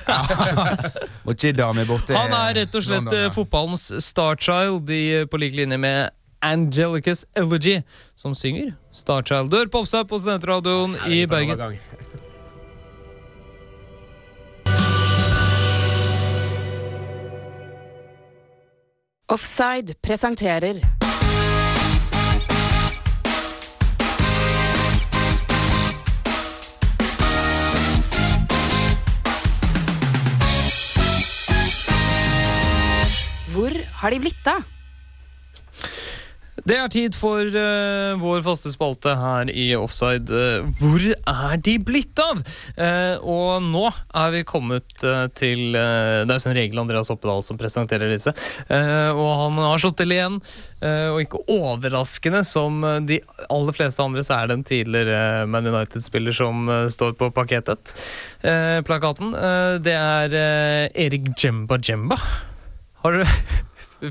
Han 1.23 2.35
er 2.41 2.59
rett 2.59 2.75
og 2.75 2.83
slett 2.83 3.15
fotballens 3.37 3.87
starchild 4.03 4.43
child 4.43 5.29
på 5.31 5.39
lik 5.39 5.55
linje 5.55 5.77
med 5.79 6.11
Angelicus 6.43 7.25
Elegy, 7.35 7.81
som 8.15 8.35
synger 8.35 8.73
Starchild. 8.91 9.51
Dør 9.51 9.71
på 9.71 9.79
Offside 9.85 10.07
på 10.11 10.19
Studentradioen 10.19 10.95
i 11.07 11.23
Bergen. 11.25 11.79
Offside 19.33 19.95
presenterer 20.03 20.77
Hvor 33.53 33.73
har 34.01 34.09
de 34.09 34.19
blitt 34.19 34.47
av? 34.47 34.61
Det 36.53 36.75
er 36.77 36.89
tid 36.93 37.15
for 37.17 37.41
uh, 37.41 38.13
vår 38.21 38.43
faste 38.45 38.69
spalte 38.69 39.15
her 39.17 39.49
i 39.49 39.71
Offside. 39.73 40.29
Uh, 40.29 40.67
hvor 40.77 41.01
er 41.09 41.63
de 41.65 41.73
blitt 41.81 42.19
av? 42.21 42.43
Uh, 42.77 43.17
og 43.25 43.65
nå 43.65 43.87
er 43.89 44.35
vi 44.35 44.43
kommet 44.47 44.85
til 45.33 45.73
Det 45.73 45.81
er 45.81 46.29
jo 46.29 46.43
som 46.43 46.53
regel 46.55 46.81
Andreas 46.83 47.09
Oppedal 47.13 47.41
som 47.45 47.57
presenterer 47.59 48.11
disse. 48.11 48.31
Og 48.69 49.29
han 49.39 49.57
har 49.59 49.81
slått 49.81 49.97
til 49.99 50.13
igjen. 50.13 50.37
Og 51.13 51.19
ikke 51.23 51.41
overraskende, 51.51 52.43
som 52.47 52.79
de 53.07 53.19
aller 53.49 53.75
fleste 53.75 54.03
andre, 54.03 54.23
så 54.25 54.37
er 54.37 54.49
det 54.49 54.57
en 54.57 54.65
tidligere 54.67 55.47
Man 55.49 55.67
United-spiller 55.67 56.35
som 56.37 56.69
står 56.93 57.17
på 57.19 57.31
pakketet. 57.35 57.93
Plakaten. 58.87 59.33
Det 59.83 59.97
er 59.97 60.37
Erik 61.05 61.31
Jemba 61.39 61.79
Jemba. 61.83 62.19
Har 63.03 63.17
du 63.17 63.23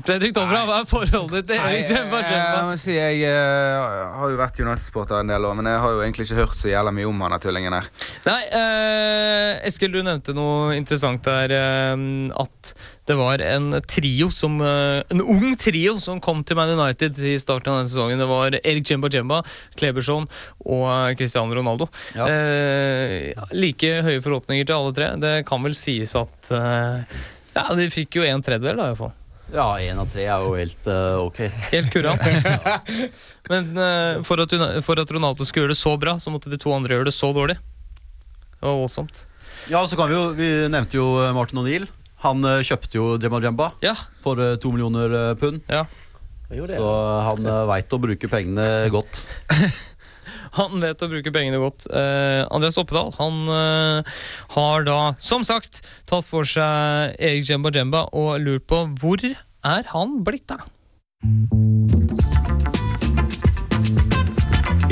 Fredrik 0.01 0.31
Tomra, 0.33 0.63
hva 0.65 0.79
er 0.81 0.87
forholdet 0.89 1.43
ditt 1.43 1.51
til 1.51 1.59
Erik 1.61 1.89
Jemba 1.91 2.21
Jeg, 2.23 2.31
Jemba? 2.31 2.55
jeg 2.57 2.65
må 2.65 2.77
si, 2.81 2.93
jeg 2.97 3.19
eh, 3.29 4.07
har 4.17 4.31
jo 4.31 4.39
vært 4.39 4.57
United-supporter 4.63 5.19
en 5.21 5.29
del 5.29 5.45
år, 5.45 5.53
men 5.59 5.69
jeg 5.69 5.81
har 5.83 5.93
jo 5.93 6.01
egentlig 6.01 6.25
ikke 6.25 6.39
hørt 6.39 6.55
så 6.57 6.71
jævla 6.71 6.93
mye 6.97 7.09
om 7.11 7.21
han 7.21 7.35
tullingen 7.43 7.75
her. 7.77 7.89
Nei, 8.25 8.39
eh, 8.57 9.67
Eskil, 9.69 9.93
du 9.93 10.01
nevnte 10.01 10.33
noe 10.33 10.73
interessant 10.79 11.21
der. 11.29 11.53
Eh, 11.53 12.03
at 12.41 12.73
det 13.05 13.19
var 13.19 13.43
en 13.45 13.69
trio 13.85 14.29
som 14.31 14.57
eh, 14.63 15.03
En 15.11 15.21
ung 15.21 15.53
trio 15.59 15.97
som 16.01 16.21
kom 16.23 16.41
til 16.47 16.57
Man 16.57 16.73
United 16.73 17.19
i 17.19 17.35
starten 17.41 17.73
av 17.73 17.81
denne 17.83 17.91
sesongen. 17.93 18.17
Det 18.21 18.29
var 18.33 18.57
Erik 18.63 18.89
Jemba 18.89 19.11
Jemba, 19.13 19.41
Kleberson 19.77 20.25
og 20.65 20.85
eh, 20.89 21.13
Cristiano 21.19 21.53
Ronaldo. 21.53 21.89
Ja. 22.17 22.25
Eh, 22.33 23.33
like 23.53 23.93
høye 24.07 24.23
forhåpninger 24.25 24.65
til 24.65 24.79
alle 24.79 24.95
tre. 24.97 25.13
Det 25.21 25.35
kan 25.49 25.61
vel 25.69 25.77
sies 25.77 26.15
at 26.17 26.49
eh, 26.55 27.19
Ja, 27.53 27.67
De 27.77 27.91
fikk 27.93 28.17
jo 28.17 28.25
en 28.25 28.41
tredjedel, 28.41 28.79
da, 28.79 28.89
iallfall. 28.89 29.13
Ja, 29.53 29.67
én 29.77 29.99
av 30.01 30.09
tre 30.09 30.23
er 30.25 30.41
jo 30.41 30.55
helt 30.57 30.87
uh, 30.89 31.19
ok. 31.27 31.43
Helt 31.73 31.91
kurant. 31.93 32.23
Men 33.51 33.69
uh, 33.77 34.23
for, 34.25 34.41
at, 34.41 34.55
for 34.85 34.97
at 34.97 35.13
Ronaldo 35.13 35.45
skulle 35.45 35.67
gjøre 35.67 35.75
det 35.75 35.81
så 35.81 35.93
bra, 36.01 36.15
så 36.17 36.33
måtte 36.33 36.49
de 36.49 36.57
to 36.57 36.73
andre 36.73 36.97
gjøre 36.97 37.11
det 37.11 37.13
så 37.13 37.29
dårlig. 37.35 37.59
Det 38.57 38.65
var 38.65 38.79
voldsomt. 38.79 39.27
Ja, 39.69 39.83
så 39.87 39.99
kan 39.99 40.09
Vi 40.09 40.15
jo, 40.17 40.23
vi 40.35 40.49
nevnte 40.71 40.97
jo 40.97 41.05
eh, 41.21 41.33
Martin 41.35 41.61
O'Neill. 41.61 41.85
Han 42.23 42.41
uh, 42.47 42.63
kjøpte 42.65 42.97
jo 42.97 43.11
Jemma 43.21 43.41
Jemba 43.43 43.69
Ja. 43.83 43.93
for 44.23 44.39
to 44.57 44.71
millioner 44.73 45.35
pund. 45.37 45.61
Ja. 45.69 45.85
Så 46.49 46.89
han 47.27 47.45
uh, 47.45 47.63
veit 47.69 47.93
å 47.93 48.01
bruke 48.01 48.29
pengene 48.31 48.89
godt. 48.93 49.21
Han 50.57 50.77
vet 50.83 51.01
å 51.01 51.09
bruke 51.09 51.33
pengene 51.33 51.57
godt. 51.61 51.87
Eh, 51.89 52.43
Andreas 52.53 52.77
Oppedal 52.77 53.09
han 53.17 53.39
eh, 53.49 54.19
har 54.53 54.85
da, 54.85 54.99
som 55.17 55.45
sagt, 55.47 55.81
tatt 56.09 56.27
for 56.29 56.45
seg 56.47 57.15
Erik 57.17 57.47
Jemba 57.49 57.73
Jemba 57.73 58.05
og 58.13 58.37
lurt 58.43 58.67
på 58.69 58.83
hvor 59.01 59.23
er 59.23 59.89
han 59.93 60.19
blitt 60.25 60.53
av? 60.53 60.67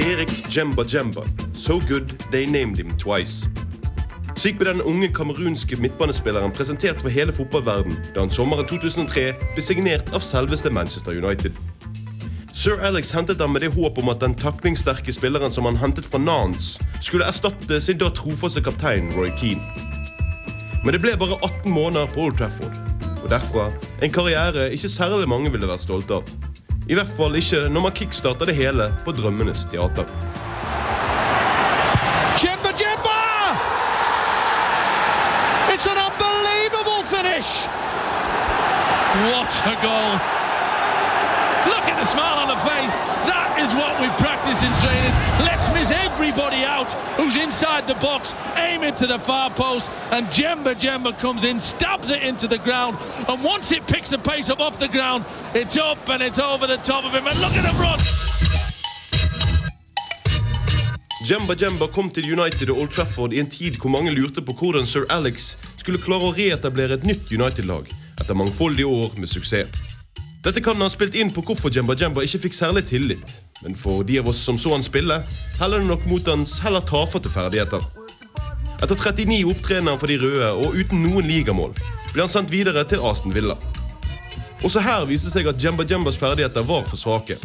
Erik 0.02 0.34
Jemba 0.50 0.86
Jemba. 0.88 1.26
So 1.54 1.80
good 1.80 2.10
they 2.32 2.46
named 2.46 2.80
him 2.80 2.98
twice. 2.98 3.46
Slik 4.42 4.58
ble 4.58 4.72
den 4.72 4.82
unge 4.88 5.12
kamerunske 5.14 5.78
midtbanespilleren 5.78 6.54
presentert 6.56 7.04
for 7.04 7.14
hele 7.14 7.36
fotballverden 7.36 7.94
da 8.16 8.24
han 8.24 8.34
sommeren 8.34 8.66
2003 8.66 9.28
ble 9.54 9.66
signert 9.66 10.10
av 10.16 10.26
selveste 10.26 10.72
Manchester 10.74 11.14
United. 11.14 11.54
Sir 12.62 12.78
Alex 12.86 13.10
hentet 13.12 13.40
ham 13.42 13.50
med 13.50 13.64
det 13.64 13.72
håp 13.74 13.98
om 13.98 14.10
at 14.12 14.20
den 14.22 14.36
taklingssterke 14.38 15.10
spilleren 15.16 15.50
som 15.50 15.66
han 15.66 15.80
hentet 15.82 16.06
fra 16.06 16.20
Nance, 16.22 16.78
skulle 17.02 17.26
erstatte 17.26 17.80
sin 17.82 17.98
da 17.98 18.12
trofaste 18.14 18.62
kaptein 18.62 19.08
Roy 19.16 19.32
Keane. 19.34 19.64
Men 20.84 20.94
det 20.94 21.00
ble 21.02 21.16
bare 21.18 21.40
18 21.42 21.72
måneder 21.74 22.12
på 22.14 22.28
Old 22.28 22.36
Trafford, 22.38 22.78
og 23.24 23.26
derfra 23.34 23.64
en 24.06 24.14
karriere 24.14 24.68
ikke 24.76 24.92
særlig 24.94 25.26
mange 25.32 25.50
ville 25.50 25.66
vært 25.66 25.82
stolte 25.82 26.20
av. 26.20 26.30
I 26.86 27.00
hvert 27.00 27.16
fall 27.18 27.34
ikke 27.40 27.64
når 27.74 27.86
man 27.88 27.96
kickstarter 27.98 28.52
det 28.52 28.56
hele 28.60 28.92
på 29.08 29.16
drømmenes 29.18 29.64
teater. 29.72 30.06
Jimba, 32.44 32.76
Jimba! 32.78 33.18
It's 35.74 35.90
an 35.90 35.98
unbelievable 35.98 37.02
finish! 37.10 37.66
What 39.26 39.50
a 39.66 39.76
goal! 39.82 40.41
The 42.02 42.08
smile 42.08 42.40
on 42.42 42.48
the 42.48 42.58
face. 42.66 42.94
That 43.30 43.62
is 43.62 43.70
what 43.78 43.94
we 44.02 44.10
practice 44.18 44.58
in 44.66 44.74
training. 44.82 45.14
Let's 45.46 45.70
miss 45.70 45.92
everybody 45.94 46.66
out 46.66 46.92
who's 47.14 47.38
inside 47.38 47.86
the 47.86 47.94
box, 48.02 48.34
aim 48.58 48.82
it 48.82 48.98
to 48.98 49.06
the 49.06 49.20
far 49.20 49.52
post, 49.52 49.92
and 50.10 50.26
Jemba 50.34 50.74
Jemba 50.74 51.14
comes 51.20 51.44
in, 51.44 51.62
stabs 51.62 52.10
it 52.10 52.24
into 52.24 52.48
the 52.48 52.58
ground, 52.58 52.98
and 53.30 53.44
once 53.44 53.72
it 53.72 53.86
picks 53.86 54.10
the 54.10 54.18
pace 54.18 54.50
up 54.50 54.60
off 54.60 54.80
the 54.80 54.88
ground, 54.88 55.26
it's 55.54 55.78
up 55.78 56.10
and 56.10 56.24
it's 56.24 56.40
over 56.40 56.66
the 56.66 56.78
top 56.78 57.06
of 57.06 57.12
him. 57.12 57.28
And 57.28 57.40
look 57.40 57.54
at 57.54 57.66
him 57.70 57.78
run! 57.80 58.00
Jemba 61.22 61.54
Jemba 61.54 61.88
kom 61.88 62.10
til 62.10 62.34
United 62.34 62.70
og 62.70 62.78
Old 62.82 62.90
Trafford 62.98 63.34
i 63.34 63.40
en 63.40 63.50
tid 63.50 63.78
hvor 63.78 63.94
mange 63.94 64.10
lurte 64.10 64.42
på 64.42 64.58
hvordan 64.58 64.90
sir 64.90 65.06
Alex 65.10 65.54
skulle 65.78 66.02
klare 66.02 66.34
å 66.34 66.34
reetablere 66.34 66.98
et 66.98 67.06
nytt 67.06 67.30
United-lag 67.30 67.94
etter 68.18 68.34
mangfoldige 68.34 68.90
år 68.90 69.14
med 69.22 69.30
suksess. 69.30 69.91
Dette 70.42 70.62
kan 70.66 70.80
ha 70.82 70.88
spilt 70.90 71.14
inn 71.14 71.30
på 71.30 71.44
hvorfor 71.46 71.70
Jemba 71.70 71.94
Jemba 71.94 72.24
ikke 72.26 72.40
fikk 72.48 72.56
særlig 72.58 72.82
tillit, 72.90 73.34
men 73.62 73.76
for 73.78 74.02
de 74.02 74.16
av 74.18 74.30
oss 74.32 74.40
som 74.42 74.58
så 74.58 74.72
han 74.74 74.82
spille, 74.82 75.20
heller 75.60 75.84
det 75.84 75.90
nok 75.92 76.08
mot 76.10 76.30
hans 76.32 76.56
heller 76.66 76.82
tafatte 76.82 77.30
ferdigheter. 77.30 77.84
Etter 78.82 78.98
39 78.98 79.44
opptredener 79.52 80.00
for 80.02 80.10
de 80.10 80.18
røde 80.18 80.48
og 80.64 80.80
uten 80.80 81.04
noen 81.06 81.28
ligamål 81.30 81.76
ble 82.12 82.24
han 82.24 82.32
sendt 82.32 82.50
videre 82.50 82.82
til 82.90 83.04
Aston 83.06 83.36
Villa. 83.36 83.54
Også 84.66 84.82
her 84.82 85.06
viste 85.10 85.30
seg 85.30 85.46
at 85.52 85.62
Jemba 85.62 85.86
Jembas 85.86 86.18
ferdigheter 86.18 86.66
var 86.66 86.90
for 86.90 86.98
svake. 86.98 87.38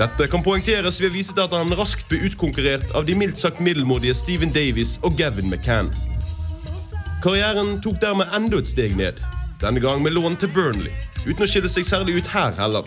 Dette 0.00 0.30
kan 0.32 0.40
poengteres 0.40 0.96
ved 1.02 1.12
å 1.12 1.16
vise 1.18 1.36
til 1.36 1.44
at 1.44 1.52
han 1.52 1.76
raskt 1.76 2.08
ble 2.08 2.22
utkonkurrert 2.30 2.96
av 2.96 3.04
de 3.04 3.18
mildt 3.20 3.42
sagt 3.42 3.60
middelmådige 3.60 4.16
Steven 4.16 4.56
Davies 4.56 4.96
og 5.04 5.20
Gavin 5.20 5.52
McCann. 5.52 5.92
Karrieren 7.20 7.76
tok 7.84 8.00
dermed 8.00 8.32
enda 8.32 8.64
et 8.64 8.72
steg 8.72 8.96
ned, 8.96 9.20
denne 9.60 9.84
gang 9.84 10.00
med 10.00 10.16
lån 10.16 10.40
til 10.40 10.48
Burnley, 10.56 10.96
uten 11.26 11.44
å 11.44 11.48
skille 11.50 11.70
seg 11.70 11.86
særlig 11.86 12.20
ut 12.20 12.30
her 12.32 12.54
heller. 12.58 12.86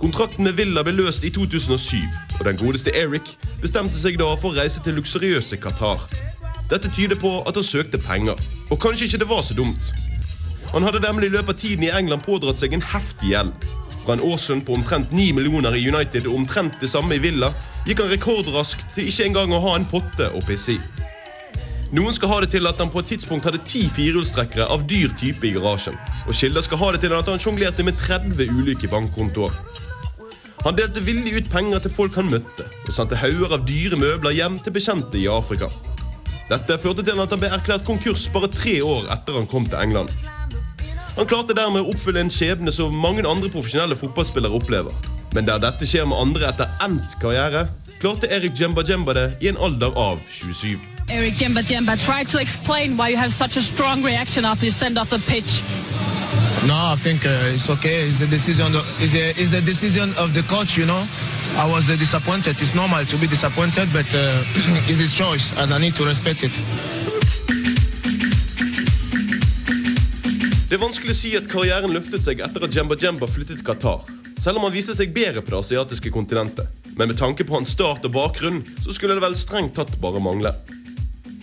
Kontrakten 0.00 0.46
med 0.46 0.56
Villa 0.56 0.84
ble 0.86 0.94
løst 0.96 1.24
i 1.28 1.30
2007, 1.34 1.98
og 2.38 2.44
den 2.46 2.60
godeste 2.60 2.94
Eric 2.96 3.34
bestemte 3.60 3.98
seg 4.00 4.16
da 4.20 4.30
for 4.40 4.52
å 4.52 4.56
reise 4.56 4.80
til 4.84 4.96
luksuriøse 4.96 5.58
Qatar. 5.60 6.06
Dette 6.70 6.88
tyder 6.94 7.18
på 7.20 7.34
at 7.48 7.58
han 7.58 7.66
søkte 7.66 8.00
penger, 8.00 8.38
og 8.70 8.80
kanskje 8.80 9.10
ikke 9.10 9.20
det 9.24 9.28
var 9.28 9.42
så 9.44 9.56
dumt. 9.58 9.90
Han 10.70 10.86
hadde 10.86 11.02
nemlig 11.02 11.28
i 11.28 11.34
løpet 11.34 11.52
av 11.52 11.60
tiden 11.60 11.84
i 11.84 11.92
England 11.92 12.24
pådratt 12.24 12.62
seg 12.62 12.72
en 12.72 12.84
heftig 12.92 13.34
gjeld. 13.34 13.68
Fra 14.06 14.14
en 14.16 14.24
årslønn 14.24 14.62
på 14.64 14.78
omtrent 14.78 15.12
9 15.12 15.32
millioner 15.36 15.76
i 15.76 15.82
United 15.90 16.28
og 16.30 16.38
omtrent 16.38 16.78
det 16.80 16.88
samme 16.92 17.18
i 17.18 17.22
Villa, 17.22 17.50
gikk 17.84 18.00
han 18.04 18.12
rekordraskt 18.14 18.86
til 18.94 19.10
ikke 19.10 19.26
engang 19.28 19.52
å 19.52 19.60
ha 19.66 19.76
en 19.76 19.88
potte 19.90 20.30
å 20.30 20.40
pisse 20.46 20.78
i. 20.78 21.09
Noen 21.90 22.14
skal 22.14 22.30
ha 22.30 22.36
det 22.44 22.52
til 22.52 22.68
at 22.70 22.78
han 22.78 22.90
på 22.92 23.00
et 23.02 23.08
tidspunkt 23.10 23.48
hadde 23.48 23.58
ti 23.66 23.80
firehjulstrekkere 23.90 24.68
av 24.70 24.84
dyr 24.86 25.10
type 25.18 25.42
i 25.48 25.50
garasjen. 25.56 25.96
Og 26.30 26.36
kilder 26.38 26.62
skal 26.62 26.78
ha 26.78 26.90
det 26.94 27.00
til 27.02 27.14
at 27.16 27.26
han 27.26 27.40
sjonglerte 27.42 27.82
med 27.86 27.98
30 27.98 28.52
ulike 28.60 28.90
bankkontoer. 28.92 29.56
Han 30.62 30.76
delte 30.78 31.02
villig 31.02 31.32
ut 31.40 31.48
penger 31.50 31.82
til 31.82 31.94
folk 31.94 32.14
han 32.20 32.30
møtte, 32.30 32.66
og 32.86 32.94
sendte 32.94 33.18
hauger 33.18 33.56
av 33.56 33.64
dyre 33.66 33.98
møbler 33.98 34.36
hjem 34.36 34.60
til 34.62 34.76
bekjente 34.76 35.18
i 35.18 35.26
Afrika. 35.32 35.70
Dette 36.50 36.78
førte 36.82 37.02
til 37.06 37.18
at 37.22 37.34
han 37.34 37.42
ble 37.42 37.50
erklært 37.56 37.86
konkurs 37.88 38.28
bare 38.30 38.50
tre 38.52 38.76
år 38.86 39.10
etter 39.16 39.40
han 39.40 39.50
kom 39.50 39.66
til 39.66 39.80
England. 39.82 40.14
Han 41.16 41.26
klarte 41.26 41.56
dermed 41.58 41.82
å 41.82 41.90
oppfylle 41.90 42.22
en 42.22 42.30
skjebne 42.30 42.74
som 42.74 42.94
mange 42.94 43.26
andre 43.26 43.50
profesjonelle 43.50 43.98
fotballspillere 43.98 44.60
opplever. 44.60 44.94
Men 45.34 45.46
der 45.46 45.62
dette 45.62 45.86
skjer 45.90 46.06
med 46.10 46.22
andre 46.22 46.50
etter 46.50 46.70
endt 46.86 47.18
karriere, 47.22 47.66
klarte 47.98 48.30
Erik 48.30 48.58
Jemba 48.58 48.86
Jemba 48.86 49.18
det 49.18 49.28
i 49.42 49.50
en 49.50 49.58
alder 49.62 49.94
av 49.98 50.22
27. 50.30 50.89
Eric 51.10 51.34
Jemba 51.34 51.62
Jemba, 51.62 51.98
try 51.98 52.22
to 52.22 52.38
explain 52.40 52.96
why 52.96 53.08
you 53.08 53.16
have 53.16 53.32
such 53.32 53.56
a 53.56 53.60
strong 53.60 54.02
reaction 54.02 54.44
after 54.44 54.64
you 54.64 54.70
send 54.70 54.96
off 54.96 55.10
the 55.10 55.18
pitch. 55.18 55.60
No, 56.68 56.76
I 56.76 56.94
think 56.94 57.26
uh, 57.26 57.54
it's 57.54 57.68
okay. 57.68 58.06
It's 58.06 58.20
a 58.20 58.28
decision. 58.28 58.70
It's 59.02 59.14
a, 59.14 59.30
it's 59.34 59.52
a 59.52 59.60
decision 59.60 60.14
of 60.22 60.34
the 60.34 60.42
coach. 60.42 60.76
You 60.76 60.86
know, 60.86 61.02
I 61.58 61.66
was 61.66 61.90
uh, 61.90 61.96
disappointed. 61.96 62.60
It's 62.60 62.74
normal 62.74 63.04
to 63.04 63.16
be 63.16 63.26
disappointed, 63.26 63.88
but 63.92 64.06
uh, 64.14 64.18
it's 64.88 65.00
his 65.00 65.12
choice, 65.12 65.52
and 65.58 65.74
I 65.74 65.78
need 65.78 65.94
to 65.96 66.04
respect 66.04 66.44
it. 66.44 66.54
Det 70.70 70.78
er 70.78 70.82
vanskelig 70.84 71.10
å 71.10 71.18
si 71.18 71.32
at 71.34 71.48
karrieren 71.50 71.90
løftet 71.90 72.22
seg 72.22 72.44
etter 72.46 72.62
at 72.62 72.76
Jemba 72.76 72.94
Jemba 72.94 73.26
flyttet 73.26 73.58
til 73.58 73.66
Qatar, 73.66 74.04
selv 74.38 74.60
om 74.60 74.68
han 74.68 74.76
viste 74.76 74.94
seg 74.94 75.10
bedre 75.10 75.42
på 75.42 75.50
det 75.50 75.58
asiatiske 75.64 76.12
kontinentet. 76.14 76.70
Men 76.94 77.10
med 77.10 77.18
tanke 77.18 77.42
på 77.42 77.56
hans 77.56 77.72
start 77.74 78.06
og 78.06 78.14
bakgrunn, 78.14 78.62
så 78.84 78.94
skulle 78.94 79.16
det 79.18 79.24
vel 79.24 79.34
strengt 79.34 79.74
tatt 79.74 79.96
bare 79.98 80.22
mangle. 80.22 80.54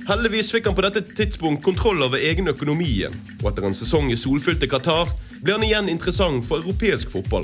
Heldigvis 0.07 0.53
fikk 0.53 0.69
han 0.69 0.75
på 0.75 0.83
dette 0.85 1.01
tidspunkt 1.03 1.65
kontroll 1.65 1.99
over 2.05 2.21
egen 2.23 2.47
økonomi 2.47 2.85
igjen, 2.87 3.15
og 3.41 3.49
etter 3.49 3.65
en 3.67 3.73
sesong 3.75 4.07
i 4.07 4.15
solfylte 4.15 4.69
Qatar 4.71 5.09
ble 5.41 5.57
han 5.57 5.65
igjen 5.67 5.89
interessant 5.91 6.45
for 6.47 6.63
europeisk 6.63 7.11
fotball. 7.11 7.43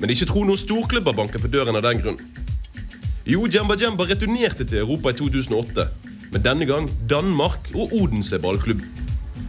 Men 0.00 0.12
ikke 0.14 0.30
tro 0.30 0.46
noen 0.48 0.56
storklubber 0.56 1.12
banker 1.18 1.42
på 1.42 1.50
døren 1.52 1.76
av 1.76 1.84
den 1.84 2.00
grunn. 2.00 2.22
Jo, 3.28 3.44
Jemba 3.52 3.76
Jemba 3.76 4.06
returnerte 4.08 4.64
til 4.64 4.80
Europa 4.80 5.12
i 5.12 5.18
2008, 5.18 5.86
men 6.32 6.46
denne 6.46 6.70
gang 6.70 6.88
Danmark 7.10 7.68
og 7.74 7.92
Odense 7.92 8.40
ballklubb. 8.40 8.80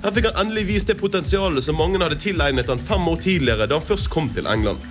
Her 0.03 0.11
fikk 0.11 0.27
han 0.27 0.43
endelig 0.43 0.67
vist 0.73 0.91
det 0.91 0.99
potensialet 0.99 1.63
som 1.63 1.79
mange 1.79 2.03
hadde 2.03 2.19
tilegnet 2.19 2.67
han 2.67 2.83
fem 2.83 3.07
år 3.07 3.23
tidligere 3.29 3.69
da 3.69 3.79
han 3.79 3.89
først 3.93 4.11
kom 4.11 4.27
til 4.35 4.51
England. 4.51 4.83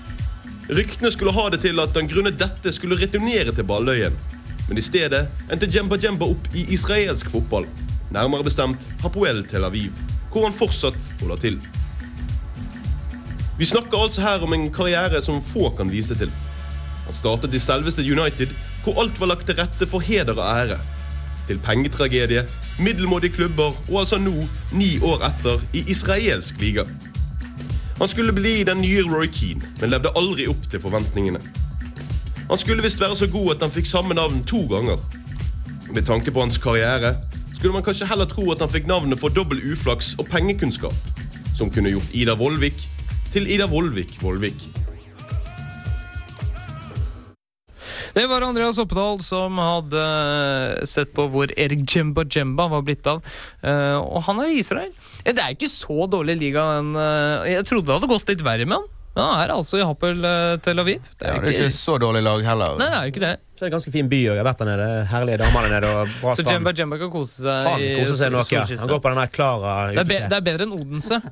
Ryktene 0.70 1.12
skulle 1.12 1.37
ha 1.37 1.51
det 1.53 1.61
til 1.66 1.85
at 1.85 1.92
han 1.92 2.09
grunnet 2.09 2.40
dette 2.40 2.73
skulle 2.73 2.96
returnere 2.96 3.53
til 3.53 3.68
Balløyen. 3.68 4.16
Men 4.71 4.79
i 4.79 4.83
stedet 4.87 5.27
endte 5.51 5.67
Jemba 5.67 5.97
Jemba 5.99 6.29
opp 6.31 6.45
i 6.55 6.63
israelsk 6.71 7.33
fotball. 7.33 7.65
Nærmere 8.15 8.47
bestemt 8.47 8.85
Hapoel 9.03 9.43
Tel 9.51 9.65
Aviv, 9.67 9.91
hvor 10.31 10.45
han 10.47 10.55
fortsatt 10.55 11.09
holder 11.19 11.41
til. 11.43 11.57
Vi 13.59 13.67
snakker 13.67 13.99
altså 13.99 14.23
her 14.23 14.45
om 14.47 14.55
en 14.55 14.69
karriere 14.71 15.19
som 15.27 15.43
få 15.43 15.73
kan 15.75 15.91
vise 15.91 16.15
til. 16.15 16.31
Han 17.05 17.17
startet 17.19 17.55
i 17.55 17.59
selveste 17.59 18.05
United, 18.07 18.55
hvor 18.85 19.01
alt 19.03 19.19
var 19.19 19.33
lagt 19.33 19.51
til 19.51 19.59
rette 19.59 19.89
for 19.91 20.07
heder 20.07 20.39
og 20.39 20.47
ære. 20.47 20.79
Til 21.49 21.59
pengetragedie, 21.59 22.45
middelmådige 22.79 23.35
klubber 23.41 23.75
og 23.75 23.97
altså 24.05 24.21
nå, 24.23 24.47
ni 24.73 24.93
år 25.03 25.27
etter, 25.33 25.67
i 25.75 25.83
israelsk 25.91 26.63
liga. 26.63 26.87
Han 27.99 28.09
skulle 28.09 28.33
bli 28.33 28.63
den 28.63 28.79
nye 28.87 29.03
Roy 29.03 29.27
Keane, 29.27 29.75
men 29.81 29.91
levde 29.91 30.15
aldri 30.15 30.47
opp 30.47 30.71
til 30.71 30.81
forventningene. 30.87 31.43
Han 32.51 32.59
skulle 32.59 32.83
visst 32.83 33.01
være 33.01 33.15
så 33.15 33.29
god 33.31 33.53
at 33.55 33.61
han 33.63 33.71
fikk 33.71 33.87
samme 33.87 34.15
navn 34.15 34.41
to 34.43 34.65
ganger. 34.67 34.99
Med 35.95 36.03
tanke 36.03 36.33
på 36.35 36.43
hans 36.43 36.59
karriere 36.59 37.15
skulle 37.55 37.77
man 37.77 37.85
kanskje 37.87 38.09
heller 38.11 38.27
tro 38.27 38.49
at 38.51 38.59
han 38.65 38.73
fikk 38.73 38.89
navnet 38.91 39.21
for 39.21 39.31
dobbel 39.31 39.61
uflaks 39.71 40.17
og 40.19 40.27
pengekunnskap, 40.33 40.97
som 41.55 41.71
kunne 41.71 41.93
gjort 41.95 42.11
Ida 42.11 42.35
Vollvik 42.35 42.83
til 43.31 43.47
Ida 43.47 43.71
Vollvik 43.71 44.19
Vollvik. 44.23 44.67
Det 48.19 48.27
var 48.27 48.43
Andreas 48.43 48.83
Oppedal 48.83 49.21
som 49.23 49.61
hadde 49.63 50.03
eh, 50.03 50.87
sett 50.91 51.15
på 51.15 51.29
hvor 51.31 51.53
Erik 51.55 51.85
Jemba 51.87 52.25
Jemba 52.27 52.67
var 52.73 52.83
blitt 52.83 53.07
av. 53.07 53.23
Eh, 53.63 53.99
og 54.01 54.25
han 54.27 54.43
er 54.43 54.51
i 54.51 54.59
Israel. 54.59 54.91
Det 55.23 55.39
er 55.39 55.55
ikke 55.55 55.71
så 55.71 56.11
dårlig 56.11 56.41
liga. 56.41 56.67
Den, 56.81 56.97
eh, 56.99 57.53
jeg 57.55 57.69
trodde 57.71 57.87
det 57.87 58.01
hadde 58.01 58.11
gått 58.11 58.35
litt 58.35 58.43
verre 58.43 58.67
med 58.67 58.81
han. 58.81 58.97
Men 59.11 59.25
han 59.27 59.40
er 59.42 59.51
altså 59.57 59.81
i 59.81 59.83
Happel 59.83 60.20
eh, 60.25 60.57
Tel 60.62 60.79
Aviv. 60.79 61.03
Det 61.18 61.27
Ja, 61.27 61.35
er 61.35 61.42
det 61.42 61.51
er 61.51 61.64
ikke 61.66 61.75
så 61.75 61.96
dårlig 61.99 62.20
lag 62.23 62.44
heller. 62.46 62.77
Nei, 62.79 62.87
det 62.92 62.99
er 63.01 63.09
jo 63.09 63.12
ikke 63.14 63.23
det. 63.25 63.33
Så 63.59 63.64
er 63.64 63.66
det 63.66 63.70
en 63.70 63.75
ganske 63.75 63.92
fin 63.92 64.09
by, 64.09 64.20
og 64.31 64.37
jeg 64.37 64.40
har 64.40 64.46
vært 64.46 64.61
der 64.62 64.68
nede. 64.70 64.87
Herlige 65.11 65.38
damer 65.42 65.66
der 65.66 65.73
nede. 65.75 65.90
og 65.99 66.12
bra 66.23 66.35
Så. 66.38 66.44
Jemba 66.46 66.73
Jemba 66.79 66.99
kan 67.03 67.11
kose 67.12 67.42
seg 67.42 67.66
Han 67.68 67.83
i 67.83 67.90
koser 67.99 68.16
seg 68.23 68.33
nok, 68.33 68.53
ja. 68.55 68.62
Han 68.70 68.92
går 68.94 69.03
på 69.05 69.12
den 69.12 69.20
der 69.20 69.33
Klara 69.35 69.75
Det 69.99 70.07
det 70.07 70.38
er 70.38 70.46
bedre 70.46 70.68
enn 70.68 70.77
Odense. 70.79 71.20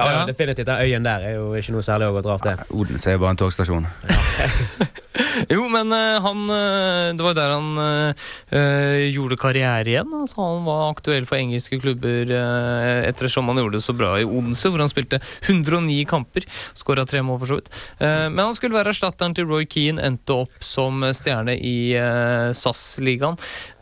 Ja, 0.00 0.04
ja, 0.12 0.20
definitivt. 0.28 0.66
Den 0.68 0.80
øyen 0.84 1.04
der 1.04 1.24
er 1.30 1.34
jo 1.40 1.50
ikke 1.58 1.72
noe 1.74 1.84
særlig 1.84 2.08
å 2.12 2.22
dra 2.24 2.36
til. 2.44 2.62
Odense 2.76 3.10
er 3.12 3.18
bare 3.20 3.34
en 3.34 3.40
togstasjon. 3.40 3.88
Jo, 5.54 5.66
men 5.72 5.92
eh, 5.94 6.20
han 6.24 6.44
eh, 6.54 7.10
Det 7.16 7.24
var 7.24 7.36
der 7.36 7.54
han 7.54 7.80
eh, 7.82 9.10
gjorde 9.10 9.38
karriere 9.40 9.88
igjen. 9.88 10.12
Altså, 10.20 10.40
han 10.42 10.66
var 10.66 10.88
aktuell 10.90 11.26
for 11.28 11.40
engelske 11.40 11.80
klubber 11.82 12.30
øh, 12.36 13.00
ettersom 13.08 13.50
han 13.50 13.60
gjorde 13.62 13.78
det 13.78 13.84
så 13.86 13.96
bra 13.96 14.14
i 14.20 14.26
Odense, 14.26 14.70
hvor 14.70 14.82
han 14.82 14.92
spilte 14.92 15.20
109 15.46 16.04
kamper. 16.10 16.46
Skåra 16.78 17.06
tre 17.08 17.22
mål, 17.26 17.40
for 17.42 17.50
så 17.50 17.60
vidt. 17.60 17.70
Uh, 18.00 18.28
men 18.30 18.42
han 18.44 18.56
skulle 18.56 18.76
være 18.76 18.94
erstatteren 18.94 19.34
til 19.36 19.48
Roy 19.50 19.66
Keane, 19.70 20.02
endte 20.06 20.40
opp 20.44 20.64
som 20.64 21.04
stjerne 21.16 21.56
i 21.56 21.92
eh, 21.98 22.50
SAS-ligaen. 22.56 23.38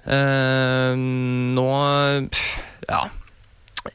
Uh, 0.09 0.95
nå 1.57 1.71
pff, 2.33 2.53
Ja. 2.89 3.07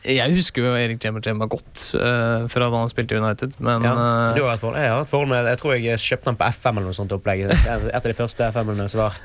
Jeg 0.07 0.33
husker 0.35 0.65
jo 0.65 0.73
Erik 0.77 1.03
Jemma 1.03 1.47
godt 1.49 1.83
uh, 1.97 2.45
fra 2.51 2.69
da 2.71 2.81
han 2.81 2.91
spilte 2.91 3.15
i 3.15 3.21
United, 3.21 3.53
men 3.63 3.85
Ja, 3.85 3.93
eh, 3.93 4.37
du 4.37 4.43
har 4.45 4.55
et 4.55 4.61
forhold. 4.61 4.79
Jeg 4.81 4.91
har 4.91 5.05
et 5.05 5.11
forhold 5.11 5.29
med 5.31 5.49
Jeg 5.51 5.59
tror 5.61 5.75
jeg 5.75 6.01
kjøpte 6.01 6.29
den 6.31 6.39
på 6.39 6.49
FM 6.57 6.79
eller 6.79 6.89
noe 6.89 6.97
sånt 6.97 7.15
opplegg. 7.15 7.45
Et 7.49 7.93
av 7.93 8.07
de 8.07 8.15
første 8.17 8.49
FM-ene 8.55 8.87
som 8.91 9.03
var. 9.03 9.19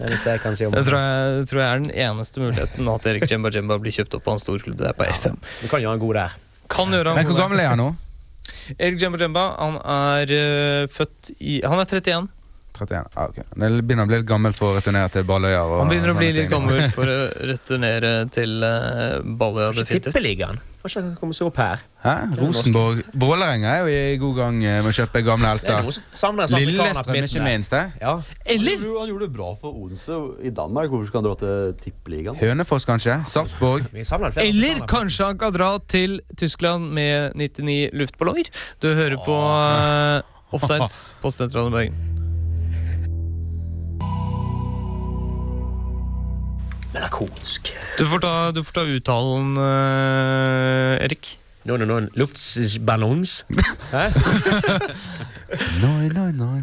Det 0.00 0.06
er 0.08 0.14
det 0.16 0.32
jeg 0.32 0.40
kan 0.40 0.54
si 0.56 0.64
om 0.64 0.72
Det 0.72 0.84
tror 0.86 0.96
jeg, 0.96 1.48
tror 1.50 1.60
jeg 1.60 1.70
er 1.70 1.82
den 1.82 1.90
eneste 2.06 2.40
muligheten 2.40 2.88
at 2.88 3.08
Erik 3.10 3.26
Jemba 3.28 3.50
Jemba 3.52 3.76
blir 3.82 3.92
kjøpt 3.92 4.16
opp 4.16 4.30
av 4.30 4.38
en 4.38 4.42
stor 4.42 4.62
klubb. 4.64 4.78
Det 4.80 4.88
er 4.88 4.96
på 4.96 5.04
FM. 5.04 5.36
Du 5.60 5.66
kan 5.68 5.82
gjøre 5.84 5.98
en 5.98 6.04
god 6.04 6.14
der. 6.16 6.36
Kan 6.72 6.94
gjøre 6.96 7.12
en 7.12 7.20
Men 7.20 7.28
hvor 7.28 7.40
gammel 7.42 7.60
er 7.60 7.72
han 7.74 7.82
nå? 7.82 7.90
Erik 8.78 9.00
Jemba 9.02 9.20
Jemba 9.20 9.46
han 9.58 9.76
er 9.84 10.32
uh, 10.32 10.84
født 10.90 11.32
i 11.38 11.60
Han 11.66 11.82
er 11.82 11.90
31. 12.00 12.30
31. 12.80 13.12
Ah, 13.14 13.28
okay. 13.30 13.46
Det 13.54 13.70
begynner 13.84 14.08
å 14.08 14.10
bli 14.10 14.20
litt 14.22 14.30
gammel 14.30 14.56
for 14.56 14.72
å 14.72 14.80
returnere 14.80 15.12
til 15.14 15.28
Balløya. 15.28 15.62
og 15.66 15.84
Han 15.84 15.92
begynner 15.92 16.14
å 16.14 16.18
bli 16.18 16.32
litt 16.32 16.42
ting. 16.46 16.50
gammel 16.54 16.90
for 16.96 17.12
å 17.12 17.20
returnere 17.52 18.16
til 18.32 18.58
uh, 18.64 19.20
Balløya. 19.22 19.72
Kanskje. 19.76 20.04
Tippeligaen? 20.08 20.60
Kanskje 20.80 21.00
han 21.02 21.16
komme 21.18 21.36
seg 21.36 21.50
opp 21.50 21.58
her? 21.60 21.82
Hæ? 22.00 22.12
Rosenborg 22.38 23.02
Vålerenga 23.20 23.68
er 23.68 23.80
jo 23.84 23.90
i 23.92 24.14
god 24.22 24.38
gang 24.38 24.60
eh, 24.64 24.78
med 24.80 24.88
å 24.88 24.94
kjøpe 24.96 25.20
gamle 25.26 25.50
er 25.50 25.58
helter. 25.58 25.88
Lillestrøm, 26.56 27.18
ikke 27.20 27.42
minst. 27.44 27.74
det. 27.74 27.82
Ja. 28.00 28.14
Eller 28.54 28.80
Han 28.86 29.10
gjorde 29.10 29.26
det 29.26 29.34
bra 29.34 29.50
for 29.60 29.76
Odense 29.76 30.16
i 30.40 30.52
Danmark. 30.56 30.88
Hvorfor 30.88 31.10
skal 31.10 31.20
han 31.20 31.28
dra 31.28 31.34
til 31.42 31.74
Tippeligaen? 31.84 32.40
Hønefoss, 32.40 32.88
kanskje? 32.88 33.18
Sarpsborg? 33.28 33.90
Eller 34.40 34.80
kanskje 34.88 35.28
han 35.28 35.42
kan 35.42 35.52
dra 35.52 35.74
til 35.84 36.22
Tyskland 36.32 36.88
med 36.96 37.36
99 37.36 37.92
luftballonger. 38.00 38.48
Du 38.80 38.88
hører 38.94 39.20
på 39.26 39.36
uh, 39.36 40.56
Offside 40.56 40.88
på 41.20 41.34
Studentradioen 41.36 41.76
Bergen. 41.76 42.09
Melankolsk. 46.94 47.70
Du 47.98 48.04
får 48.10 48.24
ta, 48.24 48.34
du 48.54 48.64
får 48.64 48.80
ta 48.80 48.86
uttalen, 48.96 49.54
uh, 49.58 51.04
Erik. 51.04 51.36
No, 51.68 51.76
no, 51.76 51.84
no. 51.84 52.00
Luftballons. 52.16 53.44
Hæ? 53.92 54.06
Noi, 55.82 56.08
noi, 56.14 56.30
noi, 56.32 56.62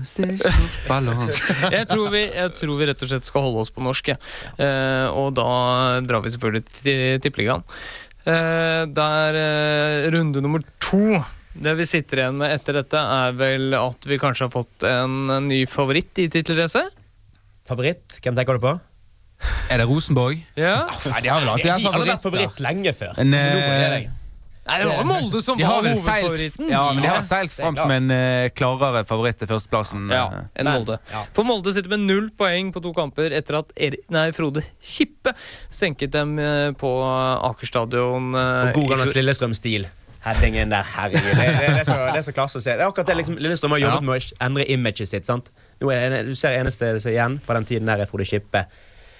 ballon. 0.88 1.30
jeg, 1.72 1.86
tror 1.92 2.10
vi, 2.10 2.24
jeg 2.34 2.54
tror 2.58 2.80
vi 2.80 2.88
rett 2.90 3.04
og 3.06 3.12
slett 3.12 3.30
skal 3.30 3.46
holde 3.46 3.62
oss 3.66 3.72
på 3.74 3.84
norsk. 3.86 4.14
ja. 4.14 4.18
uh, 4.58 5.08
og 5.12 5.36
da 5.38 5.48
drar 6.08 6.24
vi 6.26 6.34
selvfølgelig 6.34 6.64
til 6.80 7.22
Tippeligaen. 7.22 7.66
Uh, 8.26 8.88
der 8.90 9.38
uh, 9.38 10.08
runde 10.12 10.42
nummer 10.44 10.64
to 10.84 11.22
Det 11.56 11.72
vi 11.80 11.86
sitter 11.88 12.24
igjen 12.24 12.42
med 12.42 12.52
etter 12.56 12.82
dette, 12.82 13.00
er 13.00 13.38
vel 13.38 13.78
at 13.78 14.08
vi 14.10 14.20
kanskje 14.22 14.48
har 14.48 14.54
fått 14.54 14.88
en, 14.88 15.30
ny 15.48 15.64
favoritt 15.70 16.20
i 16.22 16.28
tittelracet? 16.34 16.92
Favoritt? 17.70 18.20
Hvem 18.24 18.38
tenker 18.38 18.58
du 18.58 18.66
på? 18.66 18.78
Er 19.72 19.82
det 19.82 19.88
Rosenborg? 19.90 20.40
Ja. 20.58 20.86
Nei, 20.88 21.20
de 21.22 21.30
har 21.30 21.44
vel 21.44 21.52
alltid 21.54 21.74
de 21.74 21.92
har 21.92 22.06
vært 22.08 22.24
favoritt 22.26 22.64
lenge 22.64 22.94
før. 22.98 23.20
Må 23.22 23.42
jeg 23.42 24.06
eh. 24.08 24.16
Nei, 24.68 24.78
det 24.82 24.88
var 24.90 25.06
Molde 25.08 25.40
som 25.44 25.60
var 25.60 25.78
hovedfavoritten. 25.78 26.68
ja, 26.68 26.82
men 26.92 27.06
de 27.06 27.08
har 27.08 27.22
seilt 27.24 27.54
fram 27.56 27.78
som 27.78 27.92
en 27.94 28.12
uh, 28.12 28.48
klarere 28.52 29.04
favoritt 29.08 29.38
til 29.40 29.48
førsteplassen. 29.48 30.10
Ja, 30.12 30.26
enn 30.60 30.68
Molde. 30.68 30.98
ja. 31.14 31.22
For 31.36 31.48
Molde 31.48 31.72
sitter 31.76 31.94
med 31.94 32.04
null 32.04 32.28
poeng 32.36 32.74
på 32.76 32.84
to 32.84 32.92
kamper 32.96 33.36
etter 33.38 33.62
at 33.62 33.72
Erik, 33.80 34.04
nei, 34.12 34.26
Frode 34.36 34.66
Kippe 34.84 35.32
senket 35.38 36.12
dem 36.16 36.36
eh, 36.42 36.74
på 36.80 36.90
Aker 37.08 37.70
stadion. 37.70 38.34
Uh, 38.36 38.74
Og 38.74 38.82
god 38.82 39.06
i. 39.06 39.08
Lillestrøm-stil. 39.22 39.88
Der, 40.28 40.84
herregud. 40.84 41.24
Det, 41.24 41.36
det, 41.40 41.70
det, 41.72 41.80
er 41.80 41.88
så, 41.88 41.96
det 42.12 42.20
er 42.20 42.26
så 42.26 42.34
klasse 42.36 42.60
å 42.60 42.64
se. 42.64 42.74
Det 42.76 42.84
er 42.84 42.90
akkurat 42.90 43.08
det 43.08 43.16
liksom, 43.22 43.38
Lillestrøm 43.40 43.78
har 43.78 43.80
jobbet 43.86 44.04
Ja. 44.04 44.08
med 44.10 44.20
å 44.20 44.44
endre 44.50 44.66
imaget 44.74 45.08
sitt. 45.08 45.30
sant? 45.30 45.54
Nå 45.80 45.94
er, 45.96 46.10
det- 46.12 46.26
du 46.28 46.36
ser 46.36 46.58
eneste 46.60 46.98
som 47.00 47.12
er 47.14 47.16
igjen 47.16 47.40
fra 47.46 47.56
den 47.56 47.70
tiden 47.70 47.88
der 47.88 48.04
er 48.04 48.10
Frode 48.10 48.28
Kippe. 48.28 48.66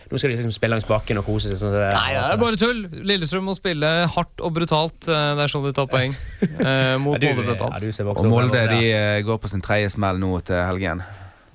Nå 0.08 0.16
skal 0.20 0.32
de 0.32 0.36
liksom 0.38 0.54
spille 0.56 0.72
langs 0.76 0.86
bakken 0.88 1.18
og 1.20 1.26
kose 1.28 1.50
seg. 1.52 1.58
sånn 1.60 1.74
det 1.76 1.88
Nei, 1.92 2.14
det 2.16 2.22
er 2.32 2.38
bare 2.40 2.60
tull! 2.62 2.78
Lillestrøm 3.10 3.44
må 3.50 3.56
spille 3.58 3.90
hardt 4.14 4.40
og 4.46 4.54
brutalt. 4.56 5.08
eh, 5.12 5.34
Det 5.36 5.44
er 5.44 5.52
sånn 5.52 5.66
de 5.68 5.74
tar 5.76 5.90
poeng. 5.92 6.16
Eh, 6.68 6.96
mot 7.02 7.18
Molde 7.20 7.92
ser 7.94 8.06
vokst 8.08 8.24
Og 8.26 8.32
Molde 8.32 8.62
de 8.72 8.80
eh, 8.92 9.22
går 9.28 9.38
på 9.44 9.50
sin 9.52 9.62
tredje 9.62 9.90
smell 9.94 10.18
nå 10.22 10.32
til 10.48 10.56
helgen. 10.64 11.04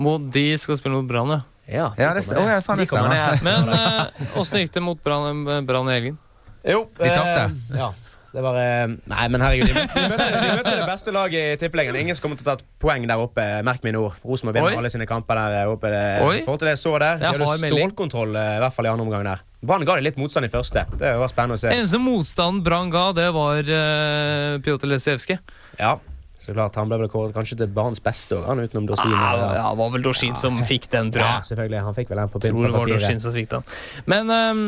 Mot 0.03 0.29
de 0.35 0.45
skal 0.59 0.77
spille 0.81 0.95
mot 1.01 1.09
Brann, 1.09 1.31
ja. 1.33 1.41
Ja, 1.73 1.89
Ja, 1.97 2.13
det, 2.13 2.25
st- 2.27 2.37
ja, 2.37 2.61
faen, 2.61 2.79
De 2.81 2.85
det 2.85 2.91
kommer 2.91 3.13
åssen 3.15 3.41
ned. 3.41 3.43
Men 3.47 3.69
eh, 3.73 4.63
gikk 4.65 4.73
det 4.77 4.83
mot 4.83 4.99
Brann 5.05 5.45
Brann 5.69 5.89
i 5.89 5.93
helgen? 5.97 6.19
Jo, 6.67 6.85
De 6.99 7.09
tapte. 7.09 7.45
eh, 7.49 7.79
ja. 7.79 7.91
Det 8.33 8.41
var 8.41 8.57
eh, 8.57 8.87
Nei, 9.13 9.25
men 9.29 9.43
herregud, 9.45 9.69
de, 9.69 9.83
de, 9.95 10.05
møtte, 10.09 10.29
de 10.33 10.53
møtte 10.57 10.75
det 10.79 10.89
beste 10.89 11.13
laget 11.15 11.57
i 11.57 11.61
tippeligaen. 11.61 11.99
Ingen 12.01 12.17
som 12.17 12.27
kommer 12.27 12.41
til 12.41 12.47
å 12.47 12.53
ta 12.53 12.55
et 12.61 12.67
poeng 12.81 13.05
der 13.09 13.21
oppe. 13.21 13.45
Merk 13.67 13.85
mine 13.85 14.01
ord. 14.01 14.17
Rosenborg 14.25 14.57
vinner 14.57 14.79
alle 14.81 14.93
sine 14.93 15.09
kamper 15.09 15.41
der 15.43 15.73
oppe. 15.73 15.91
Det, 15.93 16.05
I 16.41 16.45
forhold 16.47 16.63
til 16.63 16.71
det 16.71 16.77
jeg 16.77 16.83
så 16.85 16.95
der, 16.97 17.21
de 17.21 17.27
Jeg 17.29 17.43
hadde 17.43 17.73
stålkontroll, 17.75 18.39
eh, 18.41 18.55
i 18.57 18.63
hvert 18.65 18.77
fall 18.79 18.89
i 18.89 18.93
andre 18.93 19.09
omgang 19.09 19.27
der. 19.29 19.45
Brann 19.63 19.85
ga 19.87 19.99
de 19.99 20.07
litt 20.09 20.17
motstand 20.19 20.49
i 20.49 20.53
første. 20.53 20.87
Det 20.99 21.13
var 21.21 21.31
spennende 21.31 21.61
å 21.61 21.63
se. 21.63 21.75
Eneste 21.77 22.01
motstanden 22.03 22.65
Brann 22.67 22.89
ga, 22.91 23.05
det 23.15 23.29
var 23.37 23.61
uh, 23.63 24.57
Pjotr 24.65 24.91
Lesijevskij. 24.91 25.39
Ja, 25.79 25.99
så 26.43 26.51
klart. 26.57 26.75
Han 26.81 26.91
ble 26.91 26.99
vel 27.05 27.11
kåret 27.11 27.35
kanskje 27.37 27.61
til 27.61 27.69
banens 27.71 28.03
beste 28.03 28.35
òg, 28.35 28.49
utenom 28.59 28.89
Dorsin. 28.91 29.13
Ja, 29.15 29.29
det 29.39 29.61
ja, 29.61 29.69
var 29.79 29.93
vel 29.95 30.03
Dorsin 30.03 30.35
som 30.41 30.59
fikk 30.67 30.89
den, 30.91 31.13
tror 31.15 31.23
jeg. 31.23 31.37
ja, 31.37 31.45
selvfølgelig. 31.47 31.83
Han 31.87 31.95
fikk 31.95 32.11
vel 32.11 32.21
den 32.25 32.33
på, 32.33 32.41
tror 32.43 32.59
det 32.59 32.73
på 32.73 32.81
var 32.81 32.91
Dorsin 32.91 33.05
papiret. 33.07 33.23
som 33.23 33.37
fikk 33.37 33.53
den. 33.53 33.69
Men 34.11 34.33
ehm, 34.35 34.65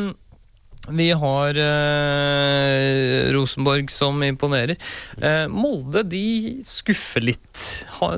vi 0.89 1.11
har 1.11 1.57
eh, 1.57 3.31
Rosenborg 3.33 3.91
som 3.91 4.23
imponerer. 4.23 4.77
Eh, 5.21 5.47
Molde 5.47 6.03
de 6.03 6.61
skuffer 6.67 7.25
litt. 7.25 7.63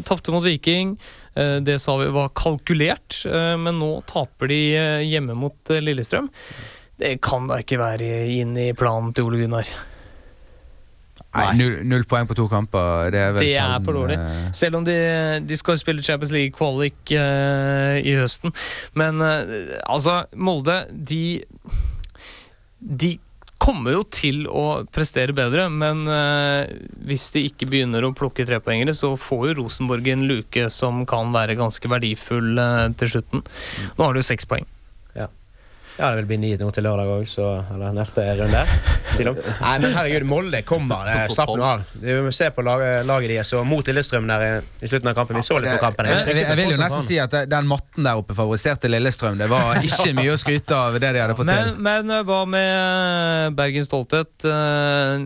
Tapte 0.07 0.33
mot 0.33 0.43
Viking. 0.43 0.97
Eh, 1.35 1.57
det 1.63 1.79
sa 1.79 1.97
vi 1.97 2.09
var 2.13 2.33
kalkulert, 2.35 3.21
eh, 3.25 3.53
men 3.61 3.79
nå 3.79 3.91
taper 4.09 4.51
de 4.51 4.61
eh, 4.75 5.05
hjemme 5.07 5.37
mot 5.37 5.73
eh, 5.73 5.83
Lillestrøm. 5.83 6.31
Det 6.97 7.19
kan 7.21 7.45
da 7.49 7.59
ikke 7.61 7.77
være 7.79 8.09
inn 8.39 8.57
i 8.57 8.71
planen 8.77 9.13
til 9.13 9.29
Ole 9.29 9.43
Gunnar. 9.43 9.69
Nei, 11.37 11.51
null, 11.59 11.75
null 11.85 12.05
poeng 12.09 12.25
på 12.25 12.33
to 12.37 12.47
kamper. 12.49 13.11
Det 13.13 13.19
er 13.21 13.35
Det 13.37 13.49
er 13.51 13.75
sånn, 13.75 13.83
for 13.85 13.99
dårlig. 13.99 14.15
Selv 14.57 14.79
om 14.79 14.85
de, 14.87 14.95
de 15.45 15.57
skal 15.59 15.77
spille 15.77 16.01
Champions 16.01 16.33
League-kvalik 16.33 17.11
i 17.13 18.15
høsten. 18.17 18.55
Men 18.97 19.21
altså, 19.21 20.23
Molde, 20.33 20.79
de 20.89 21.43
De 22.79 23.15
kommer 23.57 23.97
jo 23.97 24.03
til 24.13 24.45
å 24.47 24.83
prestere 24.93 25.33
bedre, 25.35 25.65
men 25.73 26.05
eh, 26.11 26.69
hvis 27.09 27.25
de 27.33 27.45
ikke 27.49 27.67
begynner 27.71 28.05
å 28.05 28.13
plukke 28.15 28.45
trepoengere, 28.47 28.93
så 28.95 29.15
får 29.19 29.49
jo 29.49 29.57
Rosenborg 29.63 30.07
en 30.13 30.27
luke 30.29 30.67
som 30.73 31.03
kan 31.09 31.33
være 31.35 31.57
ganske 31.59 31.91
verdifull 31.91 32.53
eh, 32.61 32.87
til 33.01 33.15
slutten. 33.17 33.45
Nå 33.97 34.07
har 34.07 34.15
du 34.15 34.23
seks 34.25 34.47
poeng. 34.49 34.67
Ja, 35.97 36.11
det 36.13 36.19
vil 36.21 36.25
bli 36.29 36.37
ni 36.37 36.49
nå 36.59 36.67
til 36.75 36.83
lørdag 36.85 37.09
òg, 37.09 37.23
så 37.29 37.47
Eller 37.73 37.93
neste 37.97 38.21
runde. 38.37 38.59
Nei, 39.17 39.71
men 39.81 39.93
herregud, 39.95 40.25
Molde 40.29 40.59
kommer. 40.67 41.07
Det, 41.09 41.31
slapp 41.33 41.49
nå 41.57 41.63
av. 41.65 41.81
Vi 42.01 42.13
må 42.21 42.31
se 42.35 42.49
på 42.53 42.61
laget, 42.65 43.05
laget 43.09 43.31
deres 43.33 43.49
og 43.57 43.63
mot 43.65 43.87
Lillestrøm 43.87 44.27
der 44.29 44.43
i- 44.45 44.85
i 44.85 44.89
slutten 44.91 45.09
av 45.09 45.15
kampen. 45.17 45.35
Vi 45.39 45.41
så 45.47 45.57
litt 45.59 45.71
på 45.73 45.79
kampen. 45.81 46.05
Jeg, 46.05 46.27
jeg, 46.27 46.43
jeg 46.45 46.57
vil 46.59 46.69
jo 46.75 46.77
nesten 46.83 47.01
si 47.01 47.17
at 47.19 47.33
den 47.49 47.65
matten 47.67 48.03
der 48.05 48.19
oppe 48.21 48.35
favoriserte 48.37 48.91
Lillestrøm. 48.91 49.37
Det 49.41 49.49
var 49.49 49.79
ikke 49.87 50.13
mye 50.19 50.35
å 50.35 50.37
skryte 50.37 50.75
av 50.77 50.99
det 51.01 51.13
de 51.17 51.23
hadde 51.23 51.35
fått 51.39 51.49
til. 51.49 51.73
men 51.81 52.05
men 52.07 52.25
hva 52.27 52.43
med 52.45 52.67
eh, 53.47 53.49
Bergens 53.57 53.89
stolthet? 53.89 54.29
Eh, 54.45 55.25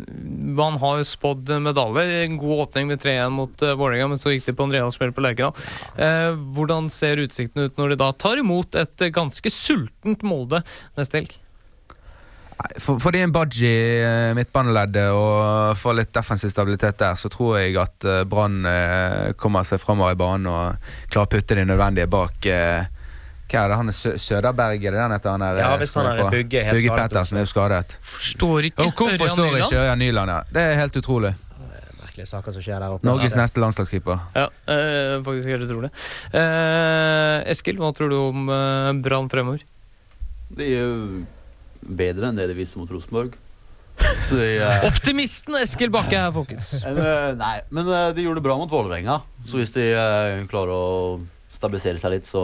Man 0.52 0.78
har 0.80 0.98
jo 1.02 1.06
spådd 1.08 1.52
medalje. 1.64 2.06
En 2.26 2.38
god 2.40 2.68
åpning 2.68 2.88
med 2.88 3.02
3-1 3.04 3.30
mot 3.36 3.60
Vålerenga, 3.60 4.08
men 4.14 4.18
så 4.22 4.32
gikk 4.34 4.46
det 4.50 4.56
på 4.56 4.64
en 4.68 4.72
realsmell 4.76 5.12
på 5.16 5.24
Lerkendal. 5.24 5.54
Eh, 5.98 6.32
hvordan 6.56 6.88
ser 6.92 7.18
utsiktene 7.24 7.68
ut 7.68 7.78
når 7.80 7.90
de 7.94 8.00
da 8.02 8.12
tar 8.14 8.40
imot 8.42 8.76
et 8.80 9.02
eh, 9.08 9.12
ganske 9.14 9.52
sultent 9.52 10.24
Molde 10.24 10.61
neste 11.00 11.22
helg? 11.22 11.38
Nei, 12.62 12.80
For, 12.80 13.00
for 13.02 13.16
er 13.16 13.26
en 13.26 13.34
budgie 13.34 13.74
i 14.06 14.34
midtbaneleddet 14.38 15.10
og 15.18 15.78
få 15.80 15.96
litt 15.98 16.12
defensiv 16.14 16.52
stabilitet 16.54 17.00
der, 17.02 17.18
så 17.18 17.32
tror 17.32 17.58
jeg 17.62 17.78
at 17.82 18.08
eh, 18.08 18.24
Brann 18.30 18.66
eh, 18.70 19.34
kommer 19.40 19.66
seg 19.68 19.82
framover 19.82 20.16
i 20.16 20.20
banen 20.20 20.50
og 20.52 20.90
klarer 21.12 21.30
å 21.30 21.32
putte 21.32 21.58
de 21.58 21.66
nødvendige 21.66 22.10
bak 22.12 22.50
eh, 22.50 22.90
Hva 23.52 23.64
er 23.66 23.72
det? 23.72 23.78
Han 23.82 23.92
er 23.92 23.98
Sø 23.98 24.14
Søderberg, 24.22 24.84
er 24.86 24.96
det 24.96 25.00
den 25.02 25.16
heter? 25.16 25.34
Han 25.34 25.46
er, 25.48 25.62
Ja, 25.64 25.72
hvis 25.82 25.96
han 25.98 26.12
er? 26.12 26.22
Bugge 26.32 26.66
helt 26.68 26.78
Bugge 26.78 27.00
Pettersen 27.02 27.40
er 27.40 27.48
jo 27.48 27.52
skadet. 27.52 27.98
Forstår 28.14 28.70
ikke 28.70 28.86
Og 28.86 28.94
hvorfor 28.94 29.26
Ørjan 29.26 29.34
står 29.38 29.58
ikke 29.64 29.82
Ørjan 29.82 30.06
Nyland 30.06 30.36
her? 30.36 30.54
Det 30.54 30.68
er 30.70 30.78
helt 30.84 31.02
utrolig. 31.02 31.34
Merkelige 32.02 32.30
saker 32.30 32.56
som 32.56 32.64
skjer 32.64 32.80
der 32.84 32.94
oppe. 32.94 33.08
Norges 33.08 33.36
Ja, 33.36 33.42
neste 33.42 33.62
landslagskeeper. 33.64 34.24
Ja, 34.36 34.48
øh, 34.76 35.18
faktisk 35.24 35.48
helt 35.48 35.64
utrolig. 35.64 35.92
Uh, 36.34 37.38
Eskil, 37.52 37.78
hva 37.80 37.92
tror 37.96 38.12
du 38.12 38.18
om 38.20 38.50
uh, 38.52 38.92
Brann 39.04 39.30
fremover? 39.32 39.64
De 40.58 40.68
er 40.78 40.92
bedre 42.02 42.30
enn 42.30 42.38
det 42.40 42.48
de 42.52 42.58
viste 42.58 42.80
mot 42.82 42.90
Rosenborg. 42.92 43.36
Så 44.28 44.38
de, 44.40 44.48
eh, 44.64 44.86
Optimisten 44.90 45.56
Eskil 45.60 45.92
Bakke 45.94 46.18
her, 46.18 46.32
folkens. 46.34 46.72
en, 46.88 46.98
eh, 46.98 47.28
nei, 47.38 47.58
men 47.70 47.88
eh, 47.92 48.08
de 48.18 48.26
gjorde 48.26 48.42
det 48.42 48.46
bra 48.48 48.58
mot 48.58 48.72
Vålerenga. 48.72 49.20
Så 49.50 49.62
hvis 49.62 49.74
de 49.76 49.86
eh, 49.94 50.42
klarer 50.52 50.74
å 50.74 51.22
stabilisere 51.54 52.02
seg 52.02 52.16
litt, 52.16 52.30
så 52.30 52.44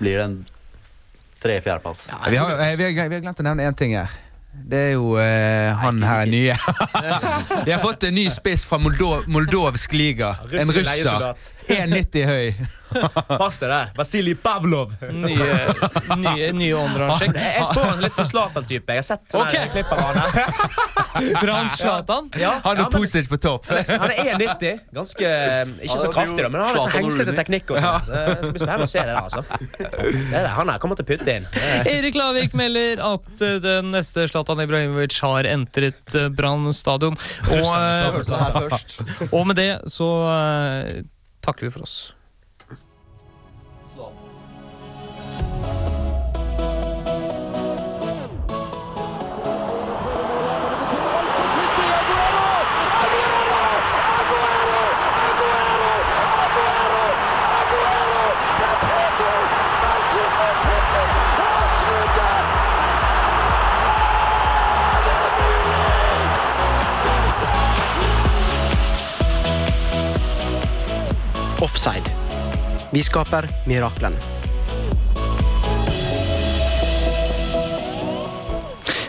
blir 0.00 0.16
det 0.20 0.24
en 0.24 0.38
tre-fjerdeplass. 1.42 2.06
Vi 2.32 2.40
har, 2.40 2.54
eh, 2.56 2.74
vi, 2.78 2.88
har, 2.96 3.08
vi 3.12 3.18
har 3.18 3.24
glemt 3.26 3.42
å 3.42 3.46
nevne 3.50 3.66
én 3.68 3.76
ting 3.76 3.94
her. 3.98 4.12
Det 4.52 4.78
er 4.78 4.90
jo 4.96 5.14
eh, 5.18 5.70
han 5.78 6.02
her 6.02 6.26
nye. 6.30 6.54
Vi 7.66 7.72
har 7.72 7.78
fått 7.82 8.04
en 8.06 8.14
ny 8.14 8.26
spiss 8.30 8.64
fra 8.66 8.78
Moldov, 8.82 9.24
moldovsk 9.30 9.92
liga. 9.94 10.32
En 10.52 10.72
russer. 10.74 11.34
1,90 11.70 12.26
høy. 12.26 12.66
Pass 13.40 13.60
deg 13.62 13.70
der. 13.70 13.92
Vasilij 13.96 14.36
Pavlov. 14.42 14.94
Nye, 15.14 15.46
nye, 16.18 16.50
nye 16.54 16.74
åndedranssjekk. 16.74 17.38
Jeg, 17.38 17.66
spår 17.70 17.92
en 17.94 18.02
litt 18.04 18.18
sånn 18.18 18.30
Zlatan-type. 18.32 18.98
Jeg 18.98 19.04
har 19.04 19.08
sett 19.12 19.26
sånne 19.30 19.50
Ok. 19.50 19.70
klipp 19.76 19.94
av 19.94 20.02
han 20.08 20.20
her. 20.24 20.34
Brann 21.42 21.68
Zlatan. 21.72 22.28
Ja, 22.40 22.52
Han 22.64 22.80
og 22.84 22.92
Pusic 22.94 23.28
på 23.30 23.38
topp. 23.42 23.66
Han 23.70 24.10
er 24.10 24.34
1,90. 24.36 24.80
Ganske 24.94 25.26
eh, 25.26 25.72
Ikke 25.86 25.98
så 26.02 26.10
kraftig, 26.12 26.44
da, 26.44 26.50
men 26.52 26.60
han 26.60 26.68
har 26.68 26.76
sånn 26.78 26.86
Zlatan 26.86 26.98
hengslete 26.98 27.34
teknikk. 27.38 27.72
Og 27.74 27.80
sånn, 27.82 28.06
så 28.06 28.12
det 28.12 28.36
skal 28.44 28.54
bli 28.56 28.62
spennende 28.64 28.88
å 28.88 28.92
se 28.92 29.00
det 29.00 29.10
der, 29.10 29.22
altså. 29.22 29.42
Det 29.78 30.36
er 30.36 30.46
det. 30.46 30.52
Han 30.58 30.72
her 30.74 30.82
kommer 30.82 31.00
til 31.00 31.06
å 31.06 31.10
putte 31.10 31.36
inn. 31.40 31.48
Er- 31.64 31.90
Erik 31.96 32.18
Lavik 32.20 32.54
melder 32.58 33.02
at 33.10 33.44
eh, 33.46 33.56
den 33.64 33.90
neste 33.94 34.28
Zlatan 34.30 34.62
Ibrahimovic 34.66 35.18
har 35.24 35.48
entret 35.50 36.16
eh, 36.18 36.28
Brann 36.30 36.70
stadion. 36.76 37.18
Og, 37.50 37.60
og 39.36 39.42
med 39.50 39.58
det 39.58 39.70
så 39.90 40.08
takker 41.44 41.68
vi 41.68 41.74
for 41.74 41.86
oss. 41.88 41.98
Offside. 71.70 72.10
Vi 72.90 73.02
skaper 73.06 73.46
miraklene. 73.70 74.18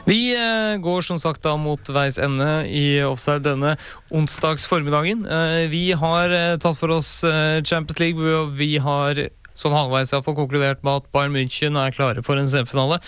Vi 0.05 0.19
eh, 0.35 0.77
går 0.81 1.01
som 1.01 1.17
sagt 1.21 1.41
da 1.45 1.55
mot 1.57 1.89
veis 1.93 2.19
ende 2.21 2.47
i 2.69 3.01
offside 3.05 3.45
denne 3.45 3.75
onsdags 4.13 4.65
formiddagen. 4.69 5.25
Eh, 5.25 5.65
vi 5.71 5.91
har 5.97 6.33
eh, 6.35 6.55
tatt 6.61 6.77
for 6.77 6.93
oss 6.97 7.21
Champions 7.65 8.01
League, 8.01 8.41
vi 8.57 8.75
har 8.81 9.25
sånn 9.57 9.75
halvveis 9.75 10.13
konkludert 10.25 10.81
med 10.85 11.01
at 11.01 11.11
Bayern 11.13 11.33
München 11.33 11.77
er 11.81 11.93
klare 11.95 12.25
for 12.25 12.37
en 12.37 12.49
semifinale. 12.49 13.01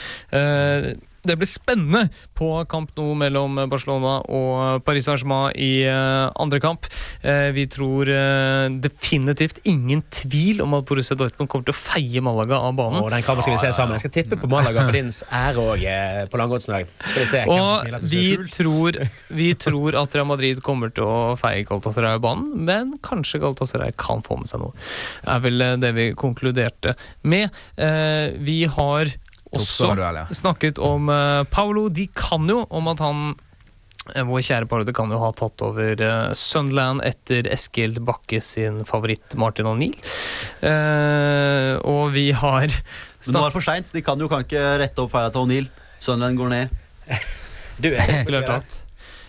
Det 1.23 1.37
blir 1.39 1.47
spennende 1.47 2.09
på 2.35 2.49
kamp 2.67 2.89
nå 2.97 3.05
mellom 3.15 3.55
Barcelona 3.71 4.17
og 4.27 4.83
Paris 4.83 5.05
Saint-Germain 5.07 5.53
i 5.55 5.85
eh, 5.87 6.25
andre 6.43 6.59
kamp. 6.59 6.89
Eh, 7.21 7.47
vi 7.55 7.63
tror 7.71 8.11
eh, 8.11 8.65
definitivt 8.83 9.61
ingen 9.63 10.01
tvil 10.11 10.59
om 10.65 10.75
at 10.75 10.89
Borussia 10.89 11.15
Dortmund 11.15 11.47
kommer 11.47 11.69
til 11.69 11.71
å 11.71 11.79
feie 11.79 12.23
Malaga 12.25 12.59
av 12.67 12.75
banen. 12.75 12.99
Og 12.99 13.07
den 13.13 13.23
kampen 13.23 13.45
skal 13.45 13.55
vi 13.55 13.61
se 13.63 13.71
sammen. 13.71 13.95
Jeg 13.95 14.03
skal 14.03 14.15
tippe 14.17 14.41
på 14.41 14.51
Malaga 14.51 14.83
for 14.83 14.99
din 14.99 15.13
ære 15.39 15.63
òg 15.63 15.87
på 16.33 16.43
langoddsen 16.43 16.73
i 16.73 16.81
dag. 16.81 16.91
Skal 17.05 17.21
vi 17.21 17.29
se 17.31 17.45
hvem 17.47 17.63
som 17.71 17.95
Og 18.01 18.11
vi 18.11 18.27
tror, 18.59 19.01
vi 19.39 19.49
tror 19.67 19.99
at 20.03 20.19
Real 20.19 20.27
Madrid 20.27 20.59
kommer 20.65 20.91
til 20.91 21.07
å 21.07 21.17
feie 21.39 21.63
Galatasaray 21.69 22.19
av 22.19 22.25
banen, 22.27 22.51
men 22.67 22.97
kanskje 23.05 23.39
Galatasaray 23.45 23.95
kan 23.95 24.27
få 24.27 24.41
med 24.41 24.51
seg 24.51 24.65
noe. 24.65 24.75
Det 25.23 25.37
er 25.37 25.47
vel 25.47 25.69
det 25.87 25.95
vi 25.95 26.11
konkluderte 26.19 26.97
med. 27.23 27.63
Vi 28.43 28.59
har 28.75 29.15
også 29.53 30.33
snakket 30.33 30.79
om 30.81 31.09
uh, 31.11 31.43
Paolo 31.51 31.87
Di 31.93 32.07
Canio, 32.15 32.63
om 32.73 32.89
at 32.91 33.01
han 33.03 33.23
eh, 34.15 34.23
vår 34.27 34.43
kjære 34.47 34.69
Paolo 34.69 34.87
Di 34.87 34.95
Canio 34.95 35.19
har 35.21 35.35
tatt 35.39 35.63
over 35.65 36.01
uh, 36.01 36.33
Sunderland 36.37 37.03
etter 37.05 37.47
Eskild 37.53 38.01
Bakke 38.05 38.41
sin 38.43 38.81
favoritt 38.89 39.37
Martin 39.39 39.69
O'Neill. 39.69 39.97
Uh, 40.63 41.77
og 41.85 42.13
vi 42.15 42.31
har 42.31 42.67
Men 42.69 43.37
nå 43.37 43.43
er 43.43 43.51
det 43.51 43.57
for 43.57 43.65
seint. 43.65 43.93
De 43.93 44.03
kan 44.05 44.19
jo 44.19 44.29
kan 44.31 44.45
ikke 44.45 44.63
rette 44.81 45.05
opp 45.05 45.13
feila 45.13 45.33
til 45.33 45.45
O'Neill. 45.45 45.69
Sunderland 46.03 46.41
går 46.41 46.55
ned. 46.57 46.79
Du 47.83 47.87
er 47.89 48.05
Skulle 48.13 48.43
ha 48.43 48.45
tatt. 48.45 48.83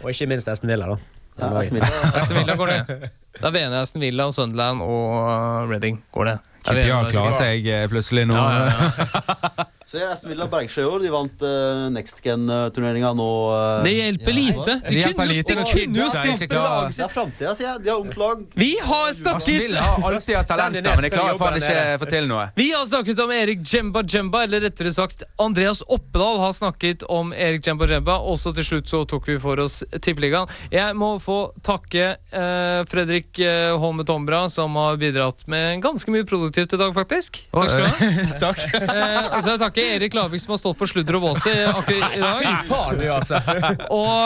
Og 0.05 0.11
ikke 0.13 0.27
minst 0.29 0.49
Aston 0.53 0.69
Villa, 0.69 0.85
da. 0.91 0.99
Ja, 1.41 1.49
Aston 2.19 2.37
Villa. 2.37 2.57
Går 2.61 2.71
ned. 2.75 3.07
Da 3.41 3.49
er 3.49 3.55
vi 3.55 3.63
enige 3.65 3.81
Aston 3.81 4.05
Villa 4.05 4.27
og 4.29 4.35
Sunderland 4.37 4.85
og 4.85 5.71
Reading 5.73 6.03
går 6.15 6.29
ned. 6.29 6.51
Kipia 6.65 6.75
vi 6.77 6.85
QPR 6.91 7.15
klarer 7.15 7.35
seg 7.37 7.67
plutselig 7.93 8.27
nå. 8.29 8.37
Ja, 8.37 8.69
ja, 8.69 9.65
Så 9.95 10.01
er 10.03 10.11
Aston 10.11 10.33
Villa 10.33 10.49
Bergsjø 10.51 10.83
i 10.83 10.87
år. 10.91 11.03
De 11.05 11.11
vant 11.13 11.43
uh, 11.47 11.85
Next 11.95 12.19
Gen-turneringa 12.25 13.13
nå. 13.15 13.27
Uh, 13.47 13.85
Det 13.85 13.93
hjelper 13.95 14.35
lite. 14.35 14.73
De 14.83 15.03
kunne 15.05 15.27
lite 15.31 15.55
når 15.55 15.69
kidsa 15.71 16.23
ikke 16.33 16.49
klarer 16.51 16.89
Det 16.91 17.05
er 17.05 17.13
framtida, 17.13 17.53
sier 17.55 17.69
jeg. 17.69 17.83
De 17.85 17.93
har 17.93 18.01
ungt 18.03 18.19
lag. 18.19 18.43
Vi 18.59 18.73
har 18.83 19.13
snakket 19.15 19.77
har 19.79 20.07
alltid 20.09 20.39
hatt 20.41 20.51
talenter, 20.51 20.89
men 20.89 21.07
de 21.07 21.11
klarer 21.15 21.39
faen 21.39 21.59
ikke 21.61 21.85
få 22.03 22.09
til 22.11 22.27
noe. 22.27 22.47
Vi 22.59 22.67
har 22.73 22.83
snakket 22.91 23.23
om 23.23 23.35
Erik 23.37 23.63
Jemba 23.71 24.03
Jemba, 24.03 24.41
eller 24.49 24.65
rettere 24.67 24.91
sagt 24.97 25.23
Andreas 25.45 25.85
Oppedal 25.87 26.43
har 26.43 26.57
snakket 26.59 27.07
om 27.07 27.31
Erik 27.31 27.71
Jemba 27.71 27.87
Jemba. 27.93 28.19
Også 28.35 28.51
til 28.59 28.67
slutt 28.67 28.91
så 28.91 29.05
tok 29.07 29.31
vi 29.31 29.39
for 29.47 29.63
oss 29.63 29.79
Tippeligaen. 29.95 30.51
Jeg 30.75 30.99
må 30.99 31.13
få 31.23 31.39
takke 31.63 32.17
uh, 32.35 32.83
Fredrik 32.91 33.39
uh, 33.39 33.77
Holme 33.79 34.03
Tombra, 34.11 34.43
som 34.51 34.75
har 34.83 34.99
bidratt 34.99 35.47
med 35.47 35.87
ganske 35.87 36.11
mye 36.11 36.27
produktivt 36.27 36.75
i 36.75 36.83
dag, 36.83 36.91
faktisk. 36.99 37.45
Takk 37.55 37.71
skal 37.77 37.87
du 37.87 37.95
ha. 37.95 38.37
Takk. 38.49 38.67
Uh, 38.75 39.39
og 39.39 39.41
så 39.47 39.57
vil 39.85 39.97
Erik 39.97 40.15
Lavik, 40.15 40.41
som 40.41 40.55
har 40.55 40.61
stått 40.61 40.79
for 40.79 40.91
sludder 40.91 41.19
og 41.19 41.27
våse 41.29 41.53
akkurat 41.69 42.17
i 42.17 42.23
dag. 42.23 42.41
Fy 42.41 42.53
faen, 42.69 43.03
altså. 43.15 43.41
Og 43.95 44.25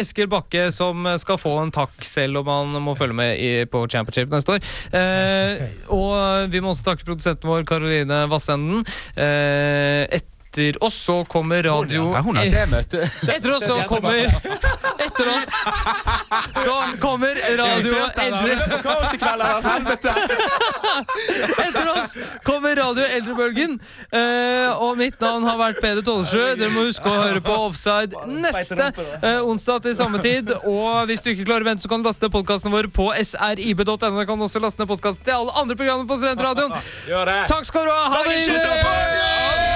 Esker 0.00 0.22
Eskil 0.22 0.30
Bakke, 0.30 0.66
som 0.74 1.06
skal 1.20 1.38
få 1.40 1.54
en 1.62 1.72
takk 1.74 2.04
selv 2.06 2.42
om 2.42 2.50
han 2.52 2.76
må 2.84 2.94
følge 2.98 3.16
med 3.16 3.40
i, 3.40 3.52
på 3.70 3.84
Championship 3.90 4.32
neste 4.32 4.56
år. 4.56 4.66
Eh, 4.98 5.62
og 5.96 6.52
vi 6.52 6.62
må 6.62 6.72
også 6.72 6.90
takke 6.90 7.08
produsenten 7.08 7.50
vår, 7.50 7.64
Karoline 7.68 8.24
Vassenden. 8.30 8.84
Eh, 9.16 10.04
etter 10.52 10.84
oss 10.84 10.94
så 10.94 11.24
kommer 11.24 11.62
radio 11.62 12.12
Ja, 12.12 12.20
hun 12.20 12.36
er, 12.36 12.44
ikke 12.44 12.56
jeg. 12.60 12.68
Etter 13.36 13.50
oss 13.54 13.64
så 13.64 13.82
kommer 13.88 14.12
Etter 15.00 15.28
oss 15.32 15.48
så 16.64 16.74
kommer 17.00 17.34
radio 17.56 17.96
Eldre! 18.20 18.52
Etter 21.64 21.88
oss 21.94 22.16
kommer 22.44 22.76
Radio 22.76 23.04
Eldrebølgen. 23.04 23.80
Eh, 24.12 24.82
og 24.82 24.96
mitt 25.00 25.20
navn 25.20 25.44
har 25.48 25.58
vært 25.60 25.80
Peder 25.82 26.02
Tollesjø. 26.04 26.54
Dere 26.60 26.70
må 26.74 26.84
huske 26.86 27.08
å 27.08 27.22
høre 27.22 27.40
på 27.44 27.54
Offside 27.66 28.12
neste 28.28 28.90
eh, 28.92 29.40
onsdag 29.40 29.82
til 29.88 29.96
samme 29.98 30.18
tid. 30.24 30.52
Og 30.68 31.06
hvis 31.08 31.24
du 31.24 31.28
ikke 31.32 31.48
klarer 31.48 31.64
å 31.66 31.68
vente, 31.72 31.84
så 31.86 31.90
kan 31.92 32.04
du 32.04 32.08
laste 32.10 32.24
ned 32.26 32.34
podkasten 32.36 32.70
våre 32.74 32.90
på 32.92 33.06
srib.no. 33.24 33.96
Du 33.96 34.24
kan 34.28 34.46
også 34.48 34.58
laste 34.62 34.78
ned 34.84 34.90
podkasten 34.92 35.24
til 35.26 35.34
alle 35.40 35.52
andre 35.64 35.78
programmer 35.80 36.06
på 36.08 36.20
Studentradioen. 36.20 36.72
Takk 37.48 37.64
skal 37.68 37.88
du 37.88 37.94
ha. 37.94 38.02
Ha 38.12 38.18
det! 38.28 39.71